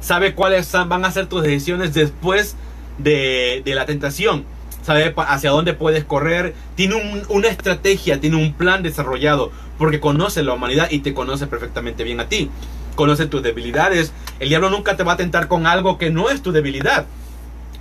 Sabe 0.00 0.34
cuáles 0.34 0.70
van 0.72 1.04
a 1.04 1.10
ser 1.10 1.26
tus 1.26 1.42
decisiones 1.42 1.94
después 1.94 2.56
de, 2.98 3.62
de 3.64 3.74
la 3.74 3.86
tentación. 3.86 4.44
Sabe 4.82 5.14
hacia 5.16 5.50
dónde 5.50 5.74
puedes 5.74 6.04
correr. 6.04 6.54
Tiene 6.74 7.24
una 7.28 7.48
estrategia, 7.48 8.20
tiene 8.20 8.36
un 8.36 8.52
plan 8.52 8.82
desarrollado. 8.82 9.50
Porque 9.78 10.00
conoce 10.00 10.42
la 10.42 10.54
humanidad 10.54 10.88
y 10.90 11.00
te 11.00 11.12
conoce 11.12 11.46
perfectamente 11.46 12.04
bien 12.04 12.20
a 12.20 12.28
ti 12.28 12.50
conoce 12.96 13.26
tus 13.26 13.42
debilidades. 13.42 14.12
El 14.40 14.48
diablo 14.48 14.70
nunca 14.70 14.96
te 14.96 15.04
va 15.04 15.12
a 15.12 15.16
tentar 15.16 15.46
con 15.46 15.68
algo 15.68 15.98
que 15.98 16.10
no 16.10 16.30
es 16.30 16.42
tu 16.42 16.50
debilidad. 16.50 17.06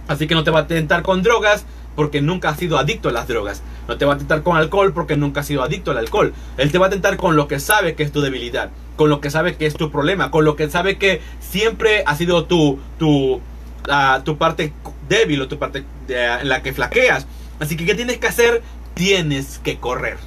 Así 0.07 0.28
que 0.28 0.36
no 0.36 0.43
te 0.43 0.51
va 0.51 0.59
a 0.59 0.68
tentar 0.68 1.01
con 1.01 1.24
drogas 1.24 1.66
porque 1.96 2.22
nunca 2.22 2.50
has 2.50 2.58
sido 2.58 2.78
adicto 2.78 3.10
a 3.10 3.12
las 3.12 3.28
drogas. 3.28 3.62
No 3.88 3.98
te 3.98 4.06
va 4.06 4.16
a 4.16 4.18
tentar 4.18 4.43
con 4.43 4.58
alcohol 4.58 4.93
porque 4.93 5.18
nunca 5.18 5.41
has 5.41 5.48
sido 5.48 5.64
adicto 5.64 5.91
al 5.91 5.98
alcohol. 5.98 6.34
Él 6.58 6.72
te 6.72 6.78
va 6.78 6.88
a 6.88 6.89
tentar 6.89 7.18
con 7.18 7.36
lo 7.36 7.48
que 7.48 7.60
sabe 7.60 7.96
que 7.96 8.04
es 8.04 8.12
tu 8.12 8.22
debilidad, 8.22 8.70
con 8.96 9.10
lo 9.10 9.22
que 9.22 9.30
sabe 9.30 9.56
que 9.56 9.66
es 9.66 9.76
tu 9.76 9.91
problema, 9.91 10.32
con 10.32 10.46
lo 10.46 10.56
que 10.56 10.70
sabe 10.70 10.98
que 10.98 11.22
siempre 11.39 12.04
ha 12.06 12.16
sido 12.16 12.46
tu, 12.46 12.80
tu, 13.00 13.41
ah, 13.89 14.22
tu 14.24 14.38
parte 14.38 14.74
débil 15.08 15.41
o 15.41 15.48
tu 15.48 15.58
parte 15.58 15.86
en 16.10 16.50
la 16.50 16.62
que 16.62 16.74
flaqueas. 16.74 17.28
Así 17.60 17.78
que, 17.78 17.86
¿qué 17.86 17.96
tienes 17.96 18.18
que 18.18 18.28
hacer? 18.28 18.62
Tienes 18.93 19.60
que 19.60 19.78
correr. 19.78 20.18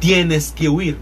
Tienes 0.00 0.52
que 0.52 0.68
huir 0.68 0.98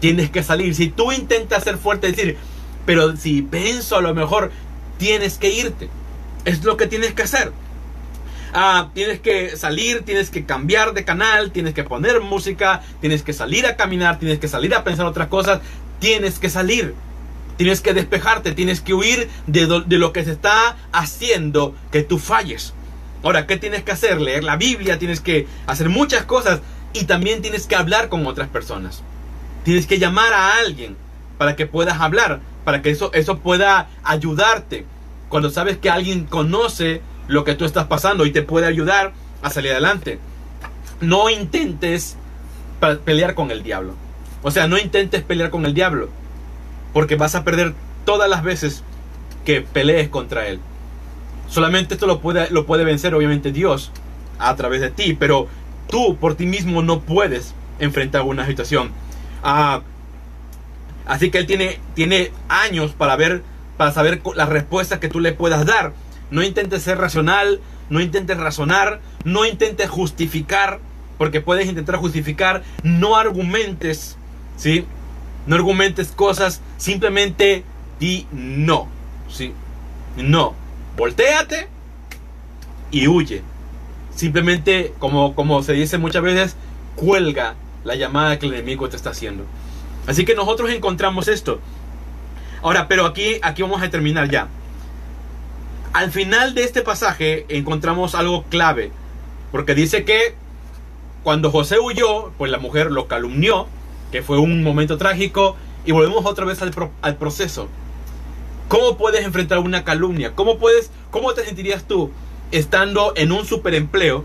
tienes 0.00 0.30
que 0.30 0.42
salir. 0.42 0.74
Si 0.74 0.88
tú 0.88 1.12
intentas 1.12 1.64
ser 1.64 1.78
fuerte, 1.78 2.08
decir, 2.08 2.36
pero 2.84 3.16
si 3.16 3.42
pienso 3.42 3.96
a 3.96 4.00
lo 4.00 4.14
mejor, 4.14 4.52
tienes 4.98 5.38
que 5.38 5.50
irte. 5.50 5.88
Es 6.44 6.64
lo 6.64 6.76
que 6.76 6.86
tienes 6.86 7.12
que 7.12 7.22
hacer. 7.22 7.52
Ah, 8.58 8.88
tienes 8.94 9.20
que 9.20 9.54
salir, 9.58 10.00
tienes 10.00 10.30
que 10.30 10.46
cambiar 10.46 10.94
de 10.94 11.04
canal, 11.04 11.50
tienes 11.50 11.74
que 11.74 11.84
poner 11.84 12.22
música, 12.22 12.80
tienes 13.02 13.22
que 13.22 13.34
salir 13.34 13.66
a 13.66 13.76
caminar, 13.76 14.18
tienes 14.18 14.38
que 14.38 14.48
salir 14.48 14.74
a 14.74 14.82
pensar 14.82 15.04
otras 15.04 15.28
cosas, 15.28 15.60
tienes 15.98 16.38
que 16.38 16.48
salir. 16.48 16.94
Tienes 17.58 17.82
que 17.82 17.92
despejarte, 17.92 18.52
tienes 18.52 18.80
que 18.80 18.94
huir 18.94 19.28
de, 19.46 19.82
de 19.86 19.98
lo 19.98 20.14
que 20.14 20.24
se 20.24 20.32
está 20.32 20.74
haciendo 20.90 21.74
que 21.92 22.02
tú 22.02 22.18
falles. 22.18 22.72
Ahora, 23.22 23.46
¿qué 23.46 23.58
tienes 23.58 23.82
que 23.82 23.92
hacer? 23.92 24.22
Leer 24.22 24.42
la 24.42 24.56
Biblia, 24.56 24.98
tienes 24.98 25.20
que 25.20 25.46
hacer 25.66 25.90
muchas 25.90 26.24
cosas 26.24 26.60
y 26.94 27.04
también 27.04 27.42
tienes 27.42 27.66
que 27.66 27.76
hablar 27.76 28.08
con 28.08 28.26
otras 28.26 28.48
personas. 28.48 29.02
Tienes 29.64 29.86
que 29.86 29.98
llamar 29.98 30.32
a 30.32 30.56
alguien 30.60 30.96
para 31.36 31.56
que 31.56 31.66
puedas 31.66 32.00
hablar, 32.00 32.40
para 32.64 32.80
que 32.80 32.88
eso, 32.88 33.12
eso 33.12 33.36
pueda 33.40 33.90
ayudarte. 34.02 34.86
Cuando 35.28 35.50
sabes 35.50 35.76
que 35.76 35.90
alguien 35.90 36.24
conoce 36.24 37.02
lo 37.28 37.44
que 37.44 37.54
tú 37.54 37.64
estás 37.64 37.86
pasando 37.86 38.26
y 38.26 38.32
te 38.32 38.42
puede 38.42 38.66
ayudar 38.66 39.12
a 39.42 39.50
salir 39.50 39.72
adelante. 39.72 40.18
No 41.00 41.30
intentes 41.30 42.16
pelear 43.04 43.34
con 43.34 43.50
el 43.50 43.62
diablo. 43.62 43.94
O 44.42 44.50
sea, 44.50 44.68
no 44.68 44.78
intentes 44.78 45.22
pelear 45.22 45.50
con 45.50 45.66
el 45.66 45.74
diablo. 45.74 46.08
Porque 46.92 47.16
vas 47.16 47.34
a 47.34 47.44
perder 47.44 47.74
todas 48.04 48.28
las 48.30 48.42
veces 48.42 48.82
que 49.44 49.60
pelees 49.60 50.08
contra 50.08 50.48
él. 50.48 50.60
Solamente 51.48 51.94
esto 51.94 52.06
lo 52.06 52.20
puede, 52.20 52.50
lo 52.50 52.66
puede 52.66 52.84
vencer 52.84 53.14
obviamente 53.14 53.52
Dios 53.52 53.92
a 54.38 54.54
través 54.56 54.80
de 54.80 54.90
ti. 54.90 55.14
Pero 55.14 55.48
tú 55.88 56.16
por 56.16 56.34
ti 56.34 56.46
mismo 56.46 56.82
no 56.82 57.00
puedes 57.00 57.54
enfrentar 57.78 58.22
una 58.22 58.46
situación. 58.46 58.90
Ah, 59.42 59.82
así 61.06 61.30
que 61.30 61.38
él 61.38 61.46
tiene, 61.46 61.80
tiene 61.94 62.32
años 62.48 62.92
para 62.92 63.16
ver, 63.16 63.42
para 63.76 63.92
saber 63.92 64.22
las 64.34 64.48
respuestas 64.48 64.98
que 64.98 65.08
tú 65.08 65.20
le 65.20 65.32
puedas 65.32 65.66
dar. 65.66 65.92
No 66.30 66.42
intentes 66.42 66.82
ser 66.82 66.98
racional, 66.98 67.60
no 67.88 68.00
intentes 68.00 68.36
razonar, 68.36 69.00
no 69.24 69.44
intentes 69.44 69.88
justificar, 69.88 70.80
porque 71.18 71.40
puedes 71.40 71.66
intentar 71.66 71.96
justificar, 71.96 72.62
no 72.82 73.16
argumentes, 73.16 74.16
¿sí? 74.56 74.84
No 75.46 75.56
argumentes 75.56 76.08
cosas, 76.08 76.60
simplemente 76.76 77.64
di 78.00 78.26
no, 78.32 78.88
¿sí? 79.28 79.52
No, 80.16 80.54
volteate 80.96 81.68
y 82.90 83.06
huye. 83.06 83.42
Simplemente, 84.14 84.94
como, 84.98 85.34
como 85.34 85.62
se 85.62 85.74
dice 85.74 85.98
muchas 85.98 86.22
veces, 86.22 86.56
cuelga 86.96 87.54
la 87.84 87.94
llamada 87.94 88.38
que 88.38 88.46
el 88.46 88.54
enemigo 88.54 88.88
te 88.88 88.96
está 88.96 89.10
haciendo. 89.10 89.44
Así 90.06 90.24
que 90.24 90.34
nosotros 90.34 90.70
encontramos 90.70 91.28
esto. 91.28 91.60
Ahora, 92.62 92.88
pero 92.88 93.04
aquí, 93.04 93.36
aquí 93.42 93.62
vamos 93.62 93.82
a 93.82 93.90
terminar 93.90 94.30
ya. 94.30 94.48
Al 95.96 96.12
final 96.12 96.54
de 96.54 96.62
este 96.62 96.82
pasaje 96.82 97.46
encontramos 97.48 98.14
algo 98.14 98.44
clave, 98.50 98.90
porque 99.50 99.74
dice 99.74 100.04
que 100.04 100.34
cuando 101.22 101.50
José 101.50 101.78
huyó, 101.78 102.32
pues 102.36 102.52
la 102.52 102.58
mujer 102.58 102.90
lo 102.92 103.08
calumnió, 103.08 103.66
que 104.12 104.20
fue 104.20 104.36
un 104.36 104.62
momento 104.62 104.98
trágico, 104.98 105.56
y 105.86 105.92
volvemos 105.92 106.26
otra 106.26 106.44
vez 106.44 106.60
al, 106.60 106.70
al 107.00 107.16
proceso. 107.16 107.68
¿Cómo 108.68 108.98
puedes 108.98 109.24
enfrentar 109.24 109.58
una 109.60 109.84
calumnia? 109.84 110.34
¿Cómo, 110.34 110.58
puedes, 110.58 110.90
¿Cómo 111.10 111.32
te 111.32 111.46
sentirías 111.46 111.84
tú 111.84 112.10
estando 112.50 113.14
en 113.16 113.32
un 113.32 113.46
superempleo, 113.46 114.22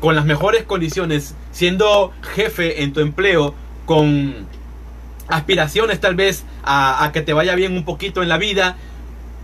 con 0.00 0.14
las 0.14 0.26
mejores 0.26 0.64
condiciones, 0.64 1.34
siendo 1.52 2.12
jefe 2.34 2.82
en 2.82 2.92
tu 2.92 3.00
empleo, 3.00 3.54
con 3.86 4.46
aspiraciones 5.28 6.00
tal 6.00 6.16
vez 6.16 6.44
a 6.64 7.08
que 7.14 7.22
te 7.22 7.32
vaya 7.32 7.54
bien 7.54 7.72
un 7.72 7.86
poquito 7.86 8.22
en 8.22 8.28
la 8.28 8.36
vida, 8.36 8.76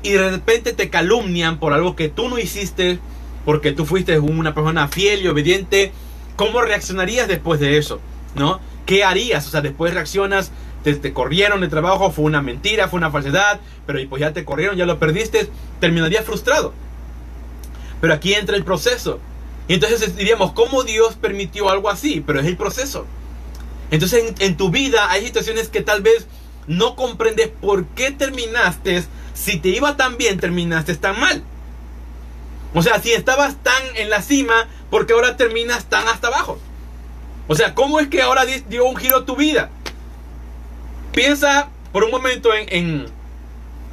y 0.05 0.13
de 0.13 0.31
repente 0.31 0.75
te 0.75 0.91
calumnian 0.91 1.59
por 1.59 1.73
algo 1.73 1.97
que 1.97 2.09
tú 2.09 2.29
no 2.29 2.39
hiciste, 2.39 2.99
porque 3.45 3.73
tú 3.73 3.87
fuiste 3.87 4.19
una 4.21 4.55
persona 4.55 4.87
fiel 4.87 5.23
y 5.23 5.29
obediente, 5.29 5.93
¿cómo 6.37 6.61
reaccionarías 6.61 7.27
después 7.27 7.59
de 7.59 7.79
eso? 7.79 8.01
¿No? 8.37 8.61
¿Qué 8.85 9.03
harías? 9.03 9.47
O 9.47 9.51
sea, 9.51 9.63
después 9.63 9.95
reaccionas, 9.95 10.53
te, 10.85 11.13
corrieron 11.15 11.63
de 11.63 11.69
trabajo, 11.69 12.13
fue 12.13 12.27
una 12.27 12.43
mentira, 12.43 12.89
fue 12.89 12.99
una 12.99 13.11
falsedad, 13.11 13.61
pero 13.87 13.99
pues 14.11 14.21
ya 14.21 14.35
te 14.35 14.45
corrieron, 14.45 14.77
ya 14.77 14.85
lo 14.85 14.99
perdiste, 14.99 15.49
terminarías 15.81 16.27
frustrado. 16.27 16.75
Pero 18.03 18.13
aquí 18.13 18.35
entra 18.35 18.57
el 18.57 18.65
proceso. 18.65 19.21
Y 19.69 19.75
entonces 19.75 20.17
diríamos, 20.17 20.53
¿cómo 20.53 20.85
Dios 20.85 21.15
permitió 21.15 21.71
algo 21.71 21.89
así? 21.89 22.23
Pero 22.27 22.41
es 22.41 22.47
el 22.47 22.59
proceso. 22.59 23.07
Entonces 23.91 24.23
en, 24.23 24.35
en 24.39 24.57
tu 24.59 24.71
vida 24.71 25.11
hay 25.11 25.25
situaciones 25.25 25.71
que 25.71 25.81
tal 25.81 26.03
vez 26.03 26.27
no 26.67 26.95
comprendes 26.95 27.49
por 27.49 27.87
qué 27.87 28.11
terminaste 28.11 29.05
si 29.35 29.59
te 29.59 29.68
iba 29.68 29.97
tan 29.97 30.16
bien, 30.16 30.39
terminaste 30.39 30.95
tan 30.97 31.20
mal. 31.20 31.43
O 32.72 32.82
sea, 32.82 33.01
si 33.01 33.12
estabas 33.12 33.57
tan 33.62 33.82
en 33.97 34.11
la 34.11 34.22
cima, 34.22 34.68
porque 34.91 35.12
ahora 35.12 35.37
terminas 35.37 35.85
tan 35.87 36.09
hasta 36.09 36.28
abajo? 36.28 36.59
O 37.47 37.55
sea, 37.55 37.74
¿cómo 37.74 38.01
es 38.01 38.09
que 38.09 38.22
ahora 38.22 38.45
dio 38.45 38.85
un 38.85 38.97
giro 38.97 39.24
tu 39.24 39.37
vida? 39.37 39.70
Piensa 41.12 41.68
por 41.93 42.05
un 42.05 42.11
momento 42.11 42.51
en, 42.55 43.07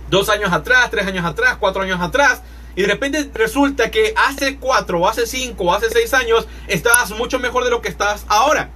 dos 0.09 0.29
años 0.29 0.51
atrás, 0.51 0.89
tres 0.89 1.05
años 1.05 1.25
atrás, 1.25 1.57
cuatro 1.59 1.83
años 1.83 1.99
atrás, 2.01 2.41
y 2.75 2.81
de 2.81 2.87
repente 2.87 3.29
resulta 3.33 3.91
que 3.91 4.13
hace 4.15 4.57
cuatro, 4.57 5.01
o 5.01 5.07
hace 5.07 5.27
cinco, 5.27 5.65
o 5.65 5.73
hace 5.73 5.89
seis 5.89 6.13
años, 6.13 6.47
estabas 6.67 7.11
mucho 7.11 7.39
mejor 7.39 7.63
de 7.63 7.69
lo 7.69 7.81
que 7.81 7.89
estás 7.89 8.25
ahora. 8.27 8.69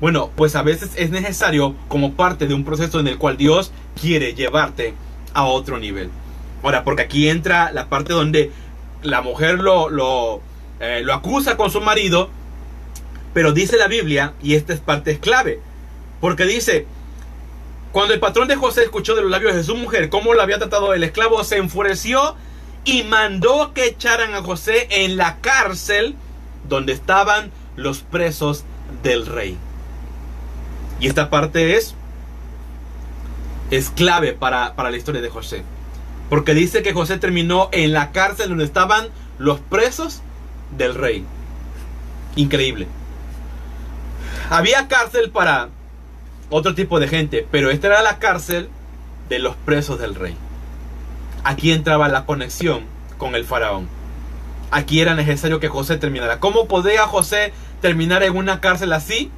Bueno, 0.00 0.30
pues 0.36 0.54
a 0.54 0.62
veces 0.62 0.90
es 0.94 1.10
necesario 1.10 1.74
como 1.88 2.14
parte 2.14 2.46
de 2.46 2.54
un 2.54 2.64
proceso 2.64 3.00
en 3.00 3.08
el 3.08 3.18
cual 3.18 3.36
Dios 3.36 3.72
quiere 4.00 4.34
llevarte 4.34 4.94
a 5.34 5.44
otro 5.44 5.78
nivel. 5.78 6.10
Ahora, 6.62 6.84
porque 6.84 7.02
aquí 7.02 7.28
entra 7.28 7.72
la 7.72 7.88
parte 7.88 8.12
donde 8.12 8.50
la 9.02 9.22
mujer 9.22 9.60
lo, 9.60 9.88
lo, 9.88 10.40
eh, 10.80 11.04
acusa 11.12 11.56
con 11.56 11.70
su 11.70 11.80
marido, 11.80 12.30
pero 13.32 13.52
dice 13.52 13.76
la 13.76 13.88
Biblia, 13.88 14.34
y 14.42 14.54
esta 14.54 14.72
es 14.72 14.80
parte 14.80 15.18
clave, 15.18 15.60
porque 16.20 16.44
dice, 16.44 16.86
cuando 17.92 18.14
el 18.14 18.20
patrón 18.20 18.48
de 18.48 18.56
José 18.56 18.82
escuchó 18.82 19.14
de 19.14 19.22
los 19.22 19.30
labios 19.30 19.54
de 19.54 19.64
su 19.64 19.76
mujer 19.76 20.08
cómo 20.08 20.34
lo 20.34 20.42
había 20.42 20.58
tratado 20.58 20.92
el 20.94 21.04
esclavo, 21.04 21.42
se 21.44 21.56
enfureció 21.56 22.36
y 22.84 23.02
mandó 23.04 23.72
que 23.72 23.86
echaran 23.86 24.34
a 24.34 24.42
José 24.42 24.88
en 24.90 25.16
la 25.16 25.38
cárcel 25.40 26.14
donde 26.68 26.92
estaban 26.92 27.50
los 27.76 28.00
presos 28.00 28.64
del 29.02 29.26
rey. 29.26 29.56
Y 31.00 31.06
esta 31.06 31.30
parte 31.30 31.76
es 31.76 31.94
es 33.70 33.90
clave 33.90 34.32
para, 34.32 34.74
la 34.76 34.96
historia 34.96 35.20
de 35.20 35.30
José. 35.30 35.62
Porque 36.30 36.54
dice 36.54 36.82
que 36.82 36.92
José 36.92 37.18
terminó 37.18 37.68
en 37.72 37.92
la 37.92 38.12
cárcel 38.12 38.50
donde 38.50 38.64
estaban 38.64 39.08
los 39.38 39.60
presos 39.60 40.22
del 40.76 40.94
rey. 40.94 41.24
Increíble. 42.36 42.86
Había 44.50 44.88
cárcel 44.88 45.30
para 45.30 45.68
otro 46.50 46.74
tipo 46.74 47.00
de 47.00 47.08
gente, 47.08 47.46
pero 47.50 47.70
esta 47.70 47.88
era 47.88 48.02
la 48.02 48.18
cárcel 48.18 48.68
de 49.28 49.38
los 49.38 49.56
presos 49.56 49.98
del 49.98 50.14
rey. 50.14 50.36
Aquí 51.44 51.72
entraba 51.72 52.08
la 52.08 52.24
conexión 52.24 52.82
con 53.16 53.34
el 53.34 53.44
faraón. 53.44 53.88
Aquí 54.70 55.00
era 55.00 55.14
necesario 55.14 55.60
que 55.60 55.68
José 55.68 55.96
terminara. 55.96 56.40
¿Cómo 56.40 56.68
podía 56.68 57.06
José 57.06 57.52
terminar 57.80 58.22
en 58.22 58.36
una 58.36 58.60
cárcel 58.60 58.92
así? 58.92 59.30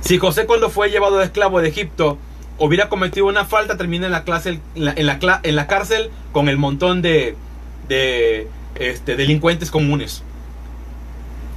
Si 0.00 0.18
José 0.18 0.46
cuando 0.46 0.68
fue 0.68 0.90
llevado 0.90 1.18
de 1.18 1.24
esclavo 1.24 1.60
de 1.60 1.68
Egipto 1.68 2.18
hubiera 2.58 2.88
cometido 2.88 3.26
una 3.26 3.44
falta, 3.44 3.76
termina 3.76 4.06
en 4.06 4.12
la, 4.12 4.24
clase, 4.24 4.60
en 4.74 4.84
la, 4.84 5.40
en 5.42 5.56
la, 5.56 5.66
cárcel 5.66 6.10
con 6.32 6.48
el 6.48 6.56
montón 6.56 7.02
de, 7.02 7.36
de 7.88 8.48
este, 8.76 9.16
delincuentes 9.16 9.70
comunes. 9.70 10.22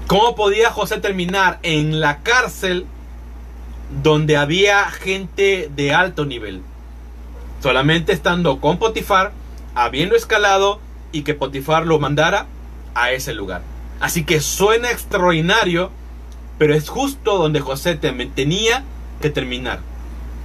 ¿Cómo 0.07 0.35
podía 0.35 0.71
José 0.71 0.99
terminar 0.99 1.59
en 1.63 1.99
la 1.99 2.19
cárcel 2.19 2.85
donde 4.03 4.37
había 4.37 4.85
gente 4.85 5.69
de 5.75 5.93
alto 5.93 6.25
nivel? 6.25 6.61
Solamente 7.61 8.13
estando 8.13 8.59
con 8.61 8.77
Potifar, 8.77 9.33
habiendo 9.75 10.15
escalado 10.15 10.79
y 11.11 11.23
que 11.23 11.33
Potifar 11.33 11.85
lo 11.85 11.99
mandara 11.99 12.45
a 12.95 13.11
ese 13.11 13.33
lugar. 13.33 13.61
Así 13.99 14.23
que 14.23 14.39
suena 14.39 14.91
extraordinario, 14.91 15.91
pero 16.57 16.73
es 16.73 16.87
justo 16.87 17.37
donde 17.37 17.59
José 17.59 17.95
tenía 17.95 18.83
que 19.21 19.29
terminar. 19.29 19.81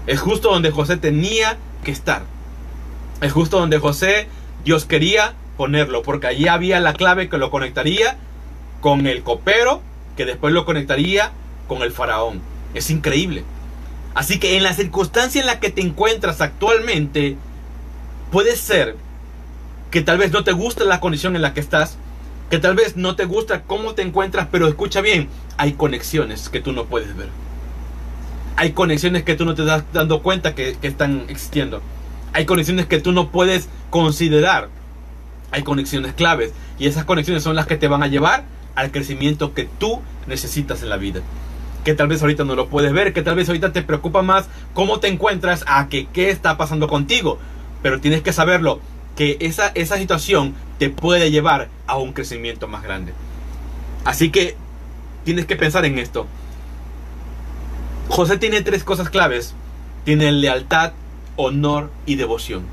Es 0.06 0.20
justo 0.20 0.50
donde 0.50 0.70
José 0.70 0.96
tenía 0.96 1.58
que 1.84 1.92
estar. 1.92 2.24
Es 3.20 3.32
justo 3.32 3.58
donde 3.58 3.78
José 3.78 4.26
Dios 4.64 4.84
quería 4.84 5.34
ponerlo, 5.56 6.02
porque 6.02 6.26
allí 6.26 6.48
había 6.48 6.80
la 6.80 6.94
clave 6.94 7.28
que 7.28 7.38
lo 7.38 7.50
conectaría 7.50 8.16
con 8.80 9.06
el 9.06 9.22
copero, 9.22 9.80
que 10.16 10.24
después 10.24 10.52
lo 10.52 10.64
conectaría 10.64 11.30
con 11.68 11.82
el 11.82 11.92
faraón. 11.92 12.40
Es 12.74 12.90
increíble. 12.90 13.44
Así 14.14 14.38
que 14.38 14.56
en 14.56 14.62
la 14.62 14.74
circunstancia 14.74 15.40
en 15.40 15.46
la 15.46 15.60
que 15.60 15.70
te 15.70 15.80
encuentras 15.80 16.40
actualmente, 16.40 17.36
puede 18.30 18.56
ser 18.56 18.96
que 19.90 20.00
tal 20.00 20.18
vez 20.18 20.32
no 20.32 20.42
te 20.42 20.52
guste 20.52 20.84
la 20.84 21.00
condición 21.00 21.36
en 21.36 21.42
la 21.42 21.54
que 21.54 21.60
estás, 21.60 21.96
que 22.50 22.58
tal 22.58 22.74
vez 22.74 22.96
no 22.96 23.14
te 23.16 23.24
gusta 23.24 23.62
cómo 23.62 23.94
te 23.94 24.02
encuentras, 24.02 24.48
pero 24.50 24.66
escucha 24.66 25.00
bien, 25.00 25.28
hay 25.56 25.72
conexiones 25.74 26.48
que 26.48 26.60
tú 26.60 26.72
no 26.72 26.86
puedes 26.86 27.16
ver. 27.16 27.28
Hay 28.56 28.72
conexiones 28.72 29.22
que 29.22 29.34
tú 29.34 29.44
no 29.44 29.54
te 29.54 29.64
das 29.64 29.84
dando 29.92 30.22
cuenta 30.22 30.54
que, 30.54 30.76
están 30.82 31.24
existiendo. 31.28 31.82
Hay 32.32 32.44
conexiones 32.44 32.86
que 32.86 33.00
tú 33.00 33.12
no 33.12 33.30
puedes 33.30 33.68
considerar. 33.90 34.68
Hay 35.50 35.62
conexiones 35.62 36.14
claves. 36.14 36.52
Y 36.78 36.86
esas 36.86 37.04
conexiones 37.04 37.42
son 37.42 37.56
las 37.56 37.66
que 37.66 37.76
te 37.76 37.88
van 37.88 38.02
a 38.02 38.08
llevar 38.08 38.44
al 38.74 38.90
crecimiento 38.90 39.54
que 39.54 39.68
tú 39.78 40.00
necesitas 40.26 40.82
en 40.82 40.88
la 40.88 40.96
vida. 40.96 41.20
Que 41.84 41.94
tal 41.94 42.08
vez 42.08 42.22
ahorita 42.22 42.44
no 42.44 42.54
lo 42.54 42.68
puedes 42.68 42.92
ver, 42.92 43.12
que 43.12 43.22
tal 43.22 43.34
vez 43.34 43.48
ahorita 43.48 43.72
te 43.72 43.82
preocupa 43.82 44.22
más 44.22 44.48
cómo 44.72 45.00
te 45.00 45.08
encuentras 45.08 45.64
a 45.66 45.88
que 45.88 46.06
qué 46.06 46.30
está 46.30 46.56
pasando 46.56 46.88
contigo. 46.88 47.38
Pero 47.82 48.00
tienes 48.00 48.22
que 48.22 48.32
saberlo, 48.32 48.80
que 49.16 49.36
esa, 49.40 49.68
esa 49.74 49.96
situación 49.96 50.54
te 50.78 50.88
puede 50.88 51.30
llevar 51.30 51.68
a 51.86 51.96
un 51.96 52.12
crecimiento 52.12 52.68
más 52.68 52.82
grande. 52.82 53.12
Así 54.04 54.30
que 54.30 54.56
tienes 55.24 55.46
que 55.46 55.56
pensar 55.56 55.84
en 55.84 55.98
esto. 55.98 56.26
José 58.12 58.36
tiene 58.36 58.60
tres 58.60 58.84
cosas 58.84 59.08
claves. 59.08 59.54
Tiene 60.04 60.30
lealtad, 60.32 60.92
honor 61.36 61.90
y 62.04 62.16
devoción. 62.16 62.66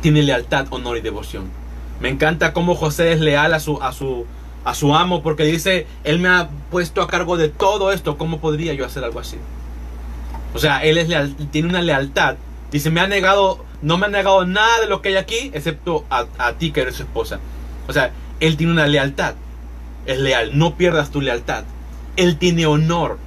Tiene 0.00 0.24
lealtad, 0.24 0.66
honor 0.70 0.96
y 0.96 1.00
devoción. 1.00 1.44
Me 2.00 2.08
encanta 2.08 2.52
cómo 2.52 2.74
José 2.74 3.12
es 3.12 3.20
leal 3.20 3.54
a 3.54 3.60
su, 3.60 3.80
a 3.80 3.92
su, 3.92 4.26
a 4.64 4.74
su 4.74 4.96
amo 4.96 5.22
porque 5.22 5.44
dice, 5.44 5.86
él 6.02 6.18
me 6.18 6.28
ha 6.28 6.48
puesto 6.72 7.02
a 7.02 7.06
cargo 7.06 7.36
de 7.36 7.50
todo 7.50 7.92
esto, 7.92 8.18
¿cómo 8.18 8.40
podría 8.40 8.74
yo 8.74 8.84
hacer 8.84 9.04
algo 9.04 9.20
así? 9.20 9.36
O 10.54 10.58
sea, 10.58 10.82
él 10.82 10.98
es 10.98 11.08
leal, 11.08 11.36
tiene 11.52 11.68
una 11.68 11.82
lealtad. 11.82 12.34
Dice, 12.72 12.90
me 12.90 13.00
ha 13.00 13.06
negado, 13.06 13.64
no 13.80 13.96
me 13.96 14.06
ha 14.06 14.08
negado 14.08 14.44
nada 14.44 14.80
de 14.80 14.88
lo 14.88 15.02
que 15.02 15.10
hay 15.10 15.16
aquí, 15.18 15.52
excepto 15.54 16.04
a, 16.10 16.26
a 16.38 16.54
ti 16.54 16.72
que 16.72 16.80
eres 16.80 16.96
su 16.96 17.04
esposa. 17.04 17.38
O 17.86 17.92
sea, 17.92 18.10
él 18.40 18.56
tiene 18.56 18.72
una 18.72 18.88
lealtad. 18.88 19.36
Es 20.04 20.18
leal, 20.18 20.58
no 20.58 20.76
pierdas 20.76 21.12
tu 21.12 21.20
lealtad. 21.20 21.62
Él 22.16 22.38
tiene 22.38 22.66
honor. 22.66 23.24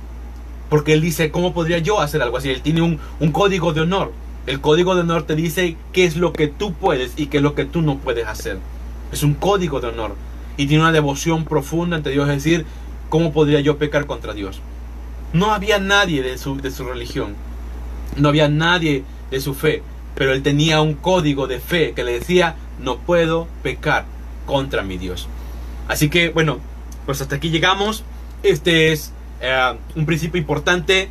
Porque 0.69 0.93
él 0.93 1.01
dice, 1.01 1.31
¿cómo 1.31 1.53
podría 1.53 1.79
yo 1.79 1.99
hacer 1.99 2.21
algo 2.21 2.37
así? 2.37 2.49
Él 2.49 2.61
tiene 2.61 2.81
un, 2.81 3.31
código 3.31 3.73
de 3.73 3.81
honor. 3.81 4.11
El 4.45 4.61
código 4.61 4.95
de 4.95 5.01
honor 5.01 5.23
te 5.23 5.35
dice 5.35 5.75
qué 5.91 6.05
es 6.05 6.15
lo 6.15 6.31
que 6.31 6.47
tú 6.47 6.73
puedes 6.73 7.13
y 7.17 7.27
qué 7.27 7.37
es 7.37 7.43
lo 7.43 7.55
que 7.55 7.65
tú 7.65 7.81
no 7.81 7.97
puedes 7.97 8.27
hacer. 8.27 8.59
Es 9.11 9.23
un 9.23 9.33
código 9.33 9.81
de 9.81 9.87
honor. 9.87 10.15
Y 10.57 10.67
tiene 10.67 10.83
una 10.83 10.91
devoción 10.91 11.45
profunda 11.45 11.97
ante 11.97 12.11
Dios. 12.11 12.29
Es 12.29 12.43
decir, 12.43 12.65
¿cómo 13.09 13.33
podría 13.33 13.59
yo 13.61 13.77
pecar 13.77 14.05
contra 14.05 14.33
Dios? 14.33 14.61
No 15.33 15.53
había 15.53 15.79
nadie 15.79 16.21
de 16.21 16.37
su, 16.37 16.57
de 16.57 16.71
su 16.71 16.83
religión. 16.83 17.35
No 18.15 18.29
había 18.29 18.47
nadie 18.47 19.03
de 19.31 19.41
su 19.41 19.55
fe. 19.55 19.81
Pero 20.15 20.33
él 20.33 20.43
tenía 20.43 20.81
un 20.81 20.93
código 20.93 21.47
de 21.47 21.59
fe 21.59 21.93
que 21.93 22.03
le 22.03 22.13
decía, 22.19 22.55
no 22.79 22.97
puedo 22.97 23.47
pecar 23.63 24.05
contra 24.45 24.83
mi 24.83 24.97
Dios. 24.97 25.27
Así 25.87 26.09
que 26.09 26.29
bueno, 26.29 26.59
pues 27.05 27.21
hasta 27.21 27.37
aquí 27.37 27.49
llegamos. 27.49 28.03
Este 28.43 28.91
es 28.91 29.13
eh, 29.41 29.73
un 29.95 30.05
principio 30.05 30.39
importante. 30.39 31.09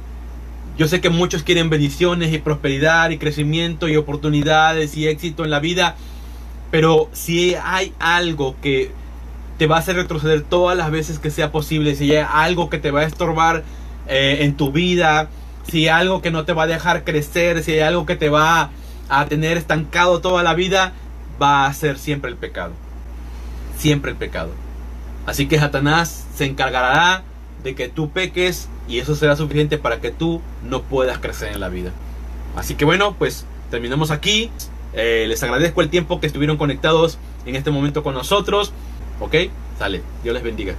Yo 0.77 0.87
sé 0.87 1.01
que 1.01 1.11
muchos 1.11 1.43
quieren 1.43 1.71
bendiciones 1.71 2.33
y 2.33 2.39
prosperidad 2.39 3.11
y 3.11 3.19
crecimiento 3.19 3.89
y 3.89 3.97
oportunidades 3.97 4.97
y 4.97 5.09
éxito 5.09 5.45
en 5.45 5.51
la 5.51 5.61
vida. 5.61 5.97
Pero 6.71 7.09
si 7.13 7.57
hay 7.57 7.93
algo 7.99 8.55
que 8.61 8.93
te 9.59 9.67
va 9.67 9.77
a 9.77 9.79
hacer 9.81 9.97
retroceder 9.97 10.43
todas 10.43 10.77
las 10.77 10.91
veces 10.91 11.19
que 11.19 11.31
sea 11.31 11.51
posible, 11.51 11.97
si 11.97 12.15
hay 12.15 12.25
algo 12.31 12.71
que 12.71 12.79
te 12.79 12.91
va 12.91 13.01
a 13.01 13.05
estorbar 13.05 13.65
eh, 14.07 14.39
en 14.43 14.57
tu 14.57 14.71
vida, 14.71 15.29
si 15.69 15.89
hay 15.89 16.01
algo 16.01 16.23
que 16.23 16.31
no 16.31 16.45
te 16.45 16.53
va 16.53 16.65
a 16.65 16.67
dejar 16.67 17.05
crecer, 17.05 17.63
si 17.63 17.73
hay 17.73 17.81
algo 17.81 18.07
que 18.07 18.17
te 18.17 18.29
va 18.29 18.71
a 19.09 19.27
tener 19.27 19.57
estancado 19.57 20.21
toda 20.21 20.43
la 20.43 20.55
vida, 20.55 20.93
va 21.41 21.67
a 21.67 21.75
ser 21.75 21.99
siempre 21.99 22.31
el 22.31 22.37
pecado. 22.37 22.73
Siempre 23.77 24.13
el 24.13 24.17
pecado. 24.17 24.51
Así 25.27 25.47
que 25.47 25.59
Satanás 25.59 26.27
se 26.35 26.47
encargará 26.47 27.23
de 27.63 27.75
que 27.75 27.89
tú 27.89 28.11
peques 28.11 28.69
y 28.89 28.99
eso 28.99 29.15
será 29.15 29.37
suficiente 29.37 29.79
para 29.79 30.01
que 30.01 30.11
tú 30.11 30.41
no 30.63 30.83
puedas 30.83 31.19
crecer 31.19 31.53
en 31.53 31.61
la 31.61 31.69
vida. 31.69 31.93
Así 32.57 32.75
que 32.75 32.85
bueno, 32.85 33.15
pues 33.19 33.45
terminamos 33.71 34.11
aquí. 34.11 34.51
Eh, 34.95 35.27
les 35.29 35.43
agradezco 35.43 35.83
el 35.83 35.91
tiempo 35.91 36.21
que 36.21 36.27
estuvieron 36.27 36.57
conectados 36.57 37.19
en 37.47 37.57
este 37.57 37.71
momento 37.71 38.03
con 38.03 38.15
nosotros. 38.15 38.73
¿Ok? 39.21 39.35
Sale. 39.79 40.03
Dios 40.23 40.35
les 40.35 40.43
bendiga. 40.43 40.75